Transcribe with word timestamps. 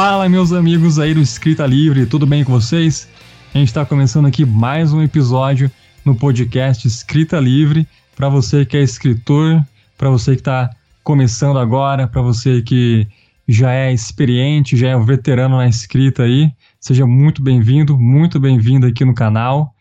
Fala, 0.00 0.28
meus 0.28 0.52
amigos 0.52 1.00
aí 1.00 1.12
do 1.12 1.20
Escrita 1.20 1.66
Livre, 1.66 2.06
tudo 2.06 2.24
bem 2.24 2.44
com 2.44 2.52
vocês? 2.52 3.08
A 3.52 3.58
gente 3.58 3.66
está 3.66 3.84
começando 3.84 4.26
aqui 4.26 4.44
mais 4.44 4.92
um 4.92 5.02
episódio 5.02 5.68
no 6.04 6.14
podcast 6.14 6.86
Escrita 6.86 7.40
Livre 7.40 7.84
para 8.14 8.28
você 8.28 8.64
que 8.64 8.76
é 8.76 8.80
escritor, 8.80 9.60
para 9.96 10.08
você 10.08 10.36
que 10.36 10.40
está 10.40 10.70
começando 11.02 11.58
agora, 11.58 12.06
para 12.06 12.22
você 12.22 12.62
que 12.62 13.08
já 13.48 13.72
é 13.72 13.92
experiente, 13.92 14.76
já 14.76 14.90
é 14.90 14.96
um 14.96 15.04
veterano 15.04 15.56
na 15.56 15.66
escrita 15.66 16.22
aí. 16.22 16.52
Seja 16.78 17.04
muito 17.04 17.42
bem-vindo, 17.42 17.98
muito 17.98 18.38
bem-vindo 18.38 18.86
aqui 18.86 19.04
no 19.04 19.16
canal. 19.16 19.74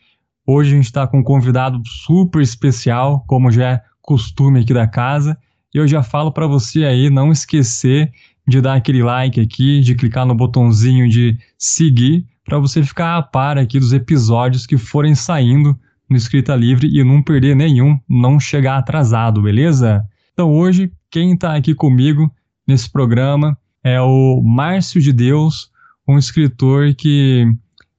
Hoje 0.48 0.72
a 0.72 0.78
gente 0.78 0.86
está 0.86 1.06
com 1.06 1.20
um 1.20 1.24
convidado 1.24 1.80
super 1.86 2.42
especial, 2.42 3.24
como 3.28 3.52
já 3.52 3.70
é 3.70 3.82
costume 4.02 4.62
aqui 4.62 4.74
da 4.74 4.88
casa. 4.88 5.38
E 5.72 5.78
eu 5.78 5.88
já 5.88 6.02
falo 6.02 6.32
para 6.32 6.48
você 6.48 6.86
aí 6.86 7.08
não 7.08 7.32
esquecer 7.32 8.12
de 8.48 8.62
dar 8.62 8.76
aquele 8.76 9.04
like 9.04 9.40
aqui, 9.40 9.82
de 9.82 9.94
clicar 9.94 10.26
no 10.26 10.34
botãozinho 10.34 11.10
de 11.10 11.38
seguir, 11.58 12.26
para 12.46 12.58
você 12.60 12.82
ficar 12.82 13.18
a 13.18 13.22
par 13.22 13.58
aqui 13.58 13.80
dos 13.80 13.92
episódios 13.92 14.66
que 14.66 14.78
forem 14.78 15.14
saindo 15.14 15.78
no 16.10 16.16
Escrita 16.16 16.56
Livre 16.56 16.88
e 16.88 17.04
não 17.04 17.22
perder 17.22 17.56
nenhum, 17.56 18.00
não 18.08 18.40
chegar 18.40 18.78
atrasado, 18.78 19.42
beleza? 19.42 20.02
Então 20.32 20.54
hoje, 20.54 20.92
quem 21.12 21.34
está 21.34 21.56
aqui 21.56 21.76
comigo 21.76 22.32
nesse 22.66 22.90
programa 22.90 23.58
é 23.84 24.00
o 24.00 24.42
Márcio 24.42 25.02
de 25.02 25.12
Deus, 25.12 25.70
um 26.08 26.18
escritor 26.18 26.96
que 26.96 27.46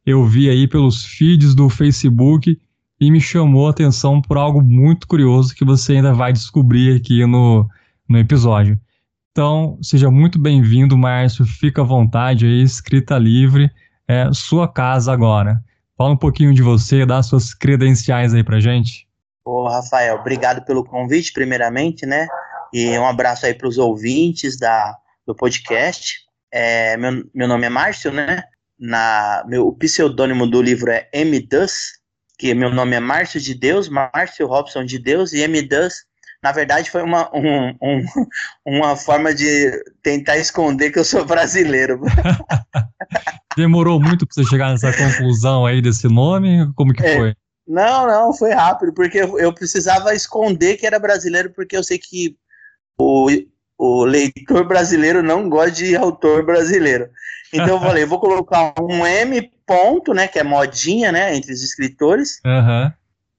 eu 0.06 0.24
vi 0.24 0.48
aí 0.48 0.66
pelos 0.66 1.04
feeds 1.04 1.54
do 1.54 1.68
Facebook 1.68 2.58
e 2.98 3.10
me 3.10 3.20
chamou 3.20 3.66
a 3.66 3.70
atenção 3.70 4.22
por 4.22 4.38
algo 4.38 4.62
muito 4.62 5.06
curioso 5.06 5.54
que 5.54 5.64
você 5.64 5.96
ainda 5.96 6.14
vai 6.14 6.32
descobrir 6.32 6.96
aqui 6.96 7.24
no, 7.26 7.68
no 8.08 8.18
episódio. 8.18 8.78
Então, 9.38 9.78
seja 9.80 10.10
muito 10.10 10.36
bem-vindo, 10.36 10.98
Márcio. 10.98 11.46
Fica 11.46 11.82
à 11.82 11.84
vontade 11.84 12.44
aí, 12.44 12.60
escrita 12.60 13.16
livre, 13.16 13.70
é 14.08 14.32
sua 14.32 14.66
casa 14.66 15.12
agora. 15.12 15.62
Fala 15.96 16.10
um 16.10 16.16
pouquinho 16.16 16.52
de 16.52 16.60
você, 16.60 17.06
dá 17.06 17.22
suas 17.22 17.54
credenciais 17.54 18.34
aí 18.34 18.42
pra 18.42 18.58
gente. 18.58 19.06
Ô, 19.44 19.68
Rafael, 19.68 20.16
obrigado 20.16 20.64
pelo 20.64 20.84
convite, 20.84 21.32
primeiramente, 21.32 22.04
né? 22.04 22.26
E 22.74 22.98
um 22.98 23.06
abraço 23.06 23.46
aí 23.46 23.54
para 23.54 23.68
os 23.68 23.78
ouvintes 23.78 24.58
da, 24.58 24.96
do 25.24 25.36
podcast. 25.36 26.16
É, 26.50 26.96
meu, 26.96 27.24
meu 27.32 27.46
nome 27.46 27.64
é 27.64 27.70
Márcio, 27.70 28.10
né? 28.10 28.42
Na, 28.76 29.44
meu, 29.46 29.68
o 29.68 29.72
pseudônimo 29.72 30.48
do 30.48 30.60
livro 30.60 30.90
é 30.90 31.08
M. 31.12 31.38
Dus, 31.46 31.92
que 32.36 32.52
meu 32.54 32.74
nome 32.74 32.96
é 32.96 33.00
Márcio 33.00 33.40
de 33.40 33.54
Deus, 33.54 33.88
Márcio 33.88 34.48
Robson 34.48 34.84
de 34.84 34.98
Deus, 34.98 35.32
e 35.32 35.42
M. 35.42 35.62
Dus, 35.62 36.07
na 36.42 36.52
verdade, 36.52 36.90
foi 36.90 37.02
uma, 37.02 37.28
um, 37.34 37.76
um, 37.82 38.04
uma 38.64 38.96
forma 38.96 39.34
de 39.34 39.72
tentar 40.02 40.36
esconder 40.38 40.90
que 40.90 40.98
eu 40.98 41.04
sou 41.04 41.24
brasileiro. 41.24 42.00
Demorou 43.56 44.00
muito 44.00 44.24
para 44.26 44.34
você 44.34 44.48
chegar 44.48 44.70
nessa 44.70 44.92
conclusão 44.92 45.66
aí 45.66 45.82
desse 45.82 46.06
nome? 46.06 46.72
Como 46.74 46.92
que 46.92 47.04
é, 47.04 47.16
foi? 47.16 47.34
Não, 47.66 48.06
não, 48.06 48.32
foi 48.32 48.52
rápido, 48.52 48.94
porque 48.94 49.18
eu 49.18 49.52
precisava 49.52 50.14
esconder 50.14 50.76
que 50.76 50.86
era 50.86 50.98
brasileiro, 50.98 51.50
porque 51.50 51.76
eu 51.76 51.82
sei 51.82 51.98
que 51.98 52.36
o, 52.96 53.28
o 53.76 54.04
leitor 54.04 54.66
brasileiro 54.66 55.22
não 55.22 55.48
gosta 55.48 55.72
de 55.72 55.96
autor 55.96 56.46
brasileiro. 56.46 57.10
Então 57.52 57.68
eu 57.68 57.80
falei, 57.80 58.04
vou 58.04 58.20
colocar 58.20 58.74
um 58.80 59.04
M 59.06 59.50
ponto, 59.66 60.14
né, 60.14 60.28
que 60.28 60.38
é 60.38 60.44
modinha, 60.44 61.10
né, 61.10 61.34
entre 61.34 61.52
os 61.52 61.62
escritores. 61.62 62.40
Uhum. 62.44 62.92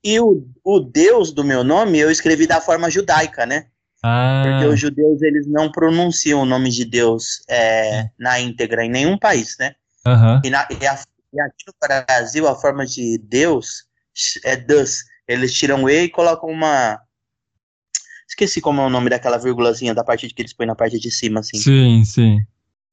E 0.04 0.20
o, 0.20 0.48
o 0.64 0.80
Deus 0.80 1.32
do 1.32 1.44
meu 1.44 1.64
nome 1.64 2.00
eu 2.00 2.10
escrevi 2.10 2.48
da 2.48 2.62
forma 2.62 2.90
judaica, 2.90 3.46
né? 3.46 3.68
Ah. 4.02 4.44
Porque 4.46 4.66
os 4.66 4.80
judeus 4.80 5.22
eles 5.22 5.46
não 5.48 5.72
pronunciam 5.72 6.42
o 6.42 6.46
nome 6.46 6.70
de 6.70 6.86
Deus 6.86 7.44
é, 7.50 8.10
na 8.18 8.40
íntegra 8.40 8.86
em 8.86 8.90
nenhum 8.90 9.18
país, 9.18 9.58
né? 9.60 9.76
Uhum. 10.06 10.42
E, 10.44 10.50
na, 10.50 10.68
e, 10.72 10.88
a, 10.88 11.00
e, 11.34 11.42
aqui 11.42 11.66
no 11.68 11.74
Brasil 11.82 12.48
a 12.48 12.56
forma 12.56 12.86
de 12.86 13.18
Deus 13.18 13.84
é 14.44 14.56
Deus. 14.56 15.04
Eles 15.28 15.54
tiram 15.54 15.84
o 15.84 15.90
E 15.90 16.04
e 16.04 16.10
colocam 16.10 16.50
uma. 16.50 17.00
Esqueci 18.28 18.62
como 18.62 18.82
é 18.82 18.86
o 18.86 18.90
nome 18.90 19.10
daquela 19.10 19.38
vírgulazinha 19.38 19.94
da 19.94 20.04
parte 20.04 20.30
que 20.30 20.42
eles 20.42 20.54
põem 20.54 20.68
na 20.68 20.76
parte 20.76 21.00
de 21.00 21.12
cima, 21.12 21.42
assim. 21.42 21.58
Sim, 21.58 22.06
sim. 22.06 22.40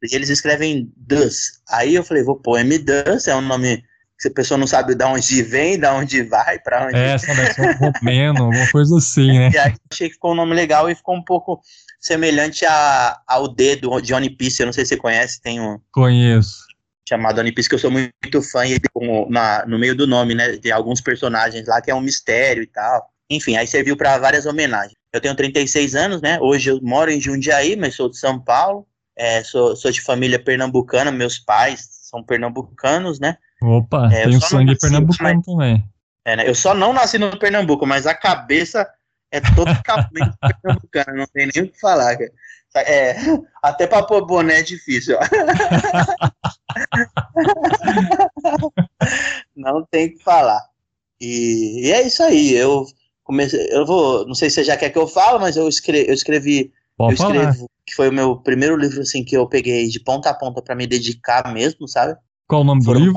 E 0.03 0.15
eles 0.15 0.29
escrevem 0.29 0.93
Dus. 0.97 1.61
Aí 1.69 1.95
eu 1.95 2.05
falei, 2.05 2.23
vou 2.23 2.37
pôr 2.37 2.59
M 2.59 2.79
Dus, 2.79 3.29
é 3.29 3.37
um 3.37 3.41
nome 3.41 3.83
que 4.19 4.29
a 4.29 4.31
pessoa 4.33 4.57
não 4.57 4.67
sabe 4.67 4.95
de 4.95 5.05
onde 5.05 5.43
vem, 5.43 5.79
de 5.79 5.87
onde 5.87 6.23
vai, 6.23 6.59
para 6.59 6.87
onde. 6.87 6.97
É, 6.97 7.17
um 7.61 7.93
romeno, 7.93 8.45
alguma 8.45 8.71
coisa 8.71 8.97
assim, 8.97 9.39
né? 9.39 9.51
E 9.53 9.59
aí 9.59 9.75
achei 9.91 10.09
que 10.09 10.15
ficou 10.15 10.33
um 10.33 10.37
nome 10.37 10.55
legal 10.55 10.91
e 10.91 10.95
ficou 10.95 11.15
um 11.15 11.23
pouco 11.23 11.61
semelhante 12.01 12.65
a, 12.65 13.19
ao 13.27 13.49
D 13.49 13.77
do 13.77 14.01
Johnny 14.01 14.31
Peace, 14.31 14.61
eu 14.61 14.67
não 14.67 14.73
sei 14.73 14.85
se 14.85 14.91
você 14.91 14.97
conhece, 14.97 15.41
tem 15.41 15.61
um. 15.61 15.79
Conheço. 15.93 16.65
Chamado 17.09 17.37
Johnny 17.37 17.53
Peace, 17.53 17.69
que 17.69 17.75
eu 17.75 17.79
sou 17.79 17.91
muito 17.91 18.43
fã, 18.43 18.67
e 18.67 18.81
na, 19.29 19.65
no 19.67 19.79
meio 19.79 19.95
do 19.95 20.07
nome, 20.07 20.35
né? 20.35 20.57
De 20.57 20.73
alguns 20.73 21.01
personagens 21.01 21.67
lá, 21.67 21.81
que 21.81 21.91
é 21.91 21.95
um 21.95 22.01
mistério 22.01 22.63
e 22.63 22.67
tal. 22.67 23.11
Enfim, 23.31 23.57
aí 23.57 23.67
serviu 23.67 23.97
para 23.97 24.19
várias 24.19 24.47
homenagens. 24.47 24.95
Eu 25.13 25.21
tenho 25.21 25.35
36 25.35 25.95
anos, 25.95 26.23
né? 26.23 26.39
Hoje 26.41 26.71
eu 26.71 26.81
moro 26.83 27.11
em 27.11 27.21
Jundiaí, 27.21 27.77
mas 27.77 27.95
sou 27.95 28.09
de 28.09 28.19
São 28.19 28.41
Paulo. 28.41 28.87
É, 29.17 29.43
sou, 29.43 29.75
sou 29.75 29.91
de 29.91 30.01
família 30.01 30.39
pernambucana, 30.39 31.11
meus 31.11 31.39
pais 31.39 31.89
são 32.03 32.23
pernambucanos, 32.23 33.19
né? 33.19 33.39
Opa, 33.63 34.11
é, 34.13 34.25
tem 34.25 34.41
sangue 34.41 34.77
pernambucano 34.79 35.43
também. 35.43 35.85
É, 36.25 36.37
né? 36.37 36.49
Eu 36.49 36.55
só 36.55 36.75
não 36.75 36.93
nasci 36.93 37.19
no 37.19 37.39
Pernambuco, 37.39 37.87
mas 37.87 38.07
a 38.07 38.15
cabeça 38.15 38.89
é 39.31 39.41
totalmente 39.41 40.37
pernambucana, 40.63 41.13
não 41.13 41.27
tem 41.27 41.49
nem 41.55 41.65
o 41.65 41.71
que 41.71 41.79
falar. 41.79 42.17
É, 42.75 43.17
até 43.63 43.87
para 43.87 44.03
pôr 44.03 44.27
boné 44.27 44.59
é 44.59 44.63
difícil. 44.63 45.17
não 49.57 49.87
tem 49.91 50.09
o 50.09 50.17
que 50.17 50.23
falar. 50.23 50.61
E, 51.21 51.87
e, 51.87 51.93
é 51.93 52.03
isso 52.03 52.23
aí. 52.23 52.55
Eu 52.55 52.85
comecei, 53.25 53.69
eu 53.71 53.87
vou, 53.87 54.27
não 54.27 54.35
sei 54.35 54.51
se 54.51 54.57
você 54.57 54.65
já 54.65 54.77
quer 54.77 54.91
que 54.91 54.99
eu 54.99 55.07
fale, 55.07 55.39
mas 55.39 55.57
eu 55.57 55.69
escrevi, 55.69 56.09
eu 56.09 56.15
escrevi, 56.15 56.73
Pode 56.99 57.13
eu 57.13 57.27
escrevo, 57.27 57.71
que 57.87 57.95
foi 57.95 58.09
o 58.09 58.13
meu 58.13 58.37
primeiro 58.37 58.77
livro 58.77 59.01
assim 59.01 59.25
que 59.25 59.37
eu 59.37 59.49
peguei 59.49 59.89
de 59.89 60.01
ponta 60.01 60.29
a 60.29 60.35
ponta 60.35 60.61
para 60.61 60.75
me 60.75 60.87
dedicar 60.87 61.55
mesmo, 61.55 61.89
sabe? 61.89 62.19
Qual 62.47 62.63
o 62.63 62.65
nome 62.65 62.85
do 62.85 62.95
livro? 62.95 63.15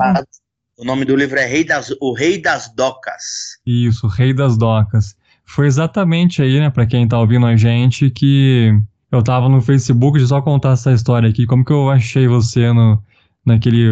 O 0.78 0.84
nome 0.84 1.04
do 1.04 1.14
livro 1.14 1.38
é 1.38 1.46
Rei 1.46 1.62
das, 1.62 1.94
O 2.00 2.14
Rei 2.14 2.40
das 2.40 2.72
Docas. 2.74 3.58
Isso, 3.66 4.06
Rei 4.06 4.32
das 4.32 4.56
Docas. 4.56 5.14
Foi 5.44 5.66
exatamente 5.66 6.40
aí, 6.40 6.58
né, 6.58 6.70
para 6.70 6.86
quem 6.86 7.06
tá 7.06 7.18
ouvindo 7.18 7.44
a 7.44 7.56
gente, 7.56 8.08
que 8.10 8.72
eu 9.12 9.22
tava 9.22 9.48
no 9.48 9.60
Facebook, 9.60 10.18
de 10.18 10.26
só 10.26 10.40
contar 10.40 10.72
essa 10.72 10.92
história 10.92 11.28
aqui, 11.28 11.44
como 11.44 11.64
que 11.64 11.72
eu 11.72 11.90
achei 11.90 12.26
você 12.26 12.72
no, 12.72 13.02
naquele 13.44 13.88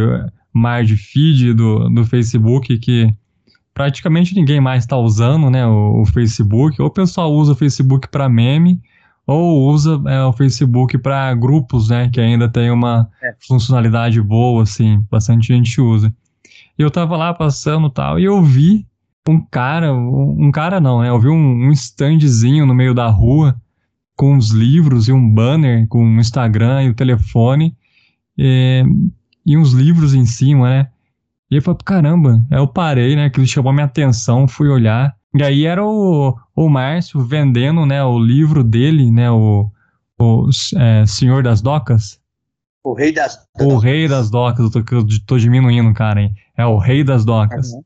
mar 0.53 0.85
de 0.85 0.97
feed 0.97 1.53
do, 1.55 1.89
do 1.91 2.05
Facebook, 2.05 2.79
que 2.79 3.13
praticamente 3.75 4.35
ninguém 4.35 4.61
mais 4.61 4.85
está 4.85 4.97
usando, 4.97 5.51
né, 5.51 5.67
o, 5.67 6.03
o, 6.03 6.07
Facebook, 6.07 6.81
ou 6.81 6.89
o 6.89 6.93
pessoal 6.93 7.33
usa 7.33 7.53
o 7.53 7.57
Facebook 7.57 8.09
para 8.09 8.29
meme, 8.29 8.81
ou 9.29 9.69
usa 9.69 10.01
é, 10.07 10.25
o 10.25 10.33
Facebook 10.33 10.97
para 10.97 11.35
grupos, 11.35 11.91
né, 11.91 12.09
que 12.09 12.19
ainda 12.19 12.49
tem 12.49 12.71
uma 12.71 13.11
é. 13.23 13.35
funcionalidade 13.47 14.23
boa, 14.23 14.63
assim, 14.63 15.05
bastante 15.11 15.49
gente 15.49 15.79
usa. 15.83 16.11
E 16.79 16.83
eu 16.83 16.91
tava 16.91 17.15
lá 17.15 17.35
passando 17.35 17.91
tal, 17.91 18.19
e 18.19 18.25
eu 18.25 18.43
vi 18.43 18.87
um 19.29 19.39
cara, 19.39 19.93
um, 19.93 20.51
cara 20.51 20.81
não, 20.81 21.03
né, 21.03 21.11
eu 21.11 21.21
vi 21.21 21.29
um, 21.29 21.69
um 21.69 21.71
standzinho 21.73 22.65
no 22.65 22.75
meio 22.75 22.95
da 22.95 23.09
rua, 23.09 23.55
com 24.17 24.35
os 24.35 24.49
livros 24.49 25.09
e 25.09 25.13
um 25.13 25.31
banner 25.31 25.87
com 25.89 26.03
o 26.03 26.19
Instagram 26.19 26.85
e 26.85 26.89
o 26.89 26.95
telefone, 26.95 27.77
e, 28.37 28.83
e 29.45 29.59
uns 29.59 29.73
livros 29.73 30.15
em 30.15 30.25
cima, 30.25 30.71
né, 30.71 30.89
e 31.51 31.57
eu 31.57 31.63
falei, 31.63 31.81
caramba, 31.85 32.47
aí 32.51 32.59
eu 32.59 32.67
parei, 32.67 33.15
né, 33.15 33.29
que 33.29 33.47
chamou 33.47 33.75
minha 33.75 33.85
atenção, 33.85 34.49
fui 34.49 34.71
olhar, 34.71 35.15
e 35.39 35.43
aí 35.43 35.67
era 35.67 35.85
o, 35.85 36.37
o 36.57 36.69
Márcio 36.69 37.21
vendendo, 37.21 37.87
né, 37.87 38.03
o 38.03 38.19
livro 38.19 38.65
dele, 38.65 39.11
né, 39.11 39.31
o, 39.31 39.71
o 40.19 40.49
é, 40.77 41.07
Senhor 41.07 41.43
das 41.43 41.63
Docas. 41.63 42.21
O 42.83 42.93
Rei 42.93 43.13
das 43.13 43.39
O 43.61 43.77
Rei 43.77 44.09
das 44.09 44.31
Docas, 44.31 44.75
eu 44.75 44.83
tô, 44.83 44.97
eu 44.97 45.07
tô 45.27 45.39
diminuindo, 45.39 45.93
cara, 45.95 46.23
hein? 46.23 46.35
É 46.57 46.67
o 46.67 46.79
Rei 46.79 47.05
das 47.05 47.25
Docas. 47.25 47.73
Uhum. 47.73 47.83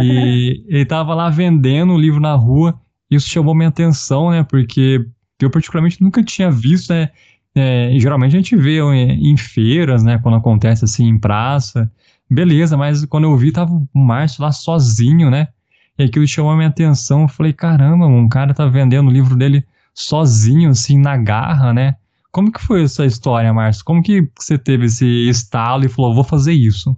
E 0.00 0.64
ele 0.68 0.84
tava 0.84 1.14
lá 1.14 1.30
vendendo 1.30 1.94
o 1.94 1.98
livro 1.98 2.20
na 2.20 2.34
rua, 2.34 2.78
isso 3.10 3.28
chamou 3.28 3.54
minha 3.54 3.68
atenção, 3.70 4.30
né, 4.30 4.42
porque 4.42 5.06
eu 5.40 5.50
particularmente 5.50 6.02
nunca 6.02 6.22
tinha 6.22 6.50
visto, 6.50 6.92
né, 6.92 7.10
é, 7.54 7.92
geralmente 7.98 8.34
a 8.34 8.38
gente 8.38 8.56
vê 8.56 8.80
em 8.80 9.36
feiras, 9.36 10.02
né, 10.02 10.18
quando 10.18 10.36
acontece 10.36 10.84
assim 10.84 11.06
em 11.06 11.18
praça, 11.18 11.90
beleza, 12.28 12.76
mas 12.76 13.04
quando 13.06 13.24
eu 13.24 13.36
vi 13.36 13.52
tava 13.52 13.72
o 13.72 13.88
Márcio 13.98 14.42
lá 14.42 14.52
sozinho, 14.52 15.30
né, 15.30 15.48
e 15.98 16.04
aquilo 16.04 16.26
chamou 16.26 16.52
a 16.52 16.56
minha 16.56 16.68
atenção. 16.68 17.22
Eu 17.22 17.28
falei, 17.28 17.52
caramba, 17.52 18.06
um 18.06 18.28
cara 18.28 18.54
tá 18.54 18.66
vendendo 18.66 19.08
o 19.08 19.12
livro 19.12 19.36
dele 19.36 19.64
sozinho, 19.94 20.70
assim, 20.70 20.98
na 20.98 21.16
garra, 21.16 21.72
né? 21.72 21.96
Como 22.32 22.50
que 22.50 22.60
foi 22.60 22.82
essa 22.82 23.06
história, 23.06 23.52
Márcio? 23.52 23.84
Como 23.84 24.02
que 24.02 24.28
você 24.36 24.58
teve 24.58 24.86
esse 24.86 25.06
estalo 25.28 25.84
e 25.84 25.88
falou, 25.88 26.14
vou 26.14 26.24
fazer 26.24 26.52
isso? 26.52 26.96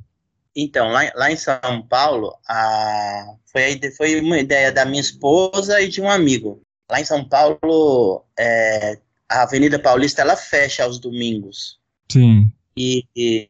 Então, 0.57 0.89
lá, 0.89 1.03
lá 1.15 1.31
em 1.31 1.37
São 1.37 1.83
Paulo, 1.87 2.35
a, 2.49 3.35
foi, 3.53 3.79
foi 3.95 4.21
uma 4.21 4.39
ideia 4.39 4.73
da 4.73 4.87
minha 4.87 5.03
esposa 5.03 5.81
e 5.83 5.89
de 5.89 6.01
um 6.01 6.09
amigo. 6.09 6.63
Lá 6.91 6.99
em 6.99 7.05
São 7.05 7.23
Paulo, 7.23 8.25
é, 8.39 8.99
a 9.29 9.43
Avenida 9.43 9.79
Paulista, 9.79 10.23
ela 10.23 10.37
fecha 10.37 10.85
aos 10.85 10.99
domingos. 10.99 11.79
Sim. 12.11 12.51
E, 12.75 13.05
e, 13.15 13.49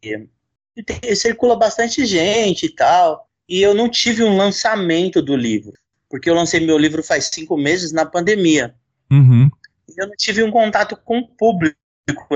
e 0.76 0.82
tem, 0.82 1.14
circula 1.14 1.56
bastante 1.56 2.04
gente 2.04 2.66
e 2.66 2.70
tal. 2.70 3.25
E 3.48 3.62
eu 3.62 3.74
não 3.74 3.88
tive 3.88 4.22
um 4.22 4.36
lançamento 4.36 5.22
do 5.22 5.36
livro, 5.36 5.72
porque 6.08 6.28
eu 6.28 6.34
lancei 6.34 6.60
meu 6.60 6.78
livro 6.78 7.02
faz 7.02 7.30
cinco 7.32 7.56
meses 7.56 7.92
na 7.92 8.04
pandemia. 8.04 8.74
Uhum. 9.10 9.48
Eu 9.96 10.08
não 10.08 10.16
tive 10.16 10.42
um 10.42 10.50
contato 10.50 10.96
com 10.96 11.18
o 11.18 11.28
público, 11.28 11.76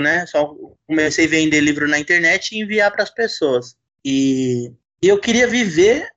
né? 0.00 0.24
Só 0.26 0.54
comecei 0.86 1.26
a 1.26 1.28
vender 1.28 1.60
livro 1.60 1.88
na 1.88 1.98
internet 1.98 2.52
e 2.52 2.60
enviar 2.60 2.92
para 2.92 3.02
as 3.02 3.10
pessoas. 3.10 3.76
E, 4.04 4.72
eu 5.02 5.18
queria 5.18 5.46
viver 5.46 6.08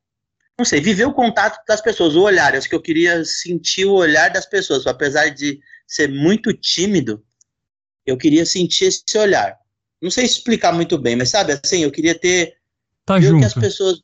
não 0.58 0.66
sei, 0.66 0.80
viver 0.80 1.06
o 1.06 1.14
contato 1.14 1.60
das 1.68 1.82
pessoas, 1.82 2.16
o 2.16 2.22
olhar. 2.22 2.54
Eu 2.54 2.60
acho 2.60 2.70
que 2.70 2.76
eu 2.76 2.82
queria 2.82 3.26
sentir 3.26 3.86
o 3.86 3.94
olhar 3.94 4.30
das 4.30 4.46
pessoas, 4.46 4.86
apesar 4.86 5.30
de 5.30 5.60
ser 5.88 6.08
muito 6.08 6.54
tímido, 6.54 7.24
eu 8.06 8.18
queria 8.18 8.46
sentir 8.46 8.86
esse 8.86 9.18
olhar. 9.18 9.58
Não 10.02 10.12
sei 10.12 10.26
explicar 10.26 10.74
muito 10.74 10.98
bem, 10.98 11.16
mas 11.16 11.30
sabe, 11.30 11.54
assim, 11.54 11.84
eu 11.84 11.92
queria 11.92 12.18
ter. 12.18 12.56
Tá 13.06 13.18
ver 13.18 13.28
junto. 13.28 13.40
que 13.40 13.46
as 13.46 13.54
pessoas. 13.54 14.02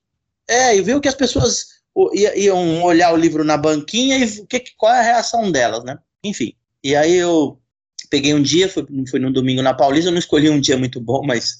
É, 0.49 0.75
e 0.75 0.93
o 0.93 0.99
que 0.99 1.07
as 1.07 1.13
pessoas 1.13 1.65
iam 2.35 2.83
olhar 2.83 3.13
o 3.13 3.17
livro 3.17 3.43
na 3.43 3.55
banquinha 3.55 4.17
e 4.17 4.45
que, 4.47 4.63
qual 4.75 4.91
é 4.91 4.99
a 4.99 5.03
reação 5.03 5.51
delas, 5.51 5.83
né? 5.83 5.97
Enfim. 6.23 6.53
E 6.83 6.95
aí 6.95 7.15
eu 7.15 7.59
peguei 8.09 8.33
um 8.33 8.41
dia, 8.41 8.67
fui, 8.67 8.83
fui 9.07 9.19
no 9.19 9.31
domingo 9.31 9.61
na 9.61 9.75
Paulista, 9.75 10.07
eu 10.07 10.11
não 10.11 10.19
escolhi 10.19 10.49
um 10.49 10.59
dia 10.59 10.75
muito 10.75 10.99
bom, 10.99 11.21
mas 11.23 11.57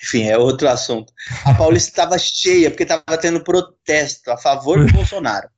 enfim, 0.00 0.24
é 0.24 0.38
outro 0.38 0.68
assunto. 0.68 1.12
A 1.44 1.54
Paulista 1.54 1.90
estava 1.90 2.16
cheia 2.16 2.70
porque 2.70 2.84
estava 2.84 3.18
tendo 3.20 3.42
protesto 3.42 4.30
a 4.30 4.36
favor 4.36 4.84
do 4.84 4.92
Bolsonaro. 4.92 5.48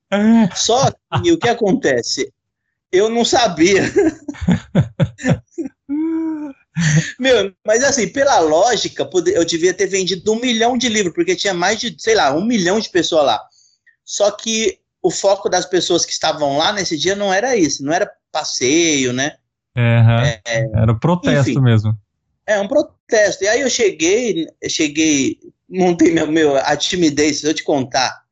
Só 0.55 0.91
que 1.23 1.33
o 1.33 1.39
que 1.39 1.49
acontece? 1.49 2.33
Eu 2.91 3.11
não 3.11 3.25
sabia. 3.25 3.83
Meu, 7.19 7.53
mas 7.65 7.85
assim, 7.85 8.09
pela 8.09 8.39
lógica, 8.41 9.09
eu 9.33 9.45
devia 9.45 9.73
ter 9.73 9.87
vendido 9.87 10.33
um 10.33 10.41
milhão 10.41 10.77
de 10.77 10.89
livros, 10.89 11.15
porque 11.15 11.37
tinha 11.37 11.55
mais 11.55 11.79
de, 11.79 11.95
sei 11.99 12.15
lá, 12.15 12.35
um 12.35 12.45
milhão 12.45 12.81
de 12.81 12.89
pessoas 12.89 13.27
lá. 13.27 13.41
Só 14.05 14.31
que 14.31 14.79
o 15.03 15.11
foco 15.11 15.49
das 15.49 15.67
pessoas 15.67 16.05
que 16.05 16.13
estavam 16.13 16.57
lá 16.57 16.73
nesse 16.73 16.97
dia 16.99 17.15
não 17.15 17.33
era 17.33 17.57
isso, 17.57 17.85
não 17.85 17.93
era 17.93 18.11
passeio, 18.33 19.13
né? 19.13 19.37
É, 19.77 20.41
é, 20.47 20.71
era 20.75 20.93
o 20.93 20.99
protesto 20.99 21.51
enfim, 21.51 21.61
mesmo. 21.61 21.97
É, 22.47 22.61
um 22.61 22.69
protesto. 22.69 23.45
E 23.45 23.49
aí 23.49 23.61
eu 23.61 23.71
cheguei, 23.71 24.47
cheguei, 24.69 25.39
montei 25.69 26.13
meu, 26.13 26.27
meu, 26.27 26.57
a 26.57 26.77
timidez, 26.77 27.41
se 27.41 27.47
eu 27.47 27.55
te 27.55 27.63
contar. 27.63 28.24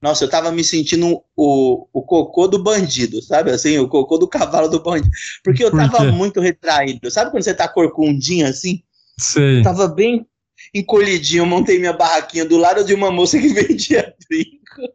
Nossa, 0.00 0.24
eu 0.24 0.30
tava 0.30 0.52
me 0.52 0.62
sentindo 0.62 1.22
o, 1.36 1.88
o 1.92 2.02
cocô 2.02 2.46
do 2.46 2.62
bandido, 2.62 3.20
sabe? 3.20 3.50
Assim, 3.50 3.78
o 3.78 3.88
cocô 3.88 4.16
do 4.16 4.28
cavalo 4.28 4.68
do 4.68 4.80
bandido. 4.80 5.10
Porque 5.42 5.64
eu 5.64 5.72
tava 5.72 5.98
Por 5.98 6.12
muito 6.12 6.40
retraído. 6.40 7.10
Sabe 7.10 7.32
quando 7.32 7.42
você 7.42 7.52
tá 7.52 7.66
corcundinho 7.66 8.46
assim? 8.46 8.82
Sei. 9.18 9.58
Eu 9.58 9.62
tava 9.64 9.88
bem 9.88 10.24
encolhidinho, 10.72 11.42
eu 11.42 11.46
montei 11.46 11.78
minha 11.78 11.92
barraquinha 11.92 12.44
do 12.44 12.56
lado 12.56 12.84
de 12.84 12.94
uma 12.94 13.10
moça 13.10 13.38
que 13.38 13.48
vendia 13.52 14.14
brinco. 14.28 14.92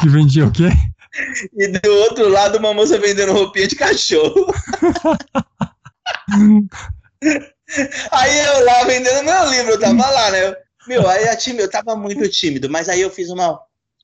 Que 0.00 0.08
vendia 0.08 0.46
o 0.46 0.52
quê? 0.52 0.68
E 1.56 1.68
do 1.68 1.90
outro 1.90 2.28
lado, 2.28 2.58
uma 2.58 2.74
moça 2.74 2.98
vendendo 2.98 3.32
roupinha 3.32 3.68
de 3.68 3.76
cachorro. 3.76 4.34
Aí 8.10 8.38
eu 8.40 8.64
lá 8.64 8.84
vendendo 8.84 9.24
meu 9.24 9.50
livro, 9.50 9.72
eu 9.72 9.80
tava 9.80 10.10
lá, 10.10 10.30
né? 10.30 10.54
Meu, 10.86 11.08
aí 11.08 11.34
time, 11.36 11.62
eu 11.62 11.70
tava 11.70 11.96
muito 11.96 12.28
tímido, 12.28 12.68
mas 12.68 12.90
aí 12.90 13.00
eu 13.00 13.10
fiz 13.10 13.30
uma, 13.30 13.58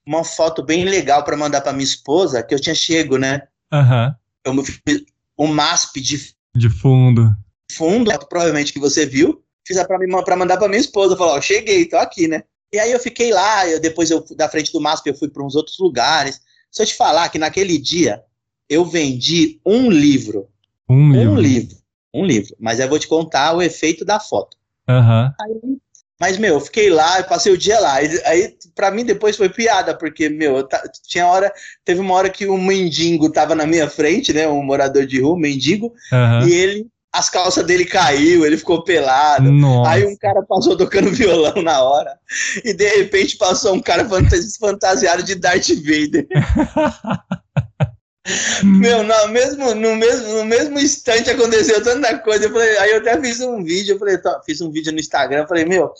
uma 0.06 0.24
foto 0.24 0.62
bem 0.62 0.84
legal 0.84 1.24
para 1.24 1.36
mandar 1.36 1.60
para 1.60 1.72
minha 1.72 1.84
esposa, 1.84 2.42
que 2.42 2.54
eu 2.54 2.60
tinha 2.60 2.74
chego, 2.74 3.16
né? 3.16 3.42
Aham. 3.72 4.16
Uhum. 4.46 4.56
Eu 4.56 4.64
fiz 4.64 5.04
um 5.38 5.46
MASP 5.46 6.00
de, 6.00 6.34
de 6.54 6.70
fundo. 6.70 7.30
Fundo, 7.72 8.10
provavelmente 8.28 8.72
que 8.72 8.78
você 8.78 9.06
viu. 9.06 9.42
Fiz 9.66 9.76
pra 10.24 10.36
mandar 10.36 10.56
pra 10.56 10.68
minha 10.68 10.80
esposa. 10.80 11.16
Falou, 11.16 11.34
ó, 11.36 11.40
cheguei, 11.40 11.86
tô 11.86 11.96
aqui, 11.96 12.26
né? 12.26 12.42
E 12.72 12.78
aí 12.78 12.90
eu 12.90 12.98
fiquei 12.98 13.32
lá, 13.32 13.68
eu, 13.68 13.80
depois 13.80 14.10
eu, 14.10 14.24
da 14.36 14.48
frente 14.48 14.72
do 14.72 14.80
MASP, 14.80 15.08
eu 15.08 15.14
fui 15.14 15.28
para 15.28 15.44
uns 15.44 15.54
outros 15.54 15.78
lugares. 15.78 16.40
Se 16.70 16.82
eu 16.82 16.86
te 16.86 16.94
falar 16.94 17.28
que 17.28 17.38
naquele 17.38 17.78
dia 17.78 18.22
eu 18.68 18.84
vendi 18.84 19.60
um 19.64 19.90
livro. 19.90 20.48
Um 20.88 21.12
livro. 21.12 21.32
Um 21.32 21.38
livro 21.38 21.80
um 22.12 22.24
livro. 22.24 22.54
Mas 22.58 22.80
eu 22.80 22.88
vou 22.88 22.98
te 22.98 23.08
contar 23.08 23.54
o 23.54 23.62
efeito 23.62 24.04
da 24.04 24.20
foto. 24.20 24.56
Uhum. 24.88 25.32
Mas, 26.20 26.36
meu, 26.36 26.54
eu 26.54 26.60
fiquei 26.60 26.90
lá, 26.90 27.18
eu 27.18 27.24
passei 27.24 27.50
o 27.50 27.56
dia 27.56 27.80
lá. 27.80 27.94
Aí, 27.94 28.54
para 28.74 28.90
mim, 28.90 29.06
depois 29.06 29.38
foi 29.38 29.48
piada, 29.48 29.96
porque, 29.96 30.28
meu, 30.28 30.68
tinha 31.08 31.26
hora. 31.26 31.50
Teve 31.82 32.00
uma 32.00 32.12
hora 32.12 32.28
que 32.28 32.46
um 32.46 32.62
mendigo 32.62 33.32
tava 33.32 33.54
na 33.54 33.66
minha 33.66 33.88
frente, 33.88 34.30
né? 34.30 34.46
Um 34.46 34.62
morador 34.62 35.06
de 35.06 35.18
rua, 35.18 35.34
um 35.34 35.40
mendigo, 35.40 35.94
uhum. 36.12 36.46
e 36.46 36.52
ele. 36.52 36.86
As 37.12 37.28
calças 37.28 37.66
dele 37.66 37.84
caiu, 37.84 38.46
ele 38.46 38.56
ficou 38.56 38.84
pelado. 38.84 39.50
Nossa. 39.50 39.90
Aí 39.90 40.06
um 40.06 40.16
cara 40.16 40.44
passou 40.48 40.76
tocando 40.76 41.10
violão 41.10 41.60
na 41.60 41.82
hora. 41.82 42.16
E 42.64 42.72
de 42.72 42.88
repente 42.88 43.36
passou 43.36 43.74
um 43.74 43.80
cara 43.80 44.08
fantasiado 44.60 45.24
de 45.24 45.34
Darth 45.34 45.70
Vader. 45.70 46.28
Meu, 48.62 49.02
no 49.02 49.28
mesmo, 49.28 49.74
no, 49.74 49.96
mesmo, 49.96 50.28
no 50.34 50.44
mesmo 50.44 50.78
instante 50.78 51.30
aconteceu 51.30 51.82
tanta 51.82 52.18
coisa. 52.18 52.46
Eu 52.46 52.52
falei, 52.52 52.78
aí 52.78 52.90
eu 52.90 52.98
até 52.98 53.20
fiz 53.20 53.40
um 53.40 53.62
vídeo, 53.64 53.94
eu 53.94 53.98
falei, 53.98 54.18
tá, 54.18 54.40
fiz 54.44 54.60
um 54.60 54.70
vídeo 54.70 54.92
no 54.92 55.00
Instagram, 55.00 55.42
eu 55.42 55.48
falei, 55.48 55.64
meu, 55.64 55.90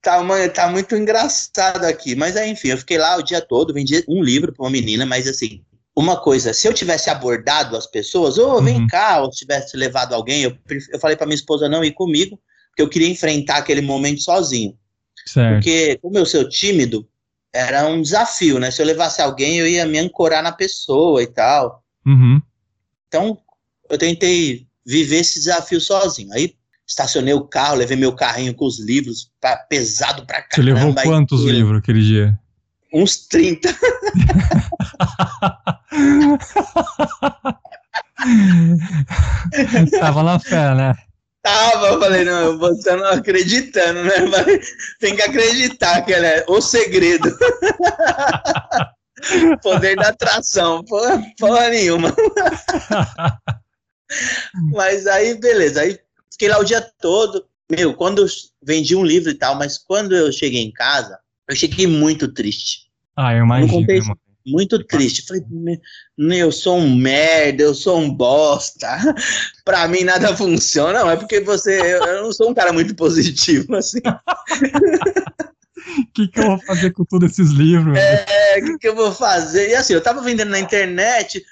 tá, 0.00 0.20
uma, 0.20 0.48
tá 0.48 0.68
muito 0.68 0.94
engraçado 0.94 1.84
aqui. 1.84 2.14
Mas 2.14 2.36
aí, 2.36 2.50
enfim, 2.50 2.68
eu 2.68 2.78
fiquei 2.78 2.98
lá 2.98 3.16
o 3.16 3.22
dia 3.22 3.40
todo, 3.40 3.74
vendi 3.74 4.04
um 4.08 4.22
livro 4.22 4.52
para 4.52 4.64
uma 4.64 4.70
menina, 4.70 5.04
mas 5.04 5.26
assim, 5.26 5.62
uma 5.96 6.16
coisa, 6.20 6.52
se 6.54 6.68
eu 6.68 6.72
tivesse 6.72 7.10
abordado 7.10 7.76
as 7.76 7.86
pessoas, 7.86 8.38
ou 8.38 8.58
oh, 8.58 8.62
vem 8.62 8.82
uhum. 8.82 8.86
cá, 8.86 9.20
ou 9.20 9.30
tivesse 9.30 9.76
levado 9.76 10.14
alguém, 10.14 10.42
eu, 10.42 10.56
eu 10.92 11.00
falei 11.00 11.16
para 11.16 11.26
minha 11.26 11.34
esposa 11.34 11.68
não 11.68 11.82
ir 11.84 11.92
comigo, 11.92 12.40
porque 12.68 12.82
eu 12.82 12.88
queria 12.88 13.08
enfrentar 13.08 13.56
aquele 13.56 13.80
momento 13.80 14.22
sozinho. 14.22 14.78
Certo. 15.26 15.54
Porque, 15.54 15.98
como 16.00 16.16
eu 16.16 16.24
sou 16.24 16.48
tímido, 16.48 17.06
era 17.52 17.86
um 17.86 18.02
desafio, 18.02 18.58
né? 18.58 18.70
Se 18.70 18.82
eu 18.82 18.86
levasse 18.86 19.20
alguém, 19.20 19.58
eu 19.58 19.66
ia 19.66 19.86
me 19.86 19.98
ancorar 19.98 20.42
na 20.42 20.52
pessoa 20.52 21.22
e 21.22 21.26
tal. 21.26 21.82
Uhum. 22.06 22.40
Então, 23.08 23.38
eu 23.88 23.98
tentei 23.98 24.66
viver 24.84 25.18
esse 25.18 25.38
desafio 25.38 25.80
sozinho. 25.80 26.32
Aí, 26.32 26.54
estacionei 26.86 27.34
o 27.34 27.46
carro, 27.46 27.76
levei 27.76 27.96
meu 27.96 28.14
carrinho 28.14 28.54
com 28.54 28.66
os 28.66 28.78
livros, 28.78 29.30
pra, 29.40 29.56
pesado 29.56 30.24
pra 30.26 30.42
caramba. 30.42 30.54
Você 30.54 30.62
levou 30.62 30.94
quantos 31.02 31.46
aí, 31.46 31.52
livros 31.52 31.78
aquele 31.78 32.00
dia? 32.00 32.38
Uns 32.92 33.26
30. 33.26 33.74
Tava 40.00 40.22
na 40.22 40.38
fé, 40.38 40.74
né? 40.74 40.94
Tava, 41.48 41.86
eu 41.86 41.98
falei, 41.98 42.24
não, 42.24 42.58
você 42.58 42.94
não 42.94 43.06
acreditando, 43.06 44.04
né? 44.04 44.12
Tem 45.00 45.16
que 45.16 45.22
acreditar 45.22 46.02
que 46.02 46.12
ela 46.12 46.26
é 46.26 46.44
o 46.46 46.60
segredo. 46.60 47.26
Poder 49.62 49.96
da 49.96 50.08
atração, 50.08 50.84
porra, 50.84 51.22
porra 51.38 51.70
nenhuma. 51.70 52.14
mas 54.72 55.06
aí, 55.06 55.40
beleza, 55.40 55.80
aí 55.80 55.98
fiquei 56.30 56.50
lá 56.50 56.58
o 56.58 56.64
dia 56.64 56.82
todo. 57.00 57.46
Meu, 57.70 57.94
quando 57.94 58.22
eu 58.22 58.26
vendi 58.62 58.94
um 58.94 59.04
livro 59.04 59.30
e 59.30 59.34
tal, 59.34 59.54
mas 59.54 59.78
quando 59.78 60.14
eu 60.14 60.30
cheguei 60.30 60.62
em 60.62 60.70
casa, 60.70 61.18
eu 61.48 61.56
cheguei 61.56 61.86
muito 61.86 62.28
triste. 62.28 62.90
Ah, 63.16 63.34
eu 63.34 63.44
imagino. 63.44 63.72
Não 63.72 63.80
contei, 63.80 64.00
muito 64.48 64.82
triste. 64.84 65.26
Falei, 65.26 65.42
eu 66.40 66.50
sou 66.50 66.78
um 66.78 66.96
merda, 66.96 67.62
eu 67.62 67.74
sou 67.74 67.98
um 67.98 68.10
bosta. 68.10 68.98
pra 69.64 69.86
mim 69.88 70.04
nada 70.04 70.36
funciona. 70.36 71.00
Não, 71.00 71.10
é 71.10 71.16
porque 71.16 71.40
você. 71.40 71.80
Eu, 71.80 72.04
eu 72.04 72.22
não 72.24 72.32
sou 72.32 72.50
um 72.50 72.54
cara 72.54 72.72
muito 72.72 72.94
positivo, 72.94 73.76
assim. 73.76 73.98
O 73.98 76.06
que, 76.14 76.28
que 76.28 76.40
eu 76.40 76.46
vou 76.46 76.58
fazer 76.60 76.92
com 76.92 77.04
todos 77.04 77.32
esses 77.32 77.50
livros? 77.50 77.98
É, 77.98 78.58
o 78.60 78.64
que, 78.64 78.78
que 78.78 78.88
eu 78.88 78.94
vou 78.94 79.12
fazer? 79.12 79.70
E 79.70 79.74
assim, 79.74 79.94
eu 79.94 80.02
tava 80.02 80.22
vendendo 80.22 80.50
na 80.50 80.60
internet, 80.60 81.44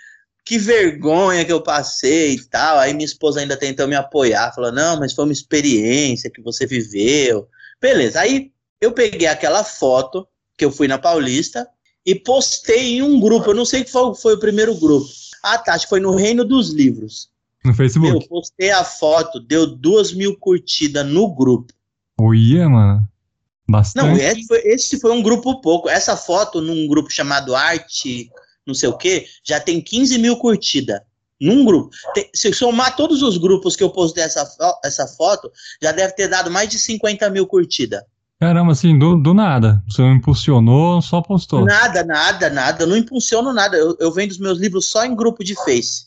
que 0.45 0.59
vergonha 0.59 1.45
que 1.45 1.53
eu 1.53 1.61
passei 1.61 2.35
e 2.35 2.45
tal. 2.45 2.79
Aí 2.79 2.95
minha 2.95 3.05
esposa 3.05 3.41
ainda 3.41 3.57
tentou 3.57 3.89
me 3.89 3.97
apoiar, 3.97 4.55
falou: 4.55 4.73
não, 4.73 4.99
mas 4.99 5.13
foi 5.13 5.25
uma 5.25 5.33
experiência 5.33 6.31
que 6.31 6.41
você 6.41 6.67
viveu. 6.67 7.49
Beleza, 7.81 8.21
aí 8.21 8.53
eu 8.81 8.93
peguei 8.93 9.27
aquela 9.27 9.65
foto 9.65 10.27
que 10.57 10.65
eu 10.65 10.73
fui 10.73 10.89
na 10.89 10.99
Paulista, 10.99 11.69
e 12.07 12.15
postei 12.15 12.99
em 12.99 13.03
um 13.03 13.19
grupo. 13.19 13.51
Eu 13.51 13.55
não 13.55 13.65
sei 13.65 13.85
qual 13.85 14.15
foi 14.15 14.35
o 14.35 14.41
primeiro 14.41 14.75
grupo. 14.77 15.09
Ah, 15.43 15.59
tá. 15.59 15.75
Acho 15.75 15.87
que 15.87 15.91
foi 15.91 16.01
no 16.01 16.15
Reino 16.15 16.45
dos 16.45 16.73
Livros. 16.73 17.29
No 17.65 17.75
Facebook? 17.75 18.23
Eu 18.23 18.29
postei 18.29 18.71
a 18.71 18.85
foto, 18.85 19.41
deu 19.41 19.67
duas 19.67 20.13
mil 20.13 20.39
curtidas 20.39 21.05
no 21.05 21.35
grupo. 21.35 21.75
Oia, 22.19 22.69
mano. 22.69 23.07
Bastante. 23.69 24.07
Não, 24.07 24.17
esse 24.17 24.47
foi, 24.47 24.59
esse 24.59 25.01
foi 25.01 25.11
um 25.11 25.23
grupo 25.23 25.61
pouco. 25.61 25.89
Essa 25.89 26.17
foto, 26.17 26.61
num 26.61 26.87
grupo 26.87 27.11
chamado 27.11 27.57
Arte, 27.57 28.31
não 28.65 28.75
sei 28.75 28.89
o 28.89 28.97
que, 28.97 29.27
já 29.43 29.59
tem 29.59 29.81
15 29.81 30.19
mil 30.19 30.37
curtidas. 30.37 31.01
Num 31.41 31.65
grupo. 31.65 31.91
Tem, 32.15 32.31
se 32.33 32.53
somar 32.53 32.95
todos 32.95 33.21
os 33.21 33.37
grupos 33.37 33.75
que 33.75 33.83
eu 33.83 33.91
postei 33.91 34.23
essa, 34.23 34.49
essa 34.85 35.07
foto, 35.09 35.51
já 35.83 35.91
deve 35.91 36.15
ter 36.15 36.29
dado 36.29 36.51
mais 36.51 36.69
de 36.71 36.79
50 36.79 37.29
mil 37.31 37.47
curtidas. 37.47 38.03
Caramba, 38.39 38.73
assim, 38.73 38.99
do, 38.99 39.17
do 39.17 39.33
nada. 39.33 39.83
Você 39.89 40.03
não 40.03 40.13
impulsionou, 40.13 41.01
só 41.01 41.23
postou. 41.23 41.65
Nada, 41.65 42.05
nada, 42.05 42.51
nada. 42.51 42.83
Eu 42.85 42.87
não 42.87 42.97
impulsiono 42.97 43.53
nada. 43.53 43.77
Eu, 43.77 43.97
eu 43.99 44.13
vendo 44.13 44.31
os 44.31 44.39
meus 44.39 44.59
livros 44.59 44.89
só 44.89 45.05
em 45.05 45.17
grupo 45.17 45.43
de 45.43 45.55
Face. 45.55 46.07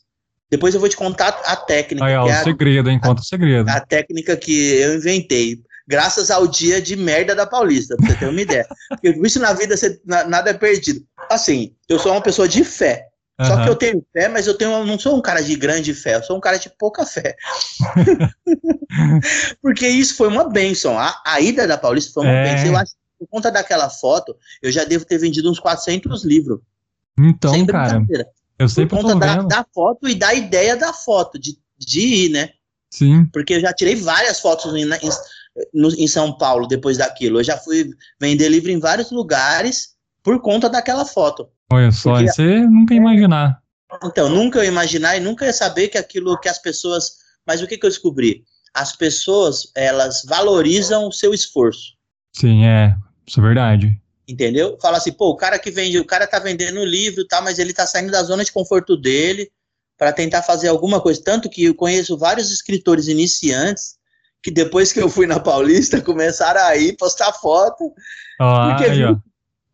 Depois 0.49 0.73
eu 0.73 0.79
vou 0.79 0.89
te 0.89 0.97
contar 0.97 1.29
a 1.45 1.55
técnica. 1.55 2.05
Aí, 2.05 2.15
ó, 2.15 2.25
o 2.25 2.29
é 2.29 2.43
segredo, 2.43 2.89
hein? 2.89 2.99
Conta 2.99 3.21
o 3.21 3.25
segredo. 3.25 3.69
A 3.69 3.79
técnica 3.79 4.35
que 4.35 4.75
eu 4.75 4.95
inventei. 4.95 5.59
graças 5.87 6.31
ao 6.31 6.47
dia 6.47 6.81
de 6.81 6.95
merda 6.95 7.35
da 7.35 7.45
Paulista, 7.45 7.95
pra 7.97 8.07
você 8.07 8.15
ter 8.15 8.27
uma 8.27 8.41
ideia. 8.41 8.67
Porque 8.89 9.09
isso 9.09 9.39
na 9.39 9.53
vida, 9.53 9.75
você, 9.75 9.99
na, 10.05 10.23
nada 10.25 10.51
é 10.51 10.53
perdido. 10.53 11.01
Assim, 11.29 11.73
eu 11.87 11.99
sou 11.99 12.11
uma 12.11 12.21
pessoa 12.21 12.47
de 12.47 12.63
fé. 12.63 13.08
Uhum. 13.39 13.45
Só 13.45 13.63
que 13.63 13.69
eu 13.69 13.75
tenho 13.75 14.05
fé, 14.11 14.27
mas 14.27 14.47
eu 14.47 14.57
tenho, 14.57 14.83
não 14.85 14.99
sou 14.99 15.17
um 15.17 15.21
cara 15.21 15.41
de 15.41 15.55
grande 15.55 15.93
fé, 15.93 16.15
eu 16.15 16.23
sou 16.23 16.35
um 16.35 16.41
cara 16.41 16.57
de 16.57 16.69
pouca 16.69 17.05
fé. 17.05 17.37
Porque 19.61 19.87
isso 19.87 20.15
foi 20.15 20.27
uma 20.27 20.49
benção. 20.49 20.99
A, 20.99 21.21
a 21.25 21.39
ida 21.39 21.65
da 21.65 21.77
Paulista 21.77 22.11
foi 22.11 22.23
uma 22.23 22.33
é. 22.33 22.43
benção. 22.43 22.71
Eu 22.71 22.77
acho 22.77 22.91
que 22.91 22.99
por 23.19 23.27
conta 23.29 23.49
daquela 23.49 23.89
foto, 23.89 24.35
eu 24.61 24.69
já 24.71 24.83
devo 24.83 25.05
ter 25.05 25.17
vendido 25.17 25.49
uns 25.49 25.59
400 25.59 26.25
livros. 26.25 26.59
Então, 27.17 27.65
cara, 27.65 28.05
eu 28.57 28.67
sempre 28.67 28.97
por 28.97 29.03
conta 29.03 29.15
da, 29.15 29.41
da, 29.41 29.65
foto 29.73 30.07
e 30.07 30.15
da 30.15 30.33
ideia 30.33 30.75
da 30.75 30.91
foto, 30.91 31.39
de, 31.39 31.57
de 31.77 32.01
ir, 32.01 32.29
né? 32.29 32.49
Sim. 32.91 33.25
Porque 33.31 33.53
eu 33.53 33.61
já 33.61 33.71
tirei 33.71 33.95
várias 33.95 34.41
fotos 34.41 34.73
em, 34.73 34.83
em, 34.83 35.09
no, 35.73 35.89
em 35.95 36.07
São 36.07 36.37
Paulo 36.37 36.67
depois 36.67 36.97
daquilo. 36.97 37.39
Eu 37.39 37.43
já 37.43 37.57
fui 37.57 37.89
vender 38.19 38.49
livro 38.49 38.69
em 38.69 38.79
vários 38.79 39.11
lugares 39.11 39.97
por 40.23 40.41
conta 40.41 40.69
daquela 40.69 41.05
foto. 41.05 41.49
Olha 41.71 41.91
só, 41.91 42.13
Porque, 42.13 42.31
você 42.31 42.59
nunca 42.61 42.93
ia 42.93 42.99
imaginar. 42.99 43.61
Então, 44.03 44.29
nunca 44.29 44.63
ia 44.63 44.69
imaginar 44.69 45.17
e 45.17 45.19
nunca 45.19 45.45
ia 45.45 45.53
saber 45.53 45.87
que 45.87 45.97
aquilo 45.97 46.39
que 46.39 46.49
as 46.49 46.59
pessoas. 46.59 47.17
Mas 47.45 47.61
o 47.61 47.67
que, 47.67 47.77
que 47.77 47.85
eu 47.85 47.89
descobri? 47.89 48.43
As 48.73 48.95
pessoas, 48.95 49.71
elas 49.75 50.23
valorizam 50.27 51.07
o 51.07 51.11
seu 51.11 51.33
esforço. 51.33 51.95
Sim, 52.35 52.65
é. 52.65 52.95
Isso 53.25 53.39
é 53.39 53.43
verdade. 53.43 54.01
Entendeu? 54.27 54.77
Fala 54.79 54.97
assim, 54.97 55.11
pô, 55.11 55.29
o 55.29 55.35
cara 55.35 55.57
que 55.57 55.71
vende, 55.71 55.97
o 55.97 56.05
cara 56.05 56.27
tá 56.27 56.37
vendendo 56.37 56.85
livro, 56.85 57.25
tá, 57.25 57.41
mas 57.41 57.57
ele 57.57 57.73
tá 57.73 57.87
saindo 57.87 58.11
da 58.11 58.21
zona 58.21 58.45
de 58.45 58.51
conforto 58.51 58.95
dele 58.95 59.49
para 59.97 60.13
tentar 60.13 60.43
fazer 60.43 60.67
alguma 60.67 61.01
coisa. 61.01 61.21
Tanto 61.23 61.49
que 61.49 61.65
eu 61.65 61.75
conheço 61.75 62.17
vários 62.17 62.51
escritores 62.51 63.07
iniciantes 63.07 63.97
que 64.41 64.51
depois 64.51 64.93
que 64.93 65.01
eu 65.01 65.09
fui 65.09 65.27
na 65.27 65.39
Paulista 65.39 65.99
começaram 66.01 66.61
a 66.61 66.75
ir 66.77 66.95
postar 66.95 67.33
foto. 67.33 67.91
Ah, 68.39 68.69
porque 68.69 68.89
aí, 68.89 68.97
viu, 68.97 69.21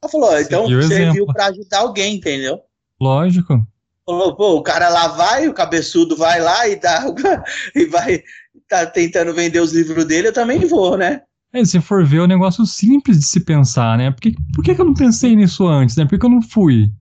ela 0.06 0.10
falou, 0.10 0.40
então 0.40 0.68
serviu 0.88 1.26
para 1.26 1.48
ajudar 1.48 1.80
alguém, 1.80 2.16
entendeu? 2.16 2.60
Lógico. 3.02 3.66
Falou, 4.06 4.36
pô, 4.36 4.56
o 4.56 4.64
cara 4.64 4.88
lá 4.90 5.08
vai, 5.08 5.48
o 5.48 5.54
cabeçudo 5.54 6.16
vai 6.16 6.40
lá 6.40 6.68
e 6.68 6.76
dá 6.76 7.04
e 7.76 7.86
vai 7.86 8.24
tá 8.68 8.86
tentando 8.86 9.34
vender 9.34 9.60
os 9.60 9.74
livros 9.74 10.06
dele, 10.06 10.30
eu 10.30 10.34
também 10.34 10.66
vou, 10.66 10.98
né? 10.98 11.22
É, 11.54 11.64
se 11.64 11.80
for 11.80 12.06
ver, 12.06 12.18
é 12.18 12.22
um 12.24 12.28
negócio 12.28 12.66
simples 12.66 13.20
de 13.20 13.26
se 13.26 13.40
pensar, 13.40 13.98
né? 13.98 14.12
Por 14.12 14.22
que, 14.22 14.36
por 14.54 14.64
que, 14.64 14.76
que 14.76 14.82
eu 14.82 14.86
não 14.86 14.94
pensei 14.94 15.36
nisso 15.36 15.68
antes, 15.68 15.96
né? 15.96 16.06
Por 16.06 16.20
que 16.20 16.26
eu 16.26 16.30
não 16.30 16.42
fui? 16.42 16.92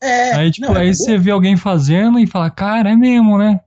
É, 0.00 0.34
aí, 0.34 0.50
tipo, 0.50 0.66
não, 0.66 0.76
aí 0.76 0.88
é 0.88 0.92
você 0.92 1.16
vê 1.16 1.30
alguém 1.30 1.56
fazendo 1.56 2.18
e 2.18 2.26
fala, 2.26 2.50
cara, 2.50 2.90
é 2.90 2.96
mesmo, 2.96 3.38
né? 3.38 3.60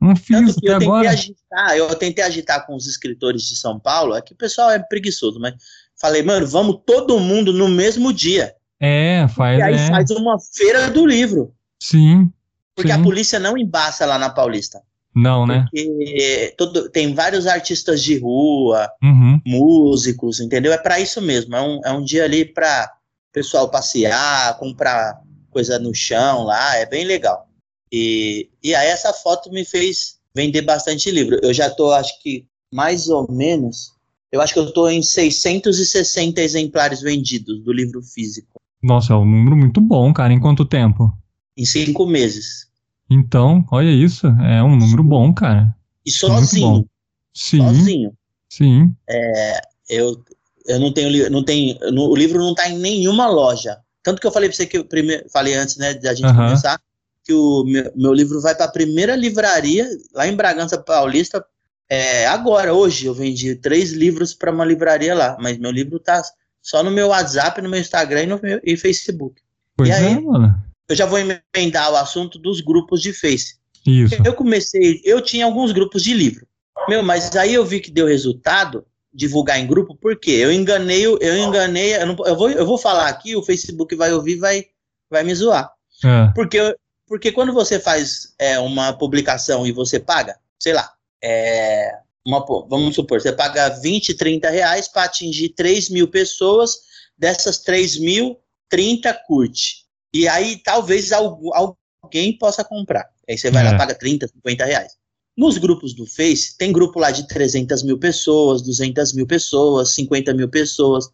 Não 0.00 0.16
fiz 0.16 0.56
até 0.56 0.70
eu 0.70 0.76
agora. 0.76 1.10
Agitar, 1.10 1.76
eu 1.76 1.94
tentei 1.94 2.24
agitar 2.24 2.66
com 2.66 2.74
os 2.74 2.88
escritores 2.88 3.42
de 3.42 3.54
São 3.54 3.78
Paulo, 3.78 4.16
é 4.16 4.20
que 4.20 4.32
o 4.32 4.36
pessoal 4.36 4.70
é 4.70 4.78
preguiçoso, 4.80 5.38
mas 5.38 5.54
falei, 6.02 6.22
mano, 6.22 6.46
vamos 6.48 6.80
todo 6.84 7.20
mundo 7.20 7.52
no 7.52 7.68
mesmo 7.68 8.12
dia. 8.12 8.52
É, 8.80 9.28
faz. 9.28 9.60
E 9.60 9.62
aí 9.62 9.74
é. 9.74 9.86
faz 9.86 10.10
uma 10.10 10.36
feira 10.40 10.90
do 10.90 11.06
livro. 11.06 11.54
Sim. 11.80 12.28
Porque 12.74 12.92
sim. 12.92 12.98
a 12.98 13.02
polícia 13.02 13.38
não 13.38 13.56
embaça 13.56 14.04
lá 14.04 14.18
na 14.18 14.28
Paulista. 14.28 14.82
Não, 15.14 15.46
né? 15.46 15.60
Porque 15.70 16.54
todo, 16.58 16.88
tem 16.90 17.14
vários 17.14 17.46
artistas 17.46 18.02
de 18.02 18.18
rua, 18.18 18.90
uhum. 19.02 19.40
músicos, 19.46 20.40
entendeu? 20.40 20.72
É 20.72 20.78
para 20.78 20.98
isso 20.98 21.20
mesmo. 21.20 21.54
É 21.54 21.62
um, 21.62 21.80
é 21.84 21.92
um 21.92 22.02
dia 22.02 22.24
ali 22.24 22.44
para 22.44 22.90
pessoal 23.32 23.70
passear, 23.70 24.58
comprar 24.58 25.20
coisa 25.50 25.78
no 25.78 25.94
chão 25.94 26.44
lá, 26.44 26.76
é 26.76 26.86
bem 26.86 27.04
legal. 27.04 27.46
E, 27.92 28.50
e 28.62 28.74
aí 28.74 28.88
essa 28.88 29.12
foto 29.12 29.50
me 29.50 29.64
fez 29.64 30.18
vender 30.34 30.62
bastante 30.62 31.10
livro. 31.10 31.38
Eu 31.42 31.52
já 31.52 31.70
tô, 31.70 31.92
acho 31.92 32.20
que, 32.22 32.46
mais 32.72 33.08
ou 33.08 33.30
menos, 33.30 33.92
eu 34.32 34.40
acho 34.40 34.54
que 34.54 34.58
eu 34.58 34.72
tô 34.72 34.88
em 34.88 35.02
660 35.02 36.40
exemplares 36.40 37.02
vendidos 37.02 37.62
do 37.62 37.72
livro 37.72 38.02
físico. 38.02 38.60
Nossa, 38.82 39.12
é 39.12 39.16
um 39.16 39.26
número 39.26 39.56
muito 39.56 39.80
bom, 39.80 40.12
cara. 40.12 40.32
Em 40.32 40.40
quanto 40.40 40.64
tempo? 40.64 41.12
Em 41.56 41.66
cinco 41.66 42.06
meses. 42.06 42.66
Então, 43.10 43.64
olha 43.70 43.90
isso, 43.90 44.26
é 44.26 44.62
um 44.62 44.74
número 44.74 45.04
bom, 45.04 45.32
cara. 45.34 45.76
E 46.04 46.10
sozinho. 46.10 46.88
Sim. 47.34 47.58
Sozinho. 47.58 48.12
Sim. 48.48 48.94
É, 49.08 49.60
eu, 49.90 50.24
eu 50.66 50.80
não 50.80 50.92
tenho, 50.92 51.30
não 51.30 51.44
tenho, 51.44 51.78
no, 51.92 52.08
o 52.08 52.16
livro 52.16 52.38
não 52.38 52.52
está 52.52 52.68
em 52.70 52.78
nenhuma 52.78 53.28
loja. 53.28 53.78
Tanto 54.02 54.20
que 54.20 54.26
eu 54.26 54.32
falei 54.32 54.48
para 54.48 54.56
você 54.56 54.66
que 54.66 54.78
eu 54.78 54.84
primeiro, 54.84 55.28
falei 55.30 55.54
antes, 55.54 55.76
né, 55.76 55.94
da 55.94 56.14
gente 56.14 56.34
começar, 56.34 56.80
que 57.24 57.32
o 57.32 57.64
meu, 57.64 57.92
meu 57.94 58.12
livro 58.12 58.40
vai 58.40 58.54
para 58.54 58.64
a 58.64 58.72
primeira 58.72 59.14
livraria 59.14 59.88
lá 60.14 60.26
em 60.26 60.34
Bragança 60.34 60.78
Paulista. 60.78 61.44
É, 61.92 62.26
agora, 62.26 62.72
hoje, 62.72 63.06
eu 63.06 63.14
vendi 63.14 63.54
três 63.54 63.92
livros 63.92 64.32
para 64.32 64.50
uma 64.50 64.64
livraria 64.64 65.14
lá, 65.14 65.36
mas 65.40 65.58
meu 65.58 65.70
livro 65.70 65.98
tá 65.98 66.22
só 66.62 66.82
no 66.82 66.90
meu 66.90 67.08
WhatsApp, 67.08 67.60
no 67.60 67.68
meu 67.68 67.80
Instagram 67.80 68.22
e 68.22 68.26
no 68.26 68.40
meu 68.42 68.60
e 68.64 68.76
Facebook. 68.76 69.42
Pois 69.76 69.88
e 69.88 69.92
aí, 69.92 70.12
é, 70.14 70.20
mano 70.20 70.62
eu 70.92 70.96
já 70.96 71.06
vou 71.06 71.18
emendar 71.18 71.90
o 71.90 71.96
assunto 71.96 72.38
dos 72.38 72.60
grupos 72.60 73.00
de 73.00 73.12
Face. 73.12 73.56
Isso. 73.86 74.14
Eu 74.24 74.34
comecei, 74.34 75.00
eu 75.04 75.20
tinha 75.20 75.44
alguns 75.44 75.72
grupos 75.72 76.02
de 76.02 76.12
livro. 76.12 76.46
Meu, 76.88 77.02
mas 77.02 77.34
aí 77.36 77.54
eu 77.54 77.64
vi 77.64 77.80
que 77.80 77.90
deu 77.90 78.06
resultado 78.06 78.84
divulgar 79.12 79.58
em 79.58 79.66
grupo, 79.66 79.96
porque 80.00 80.30
eu 80.30 80.52
enganei, 80.52 81.04
eu 81.06 81.38
enganei, 81.38 81.96
eu, 81.96 82.06
não, 82.06 82.16
eu, 82.26 82.36
vou, 82.36 82.50
eu 82.50 82.66
vou 82.66 82.78
falar 82.78 83.08
aqui, 83.08 83.36
o 83.36 83.42
Facebook 83.42 83.94
vai 83.94 84.12
ouvir, 84.12 84.36
vai, 84.36 84.66
vai 85.10 85.22
me 85.22 85.34
zoar. 85.34 85.70
É. 86.04 86.32
Porque, 86.34 86.76
porque 87.06 87.32
quando 87.32 87.52
você 87.52 87.78
faz 87.78 88.34
é, 88.38 88.58
uma 88.58 88.92
publicação 88.92 89.66
e 89.66 89.72
você 89.72 89.98
paga, 89.98 90.36
sei 90.58 90.72
lá, 90.72 90.92
é, 91.22 91.98
uma, 92.26 92.44
vamos 92.68 92.94
supor, 92.94 93.20
você 93.20 93.32
paga 93.32 93.68
20, 93.68 94.14
30 94.14 94.50
reais 94.50 94.88
para 94.88 95.04
atingir 95.04 95.50
3 95.50 95.90
mil 95.90 96.08
pessoas, 96.08 96.76
dessas 97.16 97.58
3 97.58 97.98
mil, 97.98 98.38
30 98.68 99.12
curte. 99.26 99.84
E 100.14 100.28
aí 100.28 100.56
talvez 100.56 101.10
alguém 101.12 102.36
possa 102.38 102.64
comprar. 102.64 103.08
Aí 103.28 103.36
você 103.36 103.50
vai 103.50 103.66
é. 103.66 103.70
lá, 103.70 103.78
paga 103.78 103.94
30, 103.94 104.28
50 104.28 104.64
reais. 104.64 104.92
Nos 105.36 105.56
grupos 105.56 105.94
do 105.94 106.06
Face, 106.06 106.56
tem 106.58 106.72
grupo 106.72 106.98
lá 106.98 107.10
de 107.10 107.26
300 107.26 107.82
mil 107.82 107.98
pessoas, 107.98 108.62
200 108.62 109.14
mil 109.14 109.26
pessoas, 109.26 109.94
50 109.94 110.34
mil 110.34 110.48
pessoas. 110.48 111.08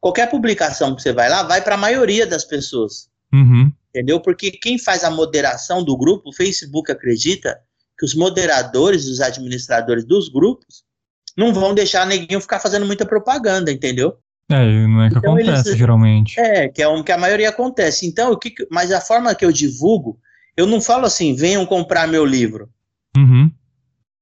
Qualquer 0.00 0.30
publicação 0.30 0.94
que 0.94 1.02
você 1.02 1.12
vai 1.12 1.28
lá, 1.28 1.42
vai 1.42 1.62
para 1.62 1.74
a 1.74 1.78
maioria 1.78 2.26
das 2.26 2.44
pessoas. 2.44 3.08
Uhum. 3.32 3.72
Entendeu? 3.88 4.20
Porque 4.20 4.52
quem 4.52 4.78
faz 4.78 5.02
a 5.02 5.10
moderação 5.10 5.82
do 5.82 5.96
grupo, 5.96 6.28
o 6.28 6.32
Facebook 6.32 6.92
acredita 6.92 7.60
que 7.98 8.04
os 8.04 8.14
moderadores, 8.14 9.06
os 9.06 9.20
administradores 9.20 10.04
dos 10.04 10.28
grupos, 10.28 10.84
não 11.36 11.52
vão 11.52 11.74
deixar 11.74 12.06
neguinho 12.06 12.40
ficar 12.40 12.60
fazendo 12.60 12.86
muita 12.86 13.04
propaganda, 13.04 13.72
entendeu? 13.72 14.16
É, 14.50 14.86
não 14.86 15.02
é 15.02 15.10
que 15.10 15.18
então, 15.18 15.34
acontece 15.34 15.68
eles, 15.68 15.78
geralmente. 15.78 16.40
É, 16.40 16.68
que 16.68 16.82
é 16.82 16.88
o 16.88 17.04
que 17.04 17.12
a 17.12 17.18
maioria 17.18 17.50
acontece. 17.50 18.06
Então, 18.06 18.32
o 18.32 18.38
que, 18.38 18.54
mas 18.70 18.90
a 18.90 19.00
forma 19.00 19.34
que 19.34 19.44
eu 19.44 19.52
divulgo, 19.52 20.18
eu 20.56 20.66
não 20.66 20.80
falo 20.80 21.04
assim, 21.04 21.34
venham 21.34 21.66
comprar 21.66 22.08
meu 22.08 22.24
livro. 22.24 22.70
Uhum. 23.16 23.50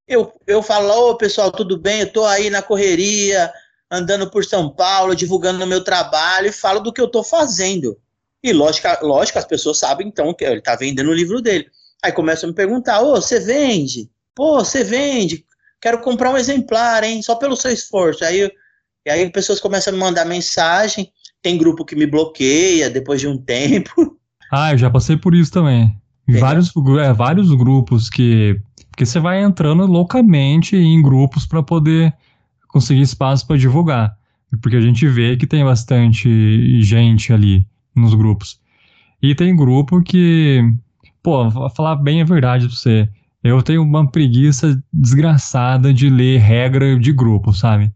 Eu, 0.09 0.33
eu 0.47 0.63
falo, 0.63 0.89
ô 0.89 1.11
oh, 1.11 1.17
pessoal, 1.17 1.53
tudo 1.53 1.79
bem? 1.79 2.01
Eu 2.01 2.13
tô 2.13 2.25
aí 2.25 2.51
na 2.51 2.63
correria, 2.63 3.53
andando 3.91 4.31
por 4.31 4.45
São 4.45 4.69
Paulo, 4.69 5.15
divulgando 5.15 5.63
o 5.63 5.67
meu 5.67 5.83
trabalho 5.83 6.49
e 6.49 6.53
falo 6.53 6.81
do 6.81 6.93
que 6.93 7.01
eu 7.01 7.09
tô 7.09 7.23
fazendo. 7.23 7.97
E 8.43 8.53
lógico, 8.53 8.87
lógico, 9.03 9.39
as 9.39 9.45
pessoas 9.45 9.79
sabem 9.79 10.09
então 10.09 10.35
que 10.35 10.45
ele 10.45 10.61
tá 10.61 10.77
vendendo 10.77 11.11
o 11.11 11.15
livro 11.15 11.41
dele. 11.41 11.69
Aí 12.03 12.13
começam 12.13 12.49
a 12.49 12.51
me 12.51 12.55
perguntar: 12.55 13.01
ô, 13.01 13.17
você 13.17 13.41
vende? 13.41 14.11
Pô, 14.35 14.65
você 14.65 14.85
vende? 14.85 15.45
Quero 15.81 16.01
comprar 16.01 16.31
um 16.31 16.37
exemplar, 16.37 17.05
hein? 17.05 17.23
Só 17.23 17.37
pelo 17.37 17.57
seu 17.57 17.71
esforço. 17.71 18.25
Aí 18.25 18.51
e 19.07 19.11
aí 19.11 19.31
pessoas 19.31 19.61
começam 19.61 19.93
a 19.93 19.97
me 19.97 20.03
mandar 20.03 20.25
mensagem, 20.25 21.13
tem 21.41 21.57
grupo 21.57 21.85
que 21.85 21.95
me 21.95 22.07
bloqueia 22.07 22.91
depois 22.91 23.21
de 23.21 23.29
um 23.29 23.39
tempo. 23.39 24.19
Ah, 24.51 24.73
eu 24.73 24.79
já 24.79 24.91
passei 24.91 25.17
por 25.17 25.33
isso 25.33 25.53
também. 25.53 25.97
Vários, 26.29 26.73
é, 27.01 27.13
vários 27.13 27.55
grupos 27.55 28.11
que. 28.11 28.61
Porque 28.91 29.07
você 29.07 29.21
vai 29.21 29.43
entrando 29.43 29.87
loucamente 29.87 30.75
em 30.75 31.01
grupos 31.01 31.47
para 31.47 31.63
poder 31.63 32.13
conseguir 32.67 33.03
espaço 33.03 33.47
para 33.47 33.57
divulgar. 33.57 34.17
Porque 34.61 34.77
a 34.77 34.81
gente 34.81 35.07
vê 35.07 35.37
que 35.37 35.47
tem 35.47 35.65
bastante 35.65 36.83
gente 36.83 37.33
ali 37.33 37.65
nos 37.95 38.13
grupos. 38.15 38.59
E 39.23 39.37
tem 39.37 39.55
grupo 39.55 40.03
que. 40.03 40.63
Pô, 41.27 41.51
vou 41.51 41.69
falar 41.69 41.97
bem 41.97 42.23
a 42.23 42.25
verdade 42.25 42.69
pra 42.69 42.77
você. 42.77 43.09
Eu 43.43 43.61
tenho 43.61 43.83
uma 43.83 44.09
preguiça 44.09 44.81
desgraçada 44.93 45.93
de 45.93 46.09
ler 46.09 46.39
regra 46.39 46.97
de 46.97 47.13
grupo, 47.13 47.53
sabe? 47.53 47.93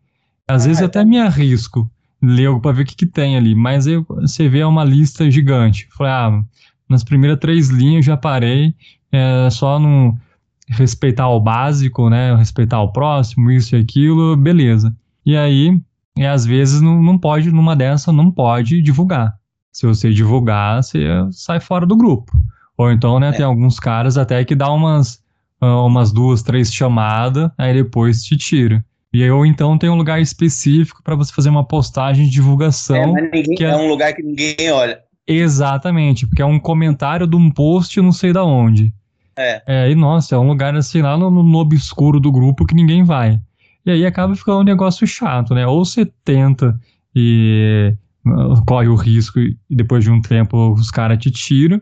Às 0.49 0.65
ah, 0.65 0.67
vezes 0.67 0.81
eu 0.81 0.89
até 0.89 1.05
me 1.05 1.17
arrisco 1.17 1.89
ler 2.21 2.47
algo 2.47 2.61
para 2.61 2.73
ver 2.73 2.83
o 2.83 2.87
que, 2.87 2.97
que 2.97 3.07
tem 3.07 3.37
ali, 3.37 3.55
mas 3.55 3.87
aí 3.87 3.99
você 4.09 4.49
vê 4.49 4.65
uma 4.65 4.83
lista 4.83 5.31
gigante. 5.31 5.87
Falei, 5.97 6.13
ah, 6.13 6.45
nas 6.89 7.05
primeiras 7.05 7.39
três 7.39 7.69
linhas 7.69 8.05
já 8.05 8.17
parei, 8.17 8.75
é 9.13 9.49
só 9.49 9.79
não 9.79 10.19
respeitar 10.67 11.29
o 11.29 11.39
básico, 11.39 12.11
né? 12.11 12.35
Respeitar 12.35 12.83
o 12.83 12.93
próximo, 12.93 13.49
isso 13.53 13.77
e 13.77 13.79
aquilo, 13.79 14.37
beleza. 14.37 14.93
E 15.25 15.37
aí, 15.37 15.81
e 16.17 16.27
às 16.27 16.45
vezes 16.45 16.81
não, 16.81 17.01
não 17.01 17.17
pode, 17.17 17.53
numa 17.53 17.77
dessa, 17.77 18.11
não 18.11 18.29
pode 18.29 18.83
divulgar. 18.83 19.39
Se 19.71 19.87
você 19.87 20.13
divulgar, 20.13 20.83
você 20.83 21.07
sai 21.31 21.61
fora 21.61 21.87
do 21.87 21.95
grupo. 21.97 22.33
Ou 22.81 22.91
então, 22.91 23.21
né, 23.21 23.29
é. 23.29 23.33
tem 23.33 23.45
alguns 23.45 23.79
caras 23.79 24.17
até 24.17 24.43
que 24.43 24.55
dá 24.55 24.73
umas, 24.73 25.23
ah, 25.61 25.83
umas 25.85 26.11
duas, 26.11 26.43
três 26.43 26.73
chamadas, 26.73 27.51
aí 27.59 27.75
depois 27.75 28.23
te 28.25 28.39
tira. 28.39 28.83
E 29.13 29.23
aí, 29.23 29.31
ou 29.31 29.45
então 29.45 29.77
tem 29.77 29.91
um 29.91 29.97
lugar 29.97 30.19
específico 30.19 31.03
para 31.05 31.15
você 31.15 31.31
fazer 31.31 31.51
uma 31.51 31.63
postagem 31.63 32.25
de 32.25 32.31
divulgação. 32.31 32.97
É, 32.97 33.07
mas 33.07 33.23
ninguém, 33.25 33.55
que 33.55 33.65
é... 33.67 33.69
é 33.69 33.77
um 33.77 33.87
lugar 33.87 34.15
que 34.15 34.23
ninguém 34.23 34.73
olha. 34.73 34.99
Exatamente, 35.27 36.27
porque 36.27 36.41
é 36.41 36.47
um 36.47 36.59
comentário 36.59 37.27
de 37.27 37.37
um 37.37 37.51
post 37.51 38.01
não 38.01 38.13
sei 38.13 38.33
da 38.33 38.47
onde. 38.47 38.95
É. 39.37 39.63
É, 39.67 39.91
e 39.91 39.95
nossa, 39.95 40.35
é 40.35 40.39
um 40.39 40.49
lugar 40.49 40.75
assim 40.75 41.03
lá 41.03 41.19
no, 41.19 41.31
no 41.31 41.59
obscuro 41.59 42.19
do 42.19 42.33
grupo 42.33 42.65
que 42.65 42.75
ninguém 42.75 43.05
vai. 43.05 43.39
E 43.85 43.91
aí 43.91 44.07
acaba 44.07 44.35
ficando 44.35 44.61
um 44.61 44.65
negócio 44.65 45.07
chato, 45.07 45.55
né? 45.55 45.67
Ou 45.67 45.85
você 45.85 46.07
tenta 46.25 46.81
e 47.15 47.95
uh, 48.27 48.65
corre 48.65 48.89
o 48.89 48.95
risco 48.95 49.39
e 49.39 49.55
depois 49.69 50.03
de 50.03 50.11
um 50.11 50.23
tempo 50.23 50.73
os 50.73 50.91
caras 50.91 51.19
te 51.19 51.31
tiram, 51.31 51.79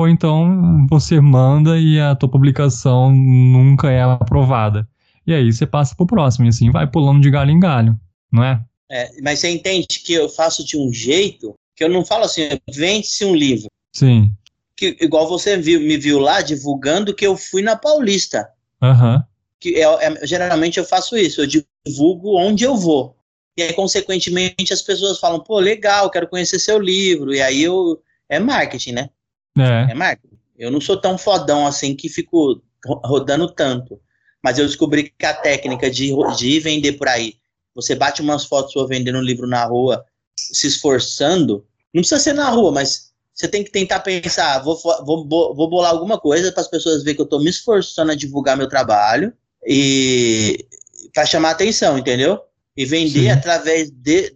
ou 0.00 0.08
então 0.08 0.86
você 0.88 1.20
manda 1.20 1.78
e 1.78 2.00
a 2.00 2.14
tua 2.14 2.26
publicação 2.26 3.12
nunca 3.12 3.90
é 3.90 4.00
aprovada. 4.00 4.88
E 5.26 5.34
aí 5.34 5.52
você 5.52 5.66
passa 5.66 5.94
pro 5.94 6.06
próximo, 6.06 6.46
e 6.46 6.48
assim 6.48 6.70
vai 6.70 6.86
pulando 6.86 7.20
de 7.20 7.30
galho 7.30 7.50
em 7.50 7.60
galho, 7.60 8.00
não 8.32 8.42
é? 8.42 8.64
É, 8.90 9.10
mas 9.22 9.40
você 9.40 9.50
entende 9.50 9.86
que 9.86 10.14
eu 10.14 10.30
faço 10.30 10.64
de 10.64 10.78
um 10.78 10.90
jeito 10.90 11.54
que 11.76 11.84
eu 11.84 11.90
não 11.90 12.02
falo 12.02 12.24
assim, 12.24 12.48
vende-se 12.72 13.26
um 13.26 13.34
livro. 13.34 13.68
Sim. 13.92 14.32
Que, 14.74 14.96
igual 15.02 15.28
você 15.28 15.58
viu, 15.58 15.78
me 15.80 15.98
viu 15.98 16.18
lá 16.18 16.40
divulgando 16.40 17.14
que 17.14 17.26
eu 17.26 17.36
fui 17.36 17.60
na 17.60 17.76
Paulista. 17.76 18.48
Aham. 18.82 19.16
Uhum. 19.16 19.22
Que 19.60 19.74
é, 19.76 19.82
é, 19.82 20.26
geralmente 20.26 20.78
eu 20.78 20.84
faço 20.86 21.14
isso, 21.14 21.42
eu 21.42 21.46
divulgo 21.46 22.38
onde 22.38 22.64
eu 22.64 22.74
vou. 22.74 23.14
E 23.54 23.62
aí, 23.62 23.74
consequentemente, 23.74 24.72
as 24.72 24.80
pessoas 24.80 25.20
falam, 25.20 25.40
pô, 25.40 25.58
legal, 25.58 26.10
quero 26.10 26.26
conhecer 26.26 26.58
seu 26.58 26.78
livro. 26.78 27.34
E 27.34 27.42
aí 27.42 27.62
eu. 27.62 28.00
É 28.26 28.38
marketing, 28.38 28.92
né? 28.92 29.10
É. 29.58 29.92
É. 29.92 30.18
Eu 30.58 30.70
não 30.70 30.80
sou 30.80 31.00
tão 31.00 31.16
fodão 31.16 31.66
assim 31.66 31.94
que 31.94 32.08
fico 32.08 32.62
rodando 33.04 33.52
tanto. 33.52 34.00
Mas 34.42 34.58
eu 34.58 34.66
descobri 34.66 35.12
que 35.16 35.26
a 35.26 35.34
técnica 35.34 35.90
de, 35.90 36.12
de 36.36 36.60
vender 36.60 36.92
por 36.92 37.08
aí, 37.08 37.34
você 37.74 37.94
bate 37.94 38.22
umas 38.22 38.44
fotos 38.44 38.72
sua 38.72 38.86
vendendo 38.86 39.18
um 39.18 39.22
livro 39.22 39.46
na 39.46 39.64
rua, 39.64 40.04
se 40.36 40.66
esforçando, 40.66 41.64
não 41.92 42.00
precisa 42.00 42.20
ser 42.20 42.32
na 42.32 42.48
rua, 42.48 42.72
mas 42.72 43.10
você 43.34 43.48
tem 43.48 43.62
que 43.62 43.70
tentar 43.70 44.00
pensar, 44.00 44.56
ah, 44.56 44.58
vou, 44.58 44.78
vou, 44.78 45.54
vou 45.54 45.68
bolar 45.68 45.90
alguma 45.90 46.18
coisa 46.18 46.52
para 46.52 46.62
as 46.62 46.68
pessoas 46.68 47.02
verem 47.02 47.16
que 47.16 47.20
eu 47.22 47.24
estou 47.24 47.40
me 47.40 47.50
esforçando 47.50 48.12
a 48.12 48.14
divulgar 48.14 48.56
meu 48.56 48.68
trabalho 48.68 49.32
e 49.66 50.66
para 51.14 51.26
chamar 51.26 51.50
atenção, 51.50 51.98
entendeu? 51.98 52.40
E 52.76 52.84
vender 52.84 53.22
Sim. 53.22 53.30
através 53.30 53.90
de 53.90 54.34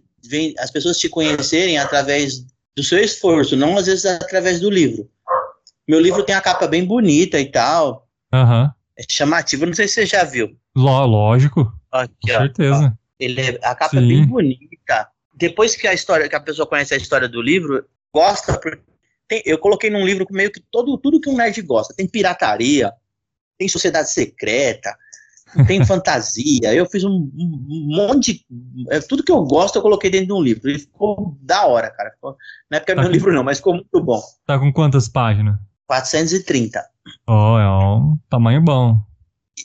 as 0.57 0.71
pessoas 0.71 0.97
te 0.97 1.07
conhecerem 1.07 1.77
através 1.77 2.43
do 2.75 2.83
seu 2.83 2.99
esforço, 2.99 3.55
não 3.55 3.77
às 3.77 3.85
vezes 3.85 4.05
através 4.05 4.59
do 4.59 4.69
livro. 4.69 5.09
Meu 5.87 5.99
livro 5.99 6.23
tem 6.23 6.35
a 6.35 6.41
capa 6.41 6.67
bem 6.67 6.83
bonita 6.83 7.39
e 7.39 7.51
tal. 7.51 8.07
Uhum. 8.33 8.69
É 8.97 9.03
chamativo, 9.09 9.65
não 9.65 9.73
sei 9.73 9.87
se 9.87 9.95
você 9.95 10.05
já 10.05 10.23
viu. 10.23 10.57
Lógico. 10.75 11.71
Aqui, 11.91 12.13
com 12.27 12.33
ó, 12.33 12.37
certeza. 12.37 12.93
Ó, 12.93 13.05
ele 13.19 13.41
é, 13.41 13.59
a 13.63 13.75
capa 13.75 13.97
Sim. 13.97 14.03
é 14.03 14.07
bem 14.07 14.25
bonita 14.25 14.75
depois 15.35 15.75
que 15.75 15.87
a 15.87 15.93
história, 15.93 16.29
que 16.29 16.35
a 16.35 16.39
pessoa 16.39 16.67
conhece 16.67 16.93
a 16.93 16.97
história 16.97 17.27
do 17.27 17.41
livro, 17.41 17.85
gosta. 18.13 18.59
Tem, 19.27 19.41
eu 19.45 19.57
coloquei 19.57 19.89
num 19.89 20.05
livro 20.05 20.25
meio 20.31 20.51
que 20.51 20.61
todo, 20.71 20.97
tudo 20.97 21.19
que 21.19 21.29
um 21.29 21.35
nerd 21.35 21.61
gosta. 21.61 21.93
Tem 21.93 22.07
pirataria, 22.07 22.91
tem 23.57 23.67
sociedade 23.67 24.11
secreta, 24.11 24.95
tem 25.63 25.85
fantasia. 25.85 26.73
Eu 26.73 26.85
fiz 26.85 27.03
um, 27.03 27.29
monte 27.35 28.33
de. 28.33 28.45
É, 28.89 28.99
tudo 28.99 29.23
que 29.23 29.31
eu 29.31 29.43
gosto 29.43 29.77
eu 29.77 29.81
coloquei 29.81 30.09
dentro 30.09 30.27
de 30.27 30.33
um 30.33 30.41
livro. 30.41 30.69
E 30.69 30.79
ficou 30.79 31.37
da 31.41 31.65
hora, 31.65 31.89
cara. 31.91 32.11
Ficou, 32.11 32.35
não 32.69 32.77
é 32.77 32.79
porque 32.79 32.91
é 32.91 32.95
tá 32.95 33.01
meu 33.01 33.09
com, 33.09 33.13
livro, 33.13 33.33
não, 33.33 33.43
mas 33.43 33.57
ficou 33.57 33.73
muito 33.73 34.01
bom. 34.01 34.21
Tá 34.45 34.59
com 34.59 34.71
quantas 34.71 35.07
páginas? 35.07 35.55
430. 35.87 36.83
Oh, 37.27 37.57
é 37.57 37.69
um 37.69 38.17
tamanho 38.29 38.61
bom. 38.61 38.99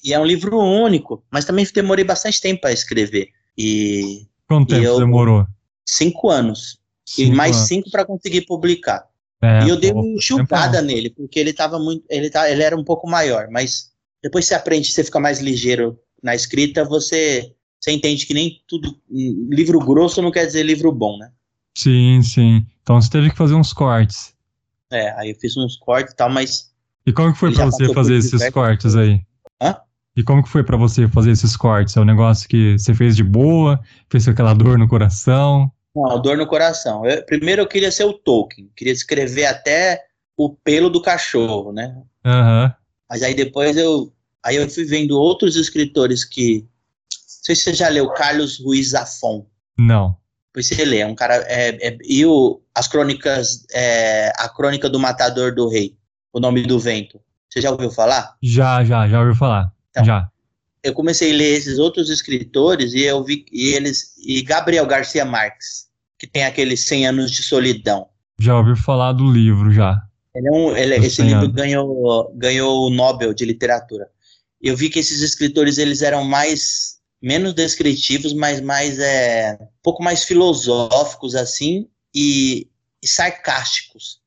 E 0.04 0.12
é 0.12 0.20
um 0.20 0.24
livro 0.24 0.58
único, 0.58 1.24
mas 1.30 1.44
também 1.44 1.66
demorei 1.74 2.04
bastante 2.04 2.40
tempo 2.40 2.60
para 2.60 2.72
escrever. 2.72 3.28
E. 3.56 4.26
Quanto 4.46 4.68
tempo 4.68 4.84
eu, 4.84 4.98
demorou? 4.98 5.46
cinco 5.90 6.30
anos. 6.30 6.78
Cinco 7.04 7.32
e 7.32 7.36
mais 7.36 7.56
anos. 7.56 7.68
cinco 7.68 7.90
para 7.90 8.04
conseguir 8.04 8.42
publicar. 8.42 9.04
É, 9.42 9.64
e 9.64 9.68
eu 9.70 9.80
dei 9.80 9.90
uma 9.90 10.06
enxugada 10.06 10.82
nele, 10.82 11.10
porque 11.10 11.40
ele 11.40 11.52
tava 11.52 11.78
muito. 11.78 12.04
Ele, 12.08 12.30
tá, 12.30 12.48
ele 12.50 12.62
era 12.62 12.76
um 12.76 12.84
pouco 12.84 13.08
maior, 13.08 13.48
mas 13.50 13.89
depois 14.22 14.46
você 14.46 14.54
aprende, 14.54 14.92
você 14.92 15.04
fica 15.04 15.20
mais 15.20 15.40
ligeiro 15.40 15.98
na 16.22 16.34
escrita, 16.34 16.84
você, 16.84 17.52
você 17.80 17.92
entende 17.92 18.26
que 18.26 18.34
nem 18.34 18.62
tudo. 18.68 18.96
Livro 19.10 19.78
grosso 19.78 20.20
não 20.20 20.30
quer 20.30 20.46
dizer 20.46 20.62
livro 20.62 20.92
bom, 20.92 21.18
né? 21.18 21.30
Sim, 21.76 22.20
sim. 22.22 22.66
Então 22.82 23.00
você 23.00 23.10
teve 23.10 23.30
que 23.30 23.36
fazer 23.36 23.54
uns 23.54 23.72
cortes. 23.72 24.34
É, 24.92 25.10
aí 25.18 25.30
eu 25.30 25.36
fiz 25.36 25.56
uns 25.56 25.76
cortes 25.76 26.12
e 26.12 26.16
tal, 26.16 26.30
mas. 26.30 26.70
E 27.06 27.12
como 27.12 27.32
que 27.32 27.38
foi 27.38 27.52
para 27.52 27.66
você 27.66 27.92
fazer 27.94 28.16
esses 28.16 28.50
cortes 28.50 28.96
aí? 28.96 29.22
Hã? 29.60 29.76
E 30.16 30.22
como 30.22 30.42
que 30.42 30.48
foi 30.48 30.62
para 30.62 30.76
você 30.76 31.08
fazer 31.08 31.30
esses 31.30 31.56
cortes? 31.56 31.96
É 31.96 32.00
um 32.00 32.04
negócio 32.04 32.48
que 32.48 32.78
você 32.78 32.92
fez 32.92 33.16
de 33.16 33.22
boa? 33.24 33.80
Fez 34.10 34.24
com 34.24 34.32
aquela 34.32 34.52
dor 34.52 34.76
no 34.76 34.88
coração? 34.88 35.72
Não, 35.94 36.20
dor 36.20 36.36
no 36.36 36.46
coração. 36.46 37.06
Eu, 37.06 37.24
primeiro 37.24 37.62
eu 37.62 37.66
queria 37.66 37.90
ser 37.90 38.04
o 38.04 38.12
Tolkien, 38.12 38.70
queria 38.76 38.92
escrever 38.92 39.46
até 39.46 40.02
o 40.36 40.50
pelo 40.50 40.90
do 40.90 41.00
cachorro, 41.00 41.72
né? 41.72 41.96
Uhum. 42.24 42.72
Mas 43.10 43.24
aí 43.24 43.34
depois 43.34 43.76
eu, 43.76 44.12
aí 44.40 44.54
eu 44.54 44.70
fui 44.70 44.84
vendo 44.84 45.18
outros 45.18 45.56
escritores 45.56 46.24
que, 46.24 46.60
não 46.60 47.44
sei 47.44 47.56
se 47.56 47.62
você 47.62 47.74
já 47.74 47.88
leu 47.88 48.08
Carlos 48.10 48.60
Ruiz 48.60 48.90
Zafon. 48.90 49.44
Não. 49.76 50.16
Pois 50.52 50.68
você 50.68 50.84
lê, 50.84 50.98
é 50.98 51.06
um 51.06 51.14
cara, 51.14 51.34
é, 51.48 51.88
é, 51.88 51.98
e 52.04 52.24
o, 52.24 52.60
as 52.72 52.86
crônicas, 52.86 53.66
é, 53.72 54.32
a 54.36 54.48
crônica 54.48 54.88
do 54.88 54.98
Matador 54.98 55.52
do 55.52 55.68
Rei, 55.68 55.96
o 56.32 56.38
nome 56.38 56.62
do 56.62 56.78
vento. 56.78 57.20
Você 57.48 57.60
já 57.60 57.72
ouviu 57.72 57.90
falar? 57.90 58.36
Já, 58.40 58.84
já, 58.84 59.08
já 59.08 59.18
ouviu 59.18 59.34
falar. 59.34 59.72
Então, 59.90 60.04
já. 60.04 60.28
Eu 60.82 60.94
comecei 60.94 61.32
a 61.32 61.36
ler 61.36 61.58
esses 61.58 61.78
outros 61.78 62.08
escritores 62.08 62.94
e 62.94 63.02
eu 63.02 63.22
vi 63.24 63.44
e 63.52 63.74
eles 63.74 64.14
e 64.24 64.40
Gabriel 64.42 64.86
Garcia 64.86 65.24
Marques, 65.24 65.88
que 66.18 66.26
tem 66.26 66.44
aqueles 66.44 66.86
100 66.86 67.08
anos 67.08 67.30
de 67.30 67.42
solidão. 67.42 68.08
Já 68.38 68.56
ouvi 68.56 68.74
falar 68.76 69.12
do 69.12 69.30
livro 69.30 69.72
já. 69.72 70.00
Ele 70.40 70.48
é 70.48 70.50
um, 70.50 70.76
ele, 70.76 70.96
esse 71.06 71.20
livro 71.20 71.52
ganhou 71.52 72.32
ganhou 72.34 72.86
o 72.86 72.90
Nobel 72.90 73.34
de 73.34 73.44
literatura. 73.44 74.08
Eu 74.60 74.74
vi 74.74 74.88
que 74.88 74.98
esses 74.98 75.20
escritores 75.20 75.76
eles 75.76 76.00
eram 76.00 76.24
mais 76.24 76.98
menos 77.22 77.52
descritivos, 77.52 78.32
mas 78.32 78.60
mais 78.60 78.98
é 78.98 79.58
um 79.60 79.66
pouco 79.82 80.02
mais 80.02 80.24
filosóficos 80.24 81.34
assim 81.34 81.86
e, 82.14 82.66
e 83.02 83.06
sarcásticos. 83.06 84.20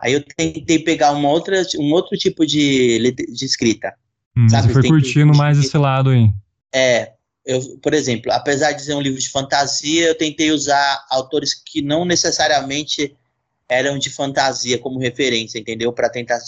Aí 0.00 0.12
eu 0.12 0.22
tentei 0.36 0.78
pegar 0.78 1.10
uma 1.10 1.28
outra, 1.28 1.60
um 1.78 1.92
outro 1.92 2.16
tipo 2.16 2.46
de, 2.46 3.12
de 3.12 3.44
escrita. 3.44 3.92
Hum, 4.36 4.48
sabe? 4.48 4.68
Você 4.68 4.74
foi 4.74 4.88
curtindo 4.88 5.32
que, 5.32 5.38
mais 5.38 5.58
esse 5.58 5.76
lado 5.76 6.10
aí. 6.10 6.30
É, 6.72 7.14
eu, 7.44 7.60
por 7.82 7.92
exemplo, 7.94 8.30
apesar 8.30 8.70
de 8.72 8.82
ser 8.82 8.94
um 8.94 9.00
livro 9.00 9.18
de 9.18 9.28
fantasia, 9.28 10.06
eu 10.06 10.14
tentei 10.16 10.52
usar 10.52 11.04
autores 11.10 11.52
que 11.52 11.82
não 11.82 12.04
necessariamente 12.04 13.16
eram 13.68 13.98
de 13.98 14.10
fantasia 14.10 14.78
como 14.78 14.98
referência, 14.98 15.58
entendeu? 15.58 15.92
Para 15.92 16.08
tentar 16.08 16.38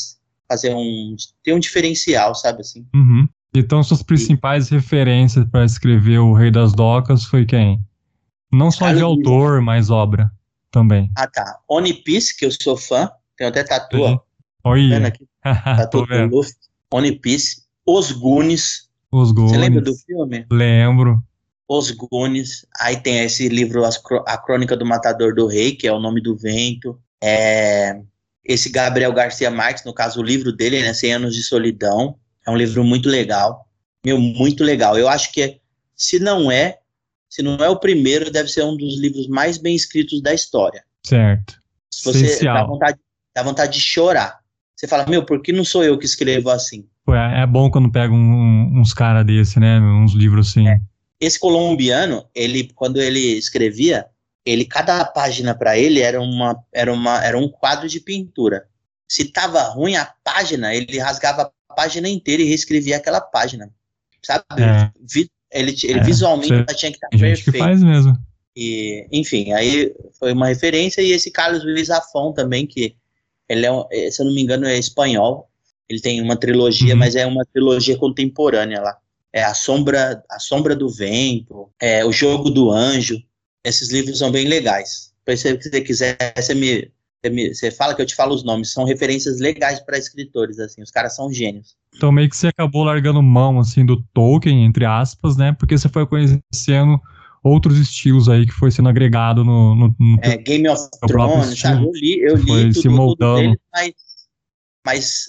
fazer 0.49 0.75
um 0.75 1.15
ter 1.43 1.53
um 1.53 1.59
diferencial, 1.59 2.35
sabe 2.35 2.61
assim. 2.63 2.87
Uhum. 2.95 3.29
Então, 3.55 3.83
suas 3.83 4.03
principais 4.03 4.69
e... 4.69 4.75
referências 4.75 5.45
para 5.51 5.65
escrever 5.65 6.19
O 6.19 6.33
Rei 6.33 6.51
das 6.51 6.73
Docas 6.73 7.25
foi 7.25 7.45
quem? 7.45 7.81
Não 8.53 8.71
só 8.71 8.93
de 8.93 9.01
autor, 9.01 9.61
mas 9.61 9.91
obra 9.91 10.31
também. 10.71 11.11
Ah, 11.17 11.27
tá. 11.27 11.59
One 11.69 11.93
Piece, 11.93 12.37
que 12.37 12.47
eu 12.47 12.51
sou 12.51 12.77
fã, 12.77 13.11
tenho 13.37 13.51
até 13.51 13.63
tatu, 13.63 14.01
ó. 14.01 14.21
Olha. 14.65 15.07
Aqui? 15.07 15.27
Tatu 15.43 16.07
do 16.07 16.27
Luffy. 16.27 16.53
One 16.93 17.13
Piece. 17.19 17.63
Os 17.87 18.13
Goonies. 18.13 18.89
Os 19.11 19.33
Goonies. 19.33 19.53
Você 19.53 19.59
lembra 19.59 19.81
do 19.81 19.95
filme? 19.95 20.47
Lembro. 20.51 21.23
Os 21.69 21.91
Goonies. 21.91 22.67
Aí 22.79 22.97
tem 22.97 23.25
esse 23.25 23.49
livro, 23.49 23.83
A 24.27 24.39
Crônica 24.39 24.77
do 24.77 24.85
Matador 24.85 25.35
do 25.35 25.47
Rei, 25.47 25.73
que 25.73 25.87
é 25.87 25.93
O 25.93 26.01
Nome 26.01 26.21
do 26.21 26.37
Vento. 26.37 27.01
É... 27.23 28.01
Esse 28.45 28.71
Gabriel 28.71 29.13
Garcia 29.13 29.51
Marques, 29.51 29.85
no 29.85 29.93
caso, 29.93 30.21
o 30.21 30.25
livro 30.25 30.53
dele, 30.53 30.83
né, 30.83 30.93
100 30.93 31.13
Anos 31.15 31.35
de 31.35 31.43
Solidão. 31.43 32.17
É 32.47 32.51
um 32.51 32.57
livro 32.57 32.83
muito 32.83 33.09
legal. 33.09 33.67
Meu, 34.05 34.19
muito 34.19 34.65
legal. 34.65 34.99
Eu 34.99 35.09
acho 35.09 35.31
que, 35.33 35.61
se 35.95 36.19
não 36.19 36.51
é, 36.51 36.79
se 37.29 37.43
não 37.43 37.57
é 37.57 37.69
o 37.69 37.79
primeiro, 37.79 38.31
deve 38.31 38.49
ser 38.49 38.65
um 38.65 38.77
dos 38.77 38.99
livros 38.99 39.29
mais 39.29 39.59
bem 39.59 39.77
escritos 39.77 40.21
da 40.21 40.35
história. 40.35 40.83
Certo. 41.07 41.61
Você 42.03 42.45
dá 42.45 42.65
vontade, 42.65 42.99
dá 43.35 43.43
vontade 43.43 43.73
de 43.75 43.81
chorar. 43.81 44.41
Você 44.75 44.89
fala, 44.89 45.07
meu, 45.07 45.25
por 45.25 45.43
que 45.43 45.53
não 45.53 45.65
sou 45.65 45.85
eu 45.85 45.99
que 45.99 46.07
escrevo 46.07 46.51
assim? 46.51 46.89
é, 47.09 47.43
é 47.43 47.47
bom 47.47 47.71
quando 47.71 47.91
pega 47.91 48.13
um, 48.13 48.81
uns 48.81 48.95
caras 48.95 49.27
desse, 49.27 49.61
né? 49.61 49.79
Uns 49.79 50.15
livros 50.15 50.49
assim. 50.49 50.69
É. 50.69 50.81
Esse 51.21 51.39
colombiano, 51.39 52.25
ele, 52.35 52.71
quando 52.75 53.01
ele 53.01 53.37
escrevia, 53.37 54.07
ele 54.45 54.65
cada 54.65 55.05
página 55.05 55.55
para 55.55 55.79
ele 55.79 56.01
era 56.01 56.21
uma, 56.21 56.63
era 56.73 56.93
uma, 56.93 57.25
era 57.25 57.39
um 57.39 57.49
quadro 57.49 57.89
de 57.89 58.01
pintura. 58.01 58.67
Se 59.09 59.25
tava 59.27 59.63
ruim 59.63 59.97
a 59.97 60.13
página, 60.23 60.75
ele 60.75 60.99
rasgava 60.99 61.53
a 61.69 61.75
página 61.75 62.09
inteira 62.09 62.43
e 62.43 62.47
reescrevia 62.47 62.97
aquela 62.97 63.21
página, 63.21 63.71
sabe? 64.23 64.45
É. 64.59 64.91
Ele, 65.53 65.75
ele 65.83 65.99
é, 65.99 66.03
visualmente 66.03 66.53
ela 66.53 66.65
tinha 66.67 66.93
que 66.93 66.97
estar 66.97 67.09
tá 67.09 67.19
perfeito. 67.19 67.53
que 67.53 67.59
faz 67.59 67.83
mesmo. 67.83 68.17
E, 68.57 69.07
enfim, 69.13 69.53
aí 69.53 69.93
foi 70.19 70.33
uma 70.33 70.49
referência 70.49 71.03
e 71.03 71.13
esse 71.13 71.31
Carlos 71.31 71.65
Luiz 71.65 71.91
Afon 71.91 72.33
também 72.33 72.67
que 72.67 72.95
ele 73.49 73.67
é, 73.67 73.73
um, 73.73 73.85
se 74.11 74.23
eu 74.23 74.27
não 74.27 74.35
me 74.35 74.43
engano, 74.43 74.67
é 74.67 74.79
espanhol. 74.79 75.49
Ele 75.89 76.01
tem 76.01 76.21
uma 76.23 76.37
trilogia, 76.37 76.95
uhum. 76.95 77.01
mas 77.01 77.17
é 77.17 77.27
uma 77.27 77.45
trilogia 77.45 77.99
contemporânea 77.99 78.81
lá. 78.81 78.97
é, 79.33 79.43
a, 79.43 79.55
Sombra, 79.55 80.23
a 80.31 80.39
Sombra 80.39 80.77
do 80.77 80.89
Vento, 80.89 81.69
é, 81.81 82.05
O 82.05 82.13
Jogo 82.13 82.51
do 82.51 82.71
Anjo. 82.71 83.21
Esses 83.65 83.91
livros 83.91 84.19
são 84.19 84.31
bem 84.31 84.47
legais. 84.47 85.13
Se 85.37 85.57
você 85.57 85.81
quiser, 85.81 86.17
você 86.37 86.55
me, 86.55 86.91
você 87.23 87.31
me, 87.31 87.55
você 87.55 87.71
fala 87.71 87.95
que 87.95 88.03
eu 88.03 88.07
te 88.07 88.15
falo 88.15 88.35
os 88.35 88.43
nomes. 88.43 88.73
São 88.73 88.85
referências 88.85 89.39
legais 89.39 89.81
para 89.81 89.99
escritores, 89.99 90.59
assim. 90.59 90.83
Os 90.83 90.91
caras 90.91 91.15
são 91.15 91.33
gênios. 91.33 91.77
Então 91.95 92.11
meio 92.11 92.29
que 92.29 92.37
você 92.37 92.49
acabou 92.49 92.85
largando 92.85 93.23
mão, 93.23 93.59
assim, 93.61 93.85
do 93.85 94.03
Tolkien, 94.15 94.65
entre 94.65 94.85
aspas, 94.85 95.37
né? 95.37 95.53
Porque 95.53 95.77
você 95.77 95.89
foi 95.89 96.07
conhecendo 96.07 97.01
outros 97.43 97.79
estilos 97.79 98.29
aí 98.29 98.47
que 98.47 98.53
foi 98.53 98.71
sendo 98.71 98.89
agregado 98.89 99.45
no, 99.45 99.75
no, 99.75 99.97
no 99.99 100.19
é, 100.23 100.37
Game 100.37 100.69
of 100.69 100.89
Thrones, 101.07 101.59
sabe? 101.59 101.85
Eu 101.85 101.93
li, 101.93 102.21
eu 102.21 102.37
li 102.37 102.73
tudo, 102.73 102.97
tudo 102.97 103.37
deles, 103.37 103.59
mas, 103.73 103.95
mas 104.85 105.27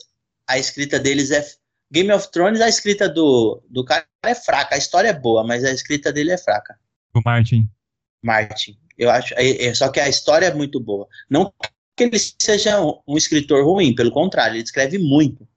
a 0.48 0.58
escrita 0.58 1.00
deles 1.00 1.32
é 1.32 1.46
Game 1.92 2.12
of 2.12 2.30
Thrones, 2.32 2.62
a 2.62 2.70
escrita 2.70 3.10
do, 3.10 3.62
do 3.70 3.84
cara 3.84 4.06
é 4.24 4.36
fraca, 4.36 4.76
a 4.76 4.78
história 4.78 5.10
é 5.10 5.14
boa, 5.14 5.46
mas 5.46 5.64
a 5.64 5.72
escrita 5.72 6.12
dele 6.12 6.32
é 6.32 6.38
fraca. 6.38 6.78
O 7.14 7.22
Martin. 7.24 7.70
Martin. 8.24 8.78
Eu 8.98 9.10
acho, 9.10 9.34
é, 9.36 9.66
é, 9.66 9.74
só 9.74 9.90
que 9.90 10.00
a 10.00 10.10
história 10.10 10.46
é 10.46 10.54
muito 10.54 10.80
boa. 10.80 11.08
Não 11.30 11.52
que 11.96 12.04
ele 12.04 12.18
seja 12.20 12.82
um, 12.82 13.18
escritor 13.18 13.66
ruim, 13.66 13.94
pelo 13.94 14.12
contrário, 14.12 14.56
ele 14.56 14.64
escreve 14.64 14.98
muito. 14.98 15.48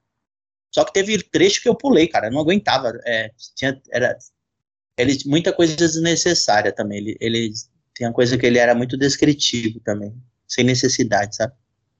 Só 0.75 0.85
que 0.85 0.93
teve 0.93 1.23
trecho 1.23 1.63
que 1.63 1.69
eu 1.69 1.75
pulei, 1.75 2.09
cara, 2.09 2.27
eu 2.27 2.33
não 2.33 2.41
aguentava. 2.41 2.93
É, 3.07 3.31
tinha, 3.55 3.81
era, 3.93 4.17
ele, 4.99 5.17
muita 5.27 5.53
coisa 5.53 5.77
desnecessária 5.77 6.73
também. 6.73 6.99
Ele, 6.99 7.17
ele 7.21 7.53
tem 7.95 8.07
uma 8.07 8.13
coisa 8.13 8.37
que 8.37 8.45
ele 8.45 8.59
era 8.59 8.75
muito 8.75 8.97
descritivo 8.97 9.81
também, 9.81 10.15
sem 10.49 10.65
necessidade, 10.65 11.37
sabe? 11.37 11.53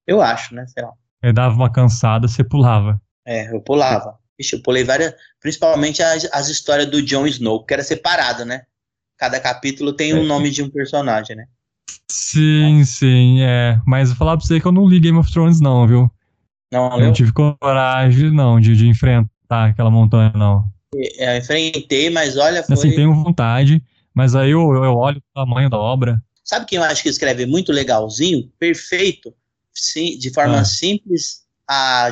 Eu 0.07 0.21
acho, 0.21 0.55
né? 0.55 0.67
Sei 0.67 0.83
lá. 0.83 0.93
Ele 1.23 1.33
dava 1.33 1.55
uma 1.55 1.73
cansada, 1.73 2.29
você 2.29 2.45
pulava. 2.45 3.01
É, 3.25 3.55
eu 3.55 3.61
pulava. 3.61 4.19
Ixi, 4.39 4.57
eu 4.57 4.63
pulei 4.63 4.83
várias, 4.83 5.15
principalmente 5.41 6.03
as, 6.03 6.29
as 6.33 6.49
histórias 6.49 6.91
do 6.91 7.01
Jon 7.01 7.27
Snow, 7.27 7.65
que 7.65 7.73
era 7.73 7.83
separado, 7.83 8.45
né? 8.45 8.65
Cada 9.19 9.41
capítulo 9.41 9.93
tem 9.93 10.15
um 10.15 10.25
é. 10.25 10.27
nome 10.27 10.51
de 10.51 10.63
um 10.63 10.71
personagem, 10.71 11.37
né? 11.37 11.47
Sim, 12.11 12.85
sim, 12.85 13.43
é. 13.43 13.81
Mas 13.87 14.09
vou 14.09 14.17
falar 14.17 14.37
pra 14.37 14.47
você 14.47 14.61
que 14.61 14.67
eu 14.67 14.73
não 14.73 14.87
li 14.87 15.01
Game 15.01 15.19
of 15.19 15.31
Thrones, 15.33 15.61
não, 15.61 15.87
viu? 15.87 16.11
Não, 16.73 16.93
eu 16.99 17.07
não 17.07 17.13
tive 17.13 17.33
coragem, 17.33 18.31
não, 18.33 18.61
de, 18.61 18.77
de 18.77 18.89
enfrentar 18.89 19.31
aquela 19.71 19.91
montanha, 19.91 20.33
não. 20.35 20.65
Eu 20.93 21.37
enfrentei, 21.37 22.11
mas 22.11 22.37
olha, 22.37 22.63
foi... 22.63 22.75
Assim, 22.75 22.95
tenho 22.95 23.15
vontade, 23.15 23.83
mas 24.13 24.35
aí 24.35 24.51
eu, 24.51 24.61
eu 24.61 24.97
olho 24.97 25.19
o 25.19 25.35
tamanho 25.35 25.71
da 25.71 25.79
obra. 25.79 26.23
Sabe 26.45 26.67
quem 26.67 26.79
eu 26.79 26.85
acho 26.85 27.03
que 27.03 27.09
escreve 27.09 27.47
muito 27.47 27.73
legalzinho, 27.73 28.51
perfeito, 28.59 29.33
sim, 29.73 30.19
de 30.19 30.33
forma 30.33 30.61
ah. 30.61 30.65
simples? 30.65 31.45
A 31.67 32.11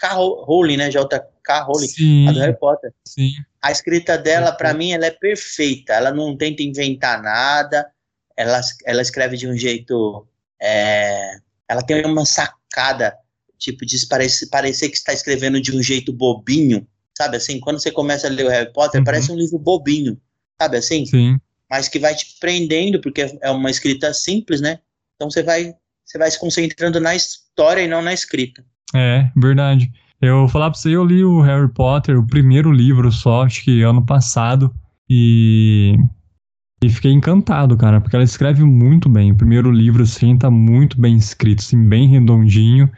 J.K. 0.00 0.14
Rowling, 0.14 0.76
né? 0.76 0.90
J.K. 0.90 1.60
Rowling, 1.62 1.88
sim, 1.88 2.28
a 2.28 2.32
do 2.32 2.40
Harry 2.40 2.58
Potter. 2.58 2.92
Sim. 3.04 3.32
A 3.60 3.72
escrita 3.72 4.16
dela, 4.16 4.52
para 4.52 4.72
mim, 4.72 4.92
ela 4.92 5.06
é 5.06 5.10
perfeita. 5.10 5.94
Ela 5.94 6.12
não 6.12 6.36
tenta 6.36 6.62
inventar 6.62 7.20
nada. 7.20 7.90
Ela, 8.36 8.60
ela 8.84 9.02
escreve 9.02 9.36
de 9.36 9.48
um 9.48 9.56
jeito... 9.56 10.26
É, 10.60 11.38
ela 11.68 11.82
tem 11.82 12.04
uma 12.04 12.24
sacada, 12.24 13.16
tipo, 13.58 13.84
de 13.84 14.06
parecer, 14.06 14.46
parecer 14.48 14.88
que 14.88 14.96
está 14.96 15.12
escrevendo 15.12 15.60
de 15.60 15.76
um 15.76 15.82
jeito 15.82 16.12
bobinho, 16.12 16.86
Sabe 17.18 17.36
assim, 17.36 17.58
quando 17.58 17.80
você 17.80 17.90
começa 17.90 18.28
a 18.28 18.30
ler 18.30 18.46
o 18.46 18.48
Harry 18.48 18.72
Potter, 18.72 19.00
uhum. 19.00 19.04
parece 19.04 19.32
um 19.32 19.34
livro 19.34 19.58
bobinho, 19.58 20.16
sabe 20.56 20.76
assim? 20.76 21.04
Sim. 21.04 21.36
Mas 21.68 21.88
que 21.88 21.98
vai 21.98 22.14
te 22.14 22.36
prendendo, 22.38 23.00
porque 23.00 23.36
é 23.42 23.50
uma 23.50 23.72
escrita 23.72 24.14
simples, 24.14 24.60
né? 24.60 24.78
Então 25.16 25.28
você 25.28 25.42
vai, 25.42 25.74
você 26.04 26.16
vai 26.16 26.30
se 26.30 26.38
concentrando 26.38 27.00
na 27.00 27.16
história 27.16 27.82
e 27.82 27.88
não 27.88 28.00
na 28.00 28.14
escrita. 28.14 28.64
É, 28.94 29.30
verdade. 29.36 29.90
Eu 30.20 30.40
vou 30.40 30.48
falar 30.48 30.70
pra 30.70 30.78
você, 30.78 30.90
eu 30.90 31.04
li 31.04 31.24
o 31.24 31.40
Harry 31.40 31.68
Potter, 31.68 32.18
o 32.18 32.26
primeiro 32.26 32.72
livro 32.72 33.10
só, 33.12 33.44
acho 33.44 33.62
que 33.62 33.82
ano 33.82 34.04
passado, 34.04 34.74
e 35.08 35.96
e 36.82 36.88
fiquei 36.88 37.10
encantado, 37.10 37.76
cara, 37.76 38.00
porque 38.00 38.14
ela 38.14 38.24
escreve 38.24 38.62
muito 38.62 39.08
bem. 39.08 39.32
O 39.32 39.36
primeiro 39.36 39.70
livro, 39.70 40.02
assim, 40.04 40.36
tá 40.36 40.48
muito 40.48 41.00
bem 41.00 41.16
escrito, 41.16 41.58
assim, 41.60 41.88
bem 41.88 42.06
redondinho. 42.08 42.88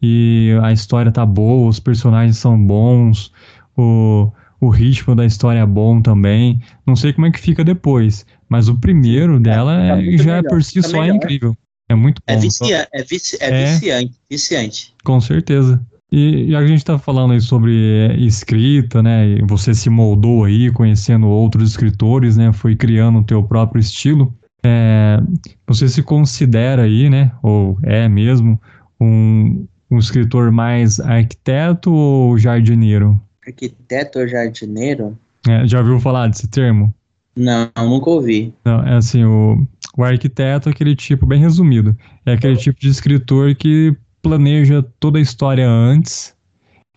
E 0.00 0.56
a 0.62 0.72
história 0.72 1.12
tá 1.12 1.26
boa, 1.26 1.68
os 1.68 1.78
personagens 1.78 2.38
são 2.38 2.58
bons, 2.64 3.32
o, 3.76 4.30
o 4.60 4.68
ritmo 4.70 5.14
da 5.14 5.26
história 5.26 5.58
é 5.58 5.66
bom 5.66 6.00
também. 6.00 6.62
Não 6.86 6.96
sei 6.96 7.12
como 7.12 7.26
é 7.26 7.30
que 7.30 7.40
fica 7.40 7.62
depois, 7.62 8.24
mas 8.48 8.68
o 8.68 8.78
primeiro 8.78 9.36
é, 9.36 9.40
dela 9.40 9.82
é, 9.82 10.14
é 10.14 10.16
já 10.16 10.36
melhor, 10.36 10.48
por 10.48 10.62
si 10.62 10.82
só 10.82 10.98
é 10.98 11.00
melhor. 11.00 11.12
é 11.12 11.16
incrível. 11.16 11.56
É 11.88 11.94
muito 11.94 12.22
é 12.26 12.34
bom. 12.34 12.38
É, 12.38 12.42
vicia, 12.42 12.88
é, 12.92 13.02
vici, 13.02 13.36
é, 13.40 13.48
é, 13.48 13.72
viciante, 13.72 14.14
viciante. 14.30 14.94
Com 15.04 15.20
certeza. 15.20 15.80
E 16.10 16.50
já 16.50 16.58
que 16.58 16.64
a 16.64 16.68
gente 16.68 16.78
está 16.78 16.98
falando 16.98 17.32
aí 17.32 17.40
sobre 17.40 18.14
escrita, 18.16 19.02
né? 19.02 19.26
E 19.26 19.42
você 19.42 19.74
se 19.74 19.90
moldou 19.90 20.44
aí, 20.44 20.70
conhecendo 20.70 21.28
outros 21.28 21.70
escritores, 21.70 22.36
né? 22.36 22.52
Foi 22.52 22.74
criando 22.74 23.18
o 23.18 23.24
teu 23.24 23.42
próprio 23.42 23.80
estilo. 23.80 24.34
É, 24.64 25.18
você 25.66 25.88
se 25.88 26.02
considera 26.02 26.82
aí, 26.82 27.10
né? 27.10 27.30
Ou 27.42 27.78
é 27.82 28.08
mesmo 28.08 28.60
um, 28.98 29.66
um 29.90 29.98
escritor 29.98 30.50
mais 30.50 30.98
arquiteto 30.98 31.92
ou 31.92 32.38
jardineiro? 32.38 33.20
Arquiteto 33.46 34.18
ou 34.18 34.28
jardineiro? 34.28 35.18
É, 35.46 35.66
já 35.66 35.78
ouviu 35.78 36.00
falar 36.00 36.28
desse 36.28 36.48
termo? 36.48 36.92
Não, 37.38 37.70
nunca 37.88 38.10
ouvi. 38.10 38.52
Não, 38.64 38.82
é 38.82 38.96
assim, 38.96 39.24
o, 39.24 39.66
o 39.96 40.04
arquiteto 40.04 40.68
é 40.68 40.72
aquele 40.72 40.94
tipo, 40.96 41.24
bem 41.24 41.40
resumido, 41.40 41.96
é 42.26 42.32
aquele 42.32 42.56
tipo 42.56 42.80
de 42.80 42.88
escritor 42.88 43.54
que 43.54 43.96
planeja 44.20 44.84
toda 44.98 45.18
a 45.18 45.22
história 45.22 45.68
antes 45.68 46.36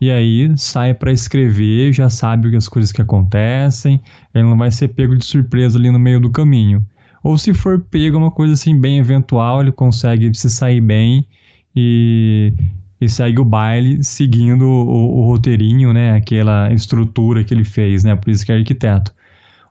e 0.01 0.09
aí 0.09 0.51
sai 0.57 0.95
para 0.95 1.11
escrever, 1.11 1.93
já 1.93 2.09
sabe 2.09 2.55
as 2.57 2.67
coisas 2.67 2.91
que 2.91 3.03
acontecem, 3.03 4.01
ele 4.33 4.45
não 4.45 4.57
vai 4.57 4.71
ser 4.71 4.87
pego 4.87 5.15
de 5.15 5.23
surpresa 5.23 5.77
ali 5.77 5.91
no 5.91 5.99
meio 5.99 6.19
do 6.19 6.31
caminho. 6.31 6.83
Ou 7.23 7.37
se 7.37 7.53
for 7.53 7.79
pego 7.79 8.17
uma 8.17 8.31
coisa 8.31 8.53
assim 8.53 8.75
bem 8.75 8.97
eventual, 8.97 9.61
ele 9.61 9.71
consegue 9.71 10.33
se 10.33 10.49
sair 10.49 10.81
bem 10.81 11.27
e, 11.75 12.51
e 12.99 13.07
segue 13.07 13.39
o 13.39 13.45
baile 13.45 14.03
seguindo 14.03 14.63
o, 14.65 15.19
o, 15.19 15.25
roteirinho, 15.27 15.93
né? 15.93 16.15
Aquela 16.15 16.73
estrutura 16.73 17.43
que 17.43 17.53
ele 17.53 17.63
fez, 17.63 18.03
né? 18.03 18.15
Por 18.15 18.31
isso 18.31 18.43
que 18.43 18.51
é 18.51 18.55
arquiteto. 18.55 19.13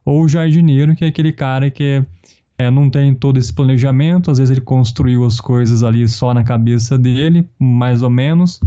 Ou 0.04 0.22
o 0.22 0.28
jardineiro, 0.28 0.94
que 0.96 1.04
é 1.04 1.08
aquele 1.08 1.32
cara 1.32 1.70
que 1.70 2.04
é, 2.58 2.70
não 2.70 2.90
tem 2.90 3.14
todo 3.14 3.38
esse 3.38 3.52
planejamento, 3.52 4.30
às 4.30 4.38
vezes 4.38 4.50
ele 4.50 4.60
construiu 4.60 5.24
as 5.24 5.40
coisas 5.40 5.82
ali 5.82 6.06
só 6.06 6.34
na 6.34 6.44
cabeça 6.44 6.98
dele, 6.98 7.48
mais 7.58 8.02
ou 8.02 8.10
menos, 8.10 8.60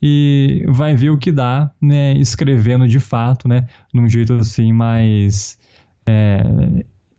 e 0.00 0.64
vai 0.68 0.94
ver 0.94 1.10
o 1.10 1.18
que 1.18 1.30
dá, 1.30 1.70
né? 1.80 2.14
Escrevendo 2.14 2.88
de 2.88 3.00
fato, 3.00 3.48
né? 3.48 3.66
Num 3.92 4.08
jeito 4.08 4.34
assim 4.34 4.72
mais 4.72 5.58
é, 6.06 6.42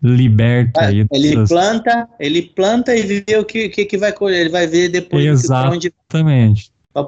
liberta. 0.01 0.81
Ah, 0.85 0.91
ele 0.91 1.29
essas... 1.29 1.49
planta, 1.49 2.07
ele 2.19 2.41
planta 2.41 2.95
e 2.95 3.01
vê 3.01 3.37
o 3.37 3.45
que, 3.45 3.69
que, 3.69 3.85
que 3.85 3.97
vai 3.97 4.11
colher, 4.11 4.41
ele 4.41 4.49
vai 4.49 4.67
ver 4.67 4.89
depois 4.89 5.25
Exatamente. 5.25 5.75
onde 5.75 5.93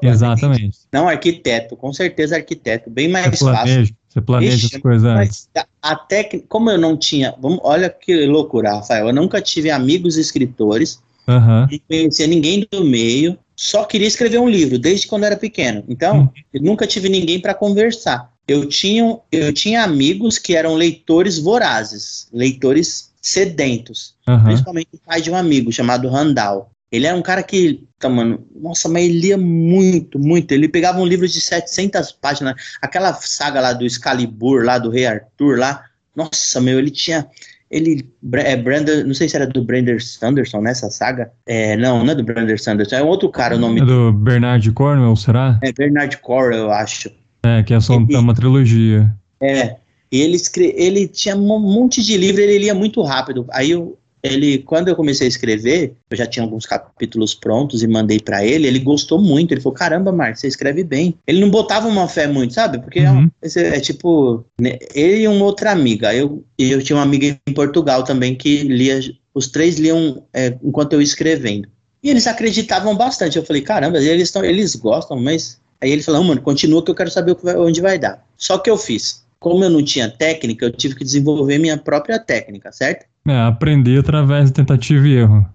Exatamente. 0.03 0.79
Não, 0.91 1.07
arquiteto, 1.07 1.77
com 1.77 1.93
certeza 1.93 2.35
arquiteto, 2.35 2.89
bem 2.89 3.07
mais 3.07 3.39
planeja, 3.39 3.79
fácil. 3.79 3.95
Você 4.17 4.21
planeja 4.21 4.65
Ixi, 4.65 4.75
as 4.75 4.81
coisas 4.81 5.03
antes. 5.03 5.49
Até 5.81 6.23
que, 6.23 6.39
como 6.39 6.71
eu 6.71 6.77
não 6.77 6.97
tinha, 6.97 7.35
vamos, 7.39 7.59
olha 7.63 7.89
que 7.89 8.25
loucura, 8.25 8.75
Rafael, 8.75 9.07
eu 9.07 9.13
nunca 9.13 9.39
tive 9.39 9.69
amigos 9.69 10.17
escritores, 10.17 10.99
uhum. 11.27 11.67
não 11.69 11.79
conhecia 11.87 12.25
ninguém 12.25 12.67
do 12.71 12.83
meio, 12.83 13.37
só 13.55 13.83
queria 13.85 14.07
escrever 14.07 14.39
um 14.39 14.49
livro 14.49 14.79
desde 14.79 15.07
quando 15.07 15.25
era 15.25 15.37
pequeno. 15.37 15.83
Então, 15.87 16.21
uhum. 16.21 16.29
eu 16.51 16.61
nunca 16.61 16.87
tive 16.87 17.09
ninguém 17.09 17.39
para 17.39 17.53
conversar. 17.53 18.31
Eu 18.47 18.67
tinha, 18.67 19.19
eu 19.31 19.53
tinha 19.53 19.83
amigos 19.83 20.39
que 20.39 20.55
eram 20.55 20.73
leitores 20.73 21.37
vorazes, 21.37 22.27
leitores 22.33 23.11
sedentos, 23.21 24.15
uhum. 24.27 24.43
principalmente 24.45 24.89
o 24.93 24.97
pai 24.97 25.21
de 25.21 25.29
um 25.29 25.35
amigo 25.35 25.71
chamado 25.71 26.07
Randall. 26.07 26.71
Ele 26.91 27.05
era 27.05 27.17
um 27.17 27.21
cara 27.21 27.43
que, 27.43 27.85
tá, 27.99 28.07
mano, 28.07 28.45
nossa, 28.55 28.87
mas 28.87 29.03
ele 29.03 29.19
lia 29.19 29.37
muito, 29.37 30.17
muito. 30.17 30.51
Ele 30.53 30.69
pegava 30.69 30.99
um 30.99 31.05
livro 31.05 31.27
de 31.27 31.41
700 31.41 32.13
páginas, 32.13 32.55
aquela 32.81 33.13
saga 33.13 33.59
lá 33.59 33.73
do 33.73 33.85
Excalibur, 33.85 34.63
lá 34.63 34.77
do 34.77 34.89
Rei 34.89 35.05
Arthur, 35.05 35.59
lá. 35.59 35.83
Nossa, 36.15 36.61
meu, 36.61 36.79
ele 36.79 36.89
tinha. 36.89 37.27
Ele, 37.69 38.09
é 38.35 38.55
Brandon, 38.55 39.03
não 39.05 39.13
sei 39.13 39.27
se 39.27 39.35
era 39.35 39.45
do 39.45 39.61
Brander 39.61 40.01
Sanderson 40.01 40.61
nessa 40.61 40.89
saga. 40.89 41.29
É, 41.45 41.75
não, 41.75 42.05
não 42.05 42.13
é 42.13 42.15
do 42.15 42.23
Brander 42.23 42.61
Sanderson, 42.61 42.95
é 42.95 43.03
um 43.03 43.07
outro 43.07 43.29
cara 43.29 43.57
o 43.57 43.59
nome. 43.59 43.81
É 43.81 43.85
do 43.85 44.13
Bernard 44.13 44.71
Cornwell, 44.71 45.15
será? 45.17 45.59
É 45.61 45.73
Bernard 45.73 46.17
Cornwell, 46.19 46.63
eu 46.63 46.71
acho. 46.71 47.11
É, 47.43 47.61
que 47.63 47.73
é 47.73 47.79
só 47.81 47.95
ele, 47.95 48.15
uma 48.15 48.33
trilogia. 48.33 49.13
É, 49.41 49.75
ele, 50.09 50.37
ele 50.75 51.07
tinha 51.09 51.35
um 51.35 51.59
monte 51.59 52.01
de 52.01 52.15
livro, 52.17 52.41
ele 52.41 52.59
lia 52.59 52.73
muito 52.73 53.01
rápido. 53.01 53.45
Aí 53.51 53.71
eu, 53.71 53.97
ele, 54.23 54.59
quando 54.59 54.87
eu 54.87 54.95
comecei 54.95 55.27
a 55.27 55.29
escrever, 55.29 55.95
eu 56.09 56.17
já 56.17 56.25
tinha 56.25 56.43
alguns 56.43 56.65
capítulos 56.65 57.33
prontos 57.33 57.83
e 57.83 57.87
mandei 57.87 58.19
para 58.19 58.45
ele, 58.45 58.67
ele 58.67 58.79
gostou 58.79 59.21
muito, 59.21 59.53
ele 59.53 59.61
falou, 59.61 59.77
caramba, 59.77 60.11
Marcos, 60.11 60.41
você 60.41 60.47
escreve 60.47 60.83
bem. 60.83 61.15
Ele 61.27 61.39
não 61.39 61.49
botava 61.49 61.87
uma 61.87 62.07
fé 62.07 62.27
muito, 62.27 62.53
sabe? 62.53 62.79
Porque 62.79 62.99
é 62.99 63.11
uhum. 63.11 63.29
é, 63.41 63.59
é, 63.59 63.79
tipo, 63.79 64.43
né, 64.59 64.77
ele 64.93 65.23
e 65.23 65.27
uma 65.27 65.45
outra 65.45 65.71
amiga, 65.71 66.13
eu, 66.13 66.43
eu 66.57 66.81
tinha 66.81 66.97
uma 66.97 67.03
amiga 67.03 67.37
em 67.47 67.53
Portugal 67.53 68.03
também 68.03 68.35
que 68.35 68.63
lia, 68.63 68.99
os 69.33 69.47
três 69.47 69.77
liam 69.77 70.23
é, 70.33 70.57
enquanto 70.63 70.93
eu 70.93 71.01
ia 71.01 71.05
escrevendo. 71.05 71.67
E 72.03 72.09
eles 72.09 72.27
acreditavam 72.27 72.95
bastante, 72.95 73.37
eu 73.37 73.45
falei, 73.45 73.61
caramba, 73.61 73.99
eles, 73.99 74.31
tão, 74.31 74.43
eles 74.43 74.75
gostam, 74.75 75.19
mas... 75.19 75.59
Aí 75.79 75.91
ele 75.91 76.01
falou, 76.01 76.23
mano, 76.23 76.41
continua 76.41 76.83
que 76.83 76.89
eu 76.89 76.95
quero 76.95 77.11
saber 77.11 77.37
onde 77.55 77.81
vai 77.81 77.99
dar. 77.99 78.25
Só 78.35 78.57
que 78.57 78.67
eu 78.67 78.77
fiz. 78.77 79.23
como 79.39 79.63
eu 79.63 79.69
não 79.69 79.83
tinha 79.83 80.09
técnica, 80.09 80.65
eu 80.65 80.71
tive 80.71 80.95
que 80.95 81.03
desenvolver 81.03 81.57
minha 81.57 81.77
própria 81.77 82.19
técnica, 82.19 82.71
certo? 82.71 83.05
É, 83.27 83.41
aprender 83.41 83.99
através 83.99 84.45
de 84.45 84.53
tentativa 84.53 85.07
e 85.07 85.13
erro. 85.13 85.45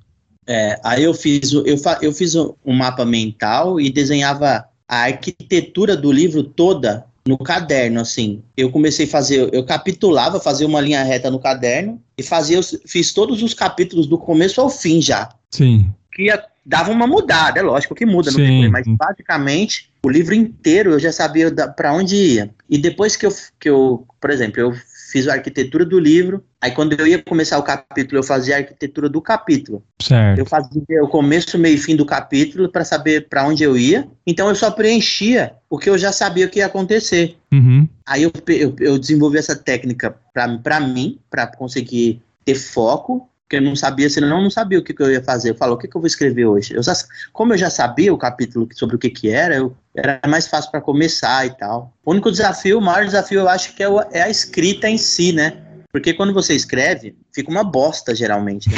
É, 0.47 0.79
aí 0.85 1.05
eu 1.05 1.15
fiz, 1.15 1.53
eu, 1.53 1.65
eu 2.01 2.13
fiz 2.13 2.35
um 2.35 2.73
mapa 2.73 3.05
mental 3.05 3.81
e 3.81 3.91
desenhava 3.91 4.65
a 4.89 5.05
arquitetura 5.05 5.97
do 5.97 6.13
livro 6.13 6.43
toda 6.43 7.07
no 7.27 7.39
caderno, 7.39 8.01
assim. 8.01 8.43
Eu 8.57 8.71
comecei 8.71 9.07
a 9.07 9.09
fazer, 9.09 9.49
eu 9.53 9.65
capitulava, 9.65 10.41
fazia 10.41 10.67
uma 10.67 10.81
linha 10.81 11.03
reta 11.03 11.31
no 11.31 11.39
caderno 11.39 12.01
e 12.19 12.23
fazia, 12.23 12.61
fiz 12.87 13.13
todos 13.13 13.43
os 13.43 13.55
capítulos 13.55 14.07
do 14.07 14.19
começo 14.19 14.61
ao 14.61 14.69
fim 14.69 15.01
já. 15.01 15.29
Sim. 15.51 15.91
Que 16.13 16.29
dava 16.67 16.91
uma 16.91 17.07
mudada, 17.07 17.61
é 17.61 17.63
lógico 17.63 17.95
que 17.95 18.05
muda, 18.05 18.31
Sim. 18.31 18.69
mas 18.69 18.87
basicamente 18.87 19.91
o 20.05 20.11
livro 20.11 20.35
inteiro 20.35 20.93
eu 20.93 20.99
já 20.99 21.13
sabia 21.13 21.51
para 21.51 21.93
onde 21.93 22.17
ia. 22.17 22.51
E 22.69 22.77
depois 22.77 23.17
que 23.17 23.27
eu, 23.27 23.33
que 23.59 23.71
eu, 23.71 24.07
por 24.21 24.31
exemplo, 24.31 24.61
eu 24.61 24.75
fiz 25.13 25.29
a 25.29 25.35
arquitetura 25.35 25.85
do 25.85 26.01
livro. 26.01 26.43
Aí 26.59 26.71
quando 26.71 26.99
eu 26.99 27.07
ia 27.07 27.23
começar 27.23 27.59
o 27.59 27.63
capítulo, 27.63 28.19
eu 28.19 28.23
fazia 28.23 28.57
a 28.57 28.59
arquitetura 28.59 29.11
do 29.11 29.21
capítulo. 29.21 29.85
Certo. 30.01 30.39
Eu 30.39 30.47
fazia 30.47 31.05
o 31.05 31.09
começo, 31.09 31.59
meio 31.59 31.75
e 31.75 31.79
fim 31.79 31.95
do 31.95 32.07
capítulo 32.07 32.71
para 32.71 32.83
saber 32.83 33.29
para 33.29 33.47
onde 33.47 33.63
eu 33.63 33.77
ia. 33.77 34.09
Então 34.27 34.49
eu 34.49 34.55
só 34.55 34.71
preenchia 34.71 35.53
o 35.69 35.79
que 35.79 35.91
eu 35.91 35.99
já 35.99 36.11
sabia 36.11 36.49
que 36.49 36.61
ia 36.61 36.67
acontecer. 36.67 37.37
Uhum. 37.53 37.87
Aí 38.07 38.23
eu, 38.23 38.33
eu, 38.49 38.75
eu 38.81 38.99
desenvolvi 38.99 39.37
essa 39.37 39.55
técnica 39.55 40.17
para 40.33 40.81
mim, 40.81 41.19
para 41.31 41.47
conseguir 41.47 42.23
ter 42.43 42.55
foco 42.55 43.29
porque 43.53 43.57
eu 43.57 43.63
não 43.63 43.77
sabia, 43.77 44.09
senão 44.09 44.39
eu 44.39 44.43
não 44.43 44.51
sabia 44.51 44.79
o 44.79 44.83
que, 44.83 44.95
que 44.95 45.03
eu 45.03 45.13
ia 45.13 45.23
fazer. 45.23 45.51
Eu 45.51 45.55
falo, 45.55 45.75
o 45.75 45.77
que, 45.77 45.87
que 45.87 45.95
eu 45.95 46.01
vou 46.01 46.07
escrever 46.07 46.47
hoje? 46.47 46.75
Eu 46.75 46.83
já, 46.83 46.95
como 47.35 47.53
eu 47.53 47.59
já 47.59 47.69
sabia 47.69 48.13
o 48.13 48.17
capítulo 48.17 48.67
sobre 48.73 48.97
o 48.97 48.99
que, 48.99 49.11
que 49.11 49.29
era, 49.29 49.55
eu, 49.57 49.77
era 49.95 50.19
mais 50.27 50.47
fácil 50.47 50.71
para 50.71 50.81
começar 50.81 51.45
e 51.47 51.51
tal. 51.51 51.93
O 52.03 52.13
único 52.13 52.31
desafio, 52.31 52.79
o 52.79 52.81
maior 52.81 53.05
desafio, 53.05 53.41
eu 53.41 53.49
acho 53.51 53.75
que 53.75 53.83
é, 53.83 53.89
o, 53.89 54.01
é 54.11 54.23
a 54.23 54.31
escrita 54.31 54.89
em 54.89 54.97
si, 54.97 55.33
né? 55.33 55.59
Porque 55.93 56.15
quando 56.15 56.33
você 56.33 56.55
escreve, 56.55 57.15
fica 57.31 57.51
uma 57.51 57.63
bosta, 57.63 58.15
geralmente. 58.15 58.71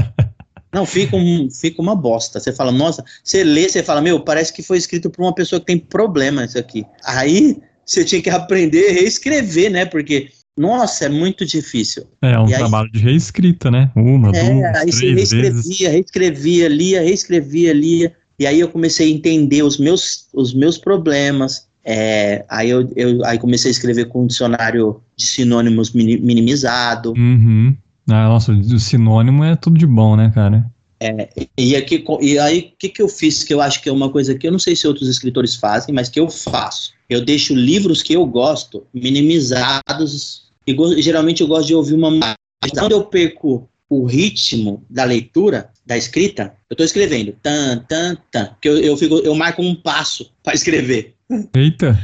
Não, 0.72 0.86
fica, 0.86 1.14
um, 1.14 1.50
fica 1.50 1.82
uma 1.82 1.94
bosta. 1.94 2.40
Você 2.40 2.50
fala, 2.50 2.72
nossa, 2.72 3.04
você 3.22 3.44
lê, 3.44 3.68
você 3.68 3.82
fala, 3.82 4.00
meu, 4.00 4.20
parece 4.20 4.54
que 4.54 4.62
foi 4.62 4.78
escrito 4.78 5.10
por 5.10 5.22
uma 5.22 5.34
pessoa 5.34 5.60
que 5.60 5.66
tem 5.66 5.78
problema 5.78 6.46
isso 6.46 6.58
aqui. 6.58 6.86
Aí 7.04 7.60
você 7.84 8.04
tinha 8.04 8.22
que 8.22 8.30
aprender 8.30 8.88
a 8.88 8.92
reescrever, 8.92 9.70
né? 9.70 9.84
Porque 9.84 10.30
nossa, 10.58 11.06
é 11.06 11.08
muito 11.08 11.46
difícil. 11.46 12.04
É 12.20 12.38
um 12.38 12.48
e 12.48 12.54
trabalho 12.54 12.90
aí, 12.92 13.00
de 13.00 13.04
reescrita, 13.04 13.70
né? 13.70 13.90
Uma, 13.94 14.30
é, 14.30 14.50
duas, 14.50 14.76
aí 14.76 14.90
três 14.90 15.00
reescrevia, 15.00 15.52
vezes. 15.52 15.80
reescrevia, 15.80 16.68
lia, 16.68 17.00
reescrevia, 17.00 17.72
lia. 17.72 18.12
E 18.38 18.46
aí 18.46 18.60
eu 18.60 18.68
comecei 18.68 19.10
a 19.10 19.14
entender 19.14 19.62
os 19.62 19.78
meus, 19.78 20.28
os 20.32 20.54
meus 20.54 20.78
problemas. 20.78 21.66
É, 21.84 22.44
aí 22.48 22.70
eu, 22.70 22.90
eu 22.94 23.24
aí 23.24 23.38
comecei 23.38 23.70
a 23.70 23.72
escrever 23.72 24.06
com 24.06 24.24
um 24.24 24.26
dicionário 24.26 25.00
de 25.16 25.26
sinônimos 25.26 25.92
minimizado. 25.92 27.12
Uhum. 27.16 27.76
Ah, 28.08 28.28
nossa, 28.28 28.52
o 28.52 28.78
sinônimo 28.78 29.44
é 29.44 29.56
tudo 29.56 29.78
de 29.78 29.86
bom, 29.86 30.16
né, 30.16 30.30
cara? 30.34 30.70
É, 31.00 31.28
e, 31.56 31.76
aqui, 31.76 32.04
e 32.20 32.38
aí, 32.38 32.72
o 32.74 32.78
que, 32.78 32.88
que 32.88 33.02
eu 33.02 33.08
fiz 33.08 33.44
que 33.44 33.54
eu 33.54 33.60
acho 33.60 33.80
que 33.80 33.88
é 33.88 33.92
uma 33.92 34.10
coisa 34.10 34.34
que 34.34 34.46
eu 34.46 34.52
não 34.52 34.58
sei 34.58 34.74
se 34.74 34.86
outros 34.88 35.08
escritores 35.08 35.54
fazem, 35.54 35.94
mas 35.94 36.08
que 36.08 36.18
eu 36.18 36.28
faço. 36.28 36.92
Eu 37.08 37.24
deixo 37.24 37.54
livros 37.54 38.02
que 38.02 38.14
eu 38.14 38.26
gosto 38.26 38.84
minimizados 38.92 40.47
e 40.68 41.02
geralmente 41.02 41.40
eu 41.40 41.46
gosto 41.46 41.66
de 41.66 41.74
ouvir 41.74 41.94
uma. 41.94 42.36
Quando 42.74 42.92
eu 42.92 43.04
perco 43.04 43.68
o 43.88 44.04
ritmo 44.04 44.84
da 44.90 45.04
leitura, 45.04 45.70
da 45.86 45.96
escrita, 45.96 46.54
eu 46.68 46.74
estou 46.74 46.84
escrevendo. 46.84 47.32
Tan, 47.42 47.78
tan, 47.88 48.16
tan. 48.30 48.50
Que 48.60 48.68
eu, 48.68 48.78
eu, 48.78 48.96
fico, 48.96 49.16
eu 49.18 49.34
marco 49.34 49.62
um 49.62 49.74
passo 49.74 50.30
para 50.44 50.54
escrever. 50.54 51.14
Eita! 51.54 51.98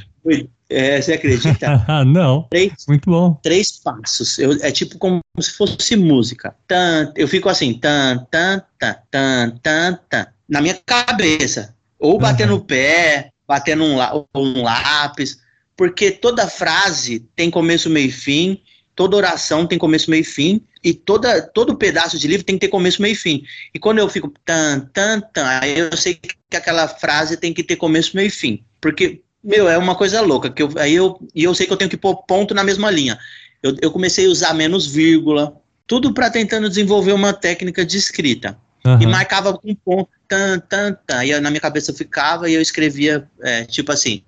É, 0.70 1.00
você 1.00 1.12
acredita? 1.12 1.84
Não. 2.06 2.46
Três, 2.50 2.72
Muito 2.88 3.10
bom. 3.10 3.38
Três 3.42 3.72
passos. 3.72 4.38
Eu, 4.38 4.52
é 4.62 4.70
tipo 4.70 4.96
como 4.98 5.20
se 5.38 5.52
fosse 5.52 5.94
música. 5.96 6.54
Tan, 6.66 7.12
eu 7.14 7.28
fico 7.28 7.50
assim, 7.50 7.74
tan, 7.74 8.26
tan, 8.30 8.62
tan, 8.78 8.96
tan, 9.10 9.50
tan, 9.62 9.98
tan, 10.08 10.26
na 10.48 10.62
minha 10.62 10.80
cabeça. 10.86 11.74
Ou 11.98 12.18
batendo 12.18 12.54
uhum. 12.54 12.58
no 12.58 12.64
pé, 12.64 13.30
batendo 13.46 13.84
um, 13.84 13.98
um 14.34 14.62
lápis 14.62 15.38
porque 15.76 16.10
toda 16.10 16.48
frase 16.48 17.20
tem 17.34 17.50
começo, 17.50 17.90
meio 17.90 18.08
e 18.08 18.12
fim, 18.12 18.60
toda 18.94 19.16
oração 19.16 19.66
tem 19.66 19.78
começo, 19.78 20.10
meio 20.10 20.22
e 20.22 20.24
fim, 20.24 20.60
e 20.82 20.92
toda, 20.92 21.42
todo 21.42 21.76
pedaço 21.76 22.18
de 22.18 22.28
livro 22.28 22.44
tem 22.44 22.56
que 22.56 22.66
ter 22.66 22.70
começo, 22.70 23.02
meio 23.02 23.12
e 23.12 23.16
fim. 23.16 23.42
E 23.74 23.78
quando 23.78 23.98
eu 23.98 24.08
fico 24.08 24.32
tan, 24.44 24.80
tan, 24.92 25.20
tan, 25.20 25.46
aí 25.60 25.78
eu 25.78 25.96
sei 25.96 26.14
que 26.14 26.56
aquela 26.56 26.86
frase 26.86 27.36
tem 27.36 27.52
que 27.52 27.64
ter 27.64 27.76
começo, 27.76 28.14
meio 28.14 28.28
e 28.28 28.30
fim. 28.30 28.62
Porque, 28.80 29.22
meu, 29.42 29.68
é 29.68 29.76
uma 29.78 29.94
coisa 29.94 30.20
louca, 30.20 30.50
que 30.50 30.62
eu, 30.62 30.70
aí 30.76 30.94
eu, 30.94 31.18
e 31.34 31.44
eu 31.44 31.54
sei 31.54 31.66
que 31.66 31.72
eu 31.72 31.76
tenho 31.76 31.90
que 31.90 31.96
pôr 31.96 32.16
ponto 32.24 32.54
na 32.54 32.62
mesma 32.62 32.90
linha. 32.90 33.18
Eu, 33.62 33.74
eu 33.80 33.90
comecei 33.90 34.26
a 34.26 34.30
usar 34.30 34.54
menos 34.54 34.86
vírgula, 34.86 35.56
tudo 35.86 36.12
para 36.12 36.30
tentando 36.30 36.68
desenvolver 36.68 37.12
uma 37.12 37.32
técnica 37.32 37.84
de 37.84 37.96
escrita. 37.96 38.56
Uhum. 38.86 39.00
E 39.00 39.06
marcava 39.06 39.56
com 39.56 39.74
ponto, 39.74 40.10
tan, 40.28 40.58
tan, 40.60 40.94
tan. 41.06 41.24
E 41.24 41.40
na 41.40 41.50
minha 41.50 41.60
cabeça 41.60 41.90
eu 41.90 41.94
ficava 41.94 42.50
e 42.50 42.54
eu 42.54 42.60
escrevia, 42.60 43.26
é, 43.40 43.64
tipo 43.64 43.90
assim, 43.90 44.22